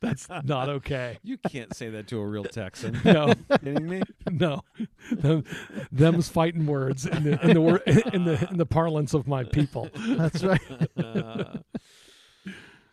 That's 0.00 0.28
not 0.44 0.68
okay. 0.68 1.18
You 1.22 1.38
can't 1.38 1.74
say 1.74 1.88
that 1.90 2.06
to 2.08 2.18
a 2.20 2.26
real 2.26 2.44
Texan. 2.44 3.00
No, 3.04 3.34
kidding 3.62 3.88
me? 3.88 4.02
no. 4.30 4.62
Them, 5.10 5.44
them's 5.90 6.28
fighting 6.28 6.66
words 6.66 7.04
in 7.06 7.24
the 7.24 7.40
in 7.42 7.54
the 7.54 7.60
wor- 7.60 7.78
in 7.78 8.24
the 8.24 8.48
in 8.50 8.58
the 8.58 8.66
parlance 8.66 9.12
of 9.14 9.26
my 9.26 9.42
people. 9.44 9.88
that's 10.16 10.44
right. 10.44 10.60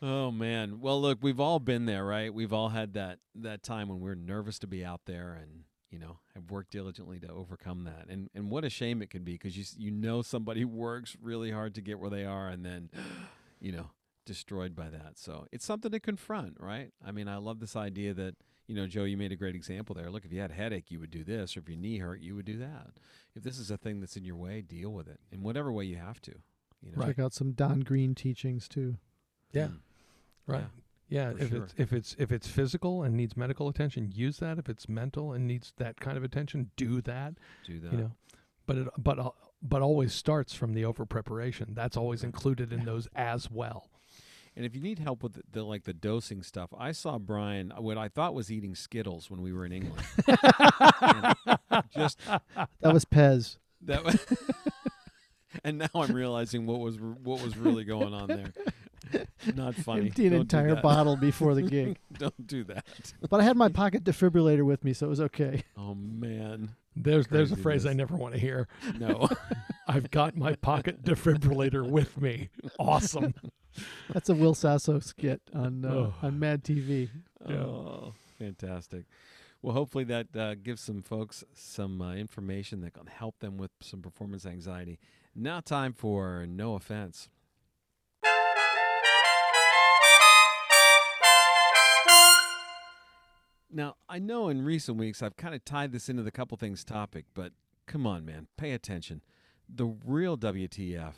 oh 0.02 0.32
man. 0.32 0.80
Well, 0.82 1.02
look, 1.02 1.20
we've 1.22 1.40
all 1.40 1.60
been 1.60 1.86
there, 1.86 2.06
right? 2.06 2.34
We've 2.34 2.54
all 2.54 2.70
had 2.70 2.94
that 2.94 3.20
that 3.36 3.64
time 3.64 3.90
when 3.90 4.00
we're 4.00 4.16
nervous 4.16 4.60
to 4.60 4.68
be 4.68 4.84
out 4.84 5.02
there 5.06 5.34
and 5.42 5.64
you 5.90 5.98
know 6.00 6.20
i've 6.36 6.50
worked 6.52 6.72
diligently 6.72 7.20
to 7.20 7.30
overcome 7.32 7.84
that. 7.86 8.06
And 8.10 8.30
and 8.36 8.50
what 8.50 8.64
a 8.64 8.70
shame 8.70 9.02
it 9.02 9.10
could 9.10 9.26
be 9.26 9.34
because 9.34 9.56
you 9.58 9.64
s- 9.64 9.76
you 9.78 9.92
know 9.92 10.22
somebody 10.22 10.64
works 10.86 11.16
really 11.22 11.52
hard 11.52 11.76
to 11.76 11.82
get 11.82 12.00
where 12.00 12.10
they 12.10 12.26
are 12.26 12.48
and 12.50 12.66
then 12.66 12.90
you 13.60 13.72
know 13.72 13.92
destroyed 14.26 14.76
by 14.76 14.90
that. 14.92 15.18
So 15.18 15.48
it's 15.52 15.66
something 15.66 15.90
to 15.92 16.00
confront, 16.00 16.58
right? 16.60 16.92
I 17.04 17.12
mean, 17.12 17.28
I 17.28 17.38
love 17.38 17.60
this 17.60 17.76
idea 17.76 18.14
that 18.14 18.36
you 18.68 18.76
know, 18.76 18.86
Joe, 18.86 19.04
you 19.06 19.18
made 19.18 19.32
a 19.32 19.36
great 19.36 19.56
example 19.56 19.96
there. 19.96 20.12
Look, 20.12 20.26
if 20.26 20.32
you 20.32 20.40
had 20.40 20.52
a 20.52 20.54
headache, 20.54 20.92
you 20.92 21.00
would 21.00 21.10
do 21.10 21.24
this, 21.24 21.58
or 21.58 21.62
if 21.62 21.68
your 21.68 21.80
knee 21.80 21.98
hurt, 21.98 22.22
you 22.22 22.36
would 22.36 22.46
do 22.46 22.60
that. 22.60 22.92
If 23.36 23.42
this 23.42 23.58
is 23.58 23.72
a 23.72 23.78
thing 23.78 24.00
that's 24.00 24.16
in 24.16 24.24
your 24.24 24.36
way, 24.36 24.62
deal 24.62 24.92
with 24.92 25.08
it 25.08 25.20
in 25.32 25.42
whatever 25.42 25.72
way 25.72 25.86
you 25.86 25.96
have 25.96 26.22
to. 26.22 26.34
You 26.84 26.92
know, 26.92 26.98
Right. 27.00 27.08
Check 27.08 27.18
out 27.18 27.34
some 27.34 27.54
Don 27.54 27.80
Greene 27.80 28.14
teachings 28.14 28.68
too. 28.68 28.98
Yeah. 29.52 29.70
Mm. 29.70 29.80
Right. 30.46 30.60
Yeah, 30.60 30.66
for 31.10 31.44
if 31.44 31.50
sure. 31.50 31.64
it's 31.64 31.74
if 31.78 31.94
it's 31.94 32.16
if 32.20 32.32
it's 32.32 32.48
physical 32.48 33.04
and 33.04 33.16
needs 33.16 33.36
medical 33.36 33.68
attention, 33.68 34.12
use 34.14 34.38
that. 34.38 34.58
If 34.60 34.70
it's 34.70 34.88
mental 34.88 35.34
and 35.34 35.48
needs 35.48 35.74
that 35.78 36.00
kind 36.00 36.18
of 36.18 36.24
attention, 36.24 36.72
do 36.76 37.02
that. 37.02 37.36
do 37.66 37.80
that. 37.80 37.92
You 37.92 37.98
know, 37.98 38.12
but 38.66 38.78
it 38.78 38.88
but 38.98 39.20
al- 39.20 39.36
but 39.62 39.82
always 39.82 40.14
starts 40.14 40.54
from 40.54 40.74
the 40.74 40.86
over 40.86 41.06
preparation. 41.06 41.74
That's 41.74 41.98
always 41.98 42.24
included 42.24 42.72
in 42.72 42.86
those 42.86 43.08
as 43.16 43.50
well. 43.50 43.90
And 44.56 44.66
if 44.66 44.76
you 44.76 44.82
need 44.82 45.00
help 45.00 45.24
with 45.24 45.34
the, 45.34 45.42
the 45.52 45.64
like 45.64 45.84
the 45.86 45.94
dosing 45.94 46.44
stuff, 46.44 46.70
I 46.78 46.92
saw 46.92 47.18
Bryan 47.18 47.72
uh, 47.72 47.82
what 47.82 47.98
I 47.98 48.08
thought 48.10 48.34
was 48.34 48.52
eating 48.52 48.76
Skittles 48.76 49.30
when 49.32 49.42
we 49.42 49.52
were 49.54 49.66
in 49.66 49.72
England. 49.72 50.04
Just 51.92 52.20
That 52.26 52.94
was 52.94 53.06
Pez. 53.06 53.58
that. 53.82 54.04
was, 54.04 54.26
and 55.64 55.78
now 55.80 55.90
I'm 55.96 56.14
realizing 56.14 56.66
what 56.66 56.80
was 56.80 56.98
what 57.00 57.42
was 57.42 57.58
really 57.58 57.84
going 57.84 58.14
on 58.14 58.28
there. 58.28 58.54
Not 59.56 59.76
funny. 59.86 60.08
Empty 60.08 60.28
an 60.28 60.32
Don't 60.34 60.40
do 60.40 60.42
entire 60.58 60.76
that. 60.76 60.84
bottle 60.84 61.16
before 61.16 61.54
the 61.56 61.62
gig. 61.76 61.98
Don't 62.18 62.48
do 62.48 62.64
that. 62.66 62.86
but 63.30 63.40
I 63.40 63.44
had 63.44 63.58
my 63.58 63.70
pocket 63.70 64.04
defibrillator 64.04 64.64
with 64.64 64.84
me, 64.84 64.94
so 64.94 65.06
it 65.08 65.10
was 65.10 65.22
okay. 65.22 65.64
Oh 65.78 65.96
man, 65.96 66.76
There's 66.96 67.28
there's 67.28 67.52
a 67.52 67.56
phrase 67.56 67.86
I 67.86 67.90
Craziness. 67.90 67.98
never 67.98 68.16
want 68.16 68.34
to 68.36 68.40
hear. 68.40 68.68
no. 69.00 69.30
I've 69.88 70.12
got 70.12 70.36
my 70.38 70.54
pocket 70.56 71.04
defibrillator 71.04 71.90
with 71.90 72.20
me. 72.22 72.50
Awesome. 72.78 73.34
That's 74.14 74.30
a 74.30 74.36
Will 74.36 74.54
Sasso 74.54 75.00
skit 75.00 75.42
on 75.54 75.86
uh, 75.86 75.90
Oh. 75.90 76.14
on 76.22 76.40
Mad 76.40 76.64
TV. 76.64 77.10
Yeah. 77.48 77.56
Oh, 77.58 78.14
fantastic. 78.38 79.06
Well, 79.62 79.74
hopefully 79.74 80.04
that 80.06 80.36
uh, 80.36 80.56
gives 80.56 80.82
some 80.82 81.02
folks 81.02 81.44
some 81.54 82.02
uh, 82.02 82.14
information 82.14 82.82
that 82.82 82.94
can 82.94 83.08
help 83.08 83.40
them 83.40 83.58
with 83.58 83.72
some 83.82 84.02
performance 84.02 84.46
anxiety. 84.46 85.00
Now, 85.36 85.60
time 85.60 85.94
for 85.94 86.46
no 86.48 86.76
offense. 86.76 87.30
Now, 93.72 93.96
I 94.08 94.20
know 94.20 94.50
in 94.50 94.64
recent 94.66 94.98
weeks 94.98 95.22
I've 95.22 95.38
kind 95.38 95.54
of 95.54 95.64
tied 95.64 95.92
this 95.92 96.10
into 96.10 96.24
the 96.24 96.32
couple 96.32 96.58
things 96.58 96.84
topic, 96.84 97.26
but 97.34 97.52
come 97.86 98.08
on, 98.08 98.26
man, 98.26 98.48
pay 98.58 98.72
attention. 98.72 99.22
The 99.68 99.86
real 100.06 100.38
WTF, 100.38 101.14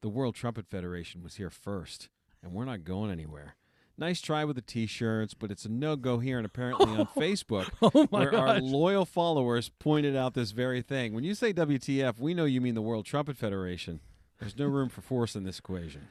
the 0.00 0.08
World 0.08 0.34
Trumpet 0.36 0.66
Federation, 0.68 1.22
was 1.22 1.36
here 1.36 1.50
first, 1.50 2.08
and 2.42 2.52
we're 2.52 2.64
not 2.64 2.84
going 2.84 3.10
anywhere. 3.10 3.56
Nice 3.96 4.20
try 4.20 4.44
with 4.44 4.54
the 4.54 4.62
t-shirts, 4.62 5.34
but 5.34 5.50
it's 5.50 5.64
a 5.64 5.68
no-go 5.68 6.18
here 6.20 6.36
and 6.36 6.46
apparently 6.46 6.86
on 6.86 7.06
Facebook, 7.16 7.68
Oh 7.82 8.06
where 8.06 8.32
our 8.36 8.60
loyal 8.60 9.04
followers 9.04 9.68
pointed 9.80 10.14
out 10.14 10.34
this 10.34 10.52
very 10.52 10.82
thing. 10.82 11.14
When 11.14 11.24
you 11.24 11.34
say 11.34 11.52
WTF, 11.52 12.20
we 12.20 12.32
know 12.32 12.44
you 12.44 12.60
mean 12.60 12.76
the 12.76 12.82
World 12.82 13.06
Trumpet 13.06 13.36
Federation. 13.36 13.98
There's 14.38 14.56
no 14.56 14.66
room 14.66 14.88
for 14.88 15.00
force 15.00 15.34
in 15.34 15.42
this 15.42 15.58
equation. 15.58 16.06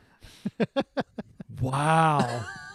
Wow. 1.62 2.46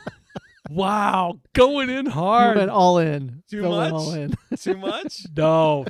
wow. 0.71 1.41
Going 1.55 1.91
in 1.91 2.07
You 2.07 2.11
hard. 2.13 2.57
went 2.57 2.71
all 2.71 2.99
in. 2.99 3.43
Too 3.51 3.63
Phil 3.63 3.71
went 3.79 3.93
much? 3.93 4.01
all 4.03 4.15
in. 4.15 4.35
Too 4.59 4.77
much? 4.77 5.27
No, 5.37 5.85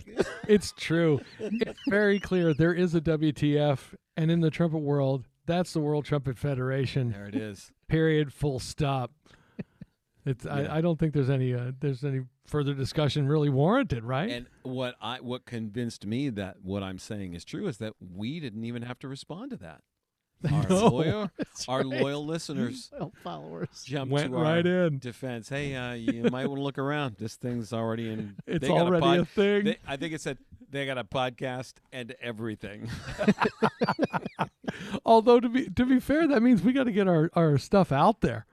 it's 0.48 0.72
true. 0.76 1.20
It's 1.38 1.80
very 1.88 2.18
clear 2.20 2.54
there 2.54 2.74
is 2.74 2.94
a 2.94 3.00
WTF, 3.00 3.94
and 4.16 4.30
in 4.30 4.40
the 4.40 4.50
trumpet 4.50 4.78
world, 4.78 5.26
that's 5.46 5.72
the 5.72 5.80
World 5.80 6.04
Trumpet 6.04 6.38
Federation. 6.38 7.10
there 7.10 7.26
it 7.26 7.34
is. 7.34 7.70
Period. 7.88 8.32
Full 8.32 8.58
stop. 8.60 9.10
It's. 10.24 10.44
Yeah. 10.44 10.52
I, 10.54 10.78
I 10.78 10.80
don't 10.80 10.98
think 11.00 11.14
there's 11.14 11.30
any. 11.30 11.52
Uh, 11.52 11.72
there's 11.80 12.04
any 12.04 12.20
further 12.46 12.74
discussion 12.74 13.26
really 13.26 13.48
warranted, 13.48 14.04
right? 14.04 14.30
And 14.30 14.46
what 14.62 14.94
I 15.00 15.18
what 15.20 15.44
convinced 15.46 16.06
me 16.06 16.28
that 16.30 16.58
what 16.62 16.82
I'm 16.84 16.98
saying 16.98 17.34
is 17.34 17.44
true 17.44 17.66
is 17.66 17.78
that 17.78 17.94
we 18.00 18.38
didn't 18.38 18.64
even 18.64 18.82
have 18.82 19.00
to 19.00 19.08
respond 19.08 19.50
to 19.50 19.56
that. 19.58 19.80
Our 20.53 20.68
No. 20.68 20.86
loyal, 20.88 21.30
That's 21.38 21.68
our 21.68 21.78
right. 21.78 21.86
loyal 21.86 22.24
listeners 22.26 22.90
Well, 22.99 23.12
followers. 23.22 23.68
jumped 23.84 24.12
Went 24.12 24.30
to 24.30 24.36
our 24.38 24.43
right 24.43 24.66
in. 24.66 24.99
defense. 24.99 25.49
Hey, 25.49 25.74
uh, 25.76 25.93
you 25.93 26.24
might 26.24 26.47
want 26.47 26.59
to 26.59 26.62
look 26.62 26.78
around. 26.78 27.16
This 27.18 27.36
thing's 27.36 27.72
already 27.72 28.11
in. 28.11 28.36
It's 28.47 28.62
they 28.62 28.68
got 28.68 28.78
already 28.86 29.07
a, 29.07 29.11
a, 29.12 29.16
pod, 29.18 29.28
thing. 29.28 29.64
they, 29.64 29.76
I 29.86 29.97
think 29.97 30.14
it 30.14 30.20
said 30.20 30.38
they 30.70 30.86
got 30.86 30.99
a 30.99 31.05
podcast 31.05 31.74
and 31.93 32.14
everything. 32.20 32.88
Although 35.05 35.40
to 35.40 35.49
be 35.49 35.68
to 35.68 35.84
be 35.84 36.01
fair, 36.01 36.26
that 36.28 36.43
means 36.43 36.62
we 36.62 36.72
got 36.72 36.84
to 36.84 36.93
get 36.93 37.09
our 37.09 37.30
our 37.34 37.59
stuff 37.59 37.93
out 37.93 38.20
there. 38.20 38.47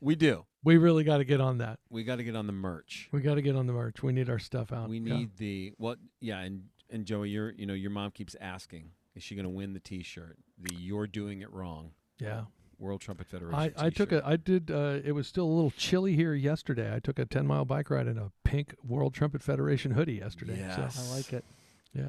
we 0.00 0.14
do. 0.14 0.44
We 0.62 0.76
really 0.76 1.04
got 1.04 1.18
to 1.18 1.24
get 1.24 1.40
on 1.40 1.58
that. 1.58 1.78
We 1.88 2.04
got 2.04 2.16
to 2.16 2.24
get 2.24 2.36
on 2.36 2.46
the 2.46 2.52
merch. 2.52 3.08
We 3.12 3.20
got 3.20 3.36
to 3.36 3.42
get 3.42 3.56
on 3.56 3.66
the 3.66 3.72
merch. 3.72 4.02
We 4.02 4.12
need 4.12 4.28
our 4.28 4.38
stuff 4.38 4.72
out. 4.72 4.88
We 4.90 4.98
Yeah. 4.98 5.16
need 5.16 5.36
the 5.38 5.72
what? 5.78 5.98
Yeah, 6.20 6.40
and 6.40 6.64
and 6.90 7.04
Joey, 7.06 7.30
your 7.30 7.52
you 7.52 7.66
know 7.66 7.74
your 7.74 7.90
mom 7.90 8.10
keeps 8.10 8.36
asking, 8.40 8.90
is 9.14 9.22
she 9.22 9.34
going 9.34 9.44
to 9.44 9.50
win 9.50 9.72
the 9.72 9.80
T-shirt? 9.80 10.38
The 10.60 10.74
"You're 10.74 11.06
doing 11.06 11.40
it 11.42 11.52
wrong" 11.52 11.92
Yeah. 12.18 12.42
World 12.78 13.02
Trumpet 13.02 13.26
Federation. 13.26 13.58
I, 13.58 13.86
I 13.86 13.90
took 13.90 14.08
t-shirt. 14.08 14.24
a 14.24 14.28
I 14.28 14.36
did 14.36 14.70
uh, 14.70 15.00
it 15.04 15.12
was 15.12 15.26
still 15.26 15.44
a 15.44 15.52
little 15.52 15.70
chilly 15.72 16.16
here 16.16 16.34
yesterday. 16.34 16.94
I 16.94 16.98
took 16.98 17.18
a 17.18 17.26
ten 17.26 17.46
mile 17.46 17.64
bike 17.66 17.90
ride 17.90 18.06
in 18.06 18.16
a 18.18 18.30
pink 18.44 18.74
World 18.86 19.12
Trumpet 19.14 19.42
Federation 19.42 19.90
hoodie 19.92 20.14
yesterday. 20.14 20.56
Yes. 20.58 20.94
So 20.96 21.12
I 21.12 21.16
like 21.16 21.32
it. 21.32 21.44
yeah, 21.92 22.08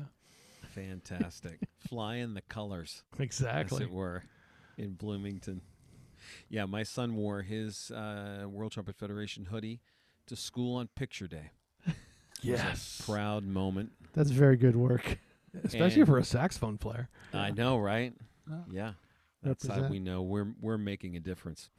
fantastic, 0.70 1.60
flying 1.90 2.34
the 2.36 2.42
colors, 2.42 3.04
Exactly. 3.20 3.78
as 3.78 3.82
it 3.82 3.92
were, 3.92 4.24
in 4.78 4.94
Bloomington. 4.94 5.62
Yeah, 6.50 6.66
my 6.66 6.84
son 6.84 7.16
wore 7.16 7.42
his 7.42 7.92
uh, 7.92 8.46
World 8.48 8.72
Trumpet 8.72 8.96
Federation 8.96 9.46
hoodie 9.46 9.82
to 10.28 10.36
school 10.36 10.78
on 10.78 10.88
picture 10.96 11.28
day. 11.28 11.52
Yes. 12.44 13.04
Proud 13.06 13.44
moment. 13.46 13.92
That's 14.14 14.32
very 14.32 14.58
good 14.58 14.76
work. 14.76 15.20
Especially 15.64 16.02
And- 16.02 16.10
for 16.10 16.18
a 16.18 16.24
saxophone 16.24 16.78
player. 16.78 17.10
I 17.34 17.52
know, 17.52 17.78
right? 17.78 18.14
Yeah. 18.50 18.58
Yeah. 18.72 18.92
That's 19.44 19.66
how 19.66 19.88
we 19.88 20.00
know 20.00 20.22
we're 20.22 20.54
we're 20.62 20.78
making 20.78 21.16
a 21.16 21.20
difference. 21.20 21.70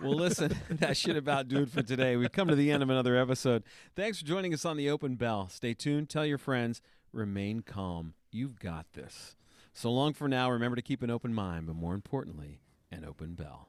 well, 0.00 0.14
listen, 0.14 0.54
that 0.70 0.96
should 0.96 1.16
about 1.16 1.48
do 1.48 1.62
it 1.62 1.70
for 1.70 1.82
today. 1.82 2.16
We've 2.16 2.30
come 2.30 2.48
to 2.48 2.54
the 2.54 2.70
end 2.70 2.82
of 2.82 2.90
another 2.90 3.16
episode. 3.16 3.64
Thanks 3.96 4.20
for 4.20 4.24
joining 4.26 4.54
us 4.54 4.64
on 4.64 4.76
the 4.76 4.88
Open 4.88 5.16
Bell. 5.16 5.48
Stay 5.48 5.74
tuned. 5.74 6.08
Tell 6.08 6.24
your 6.24 6.38
friends. 6.38 6.80
Remain 7.12 7.62
calm. 7.62 8.14
You've 8.30 8.60
got 8.60 8.92
this. 8.92 9.34
So 9.72 9.90
long 9.90 10.12
for 10.14 10.28
now. 10.28 10.50
Remember 10.50 10.76
to 10.76 10.82
keep 10.82 11.02
an 11.02 11.10
open 11.10 11.34
mind, 11.34 11.66
but 11.66 11.74
more 11.74 11.94
importantly, 11.94 12.60
an 12.92 13.04
open 13.04 13.34
bell. 13.34 13.68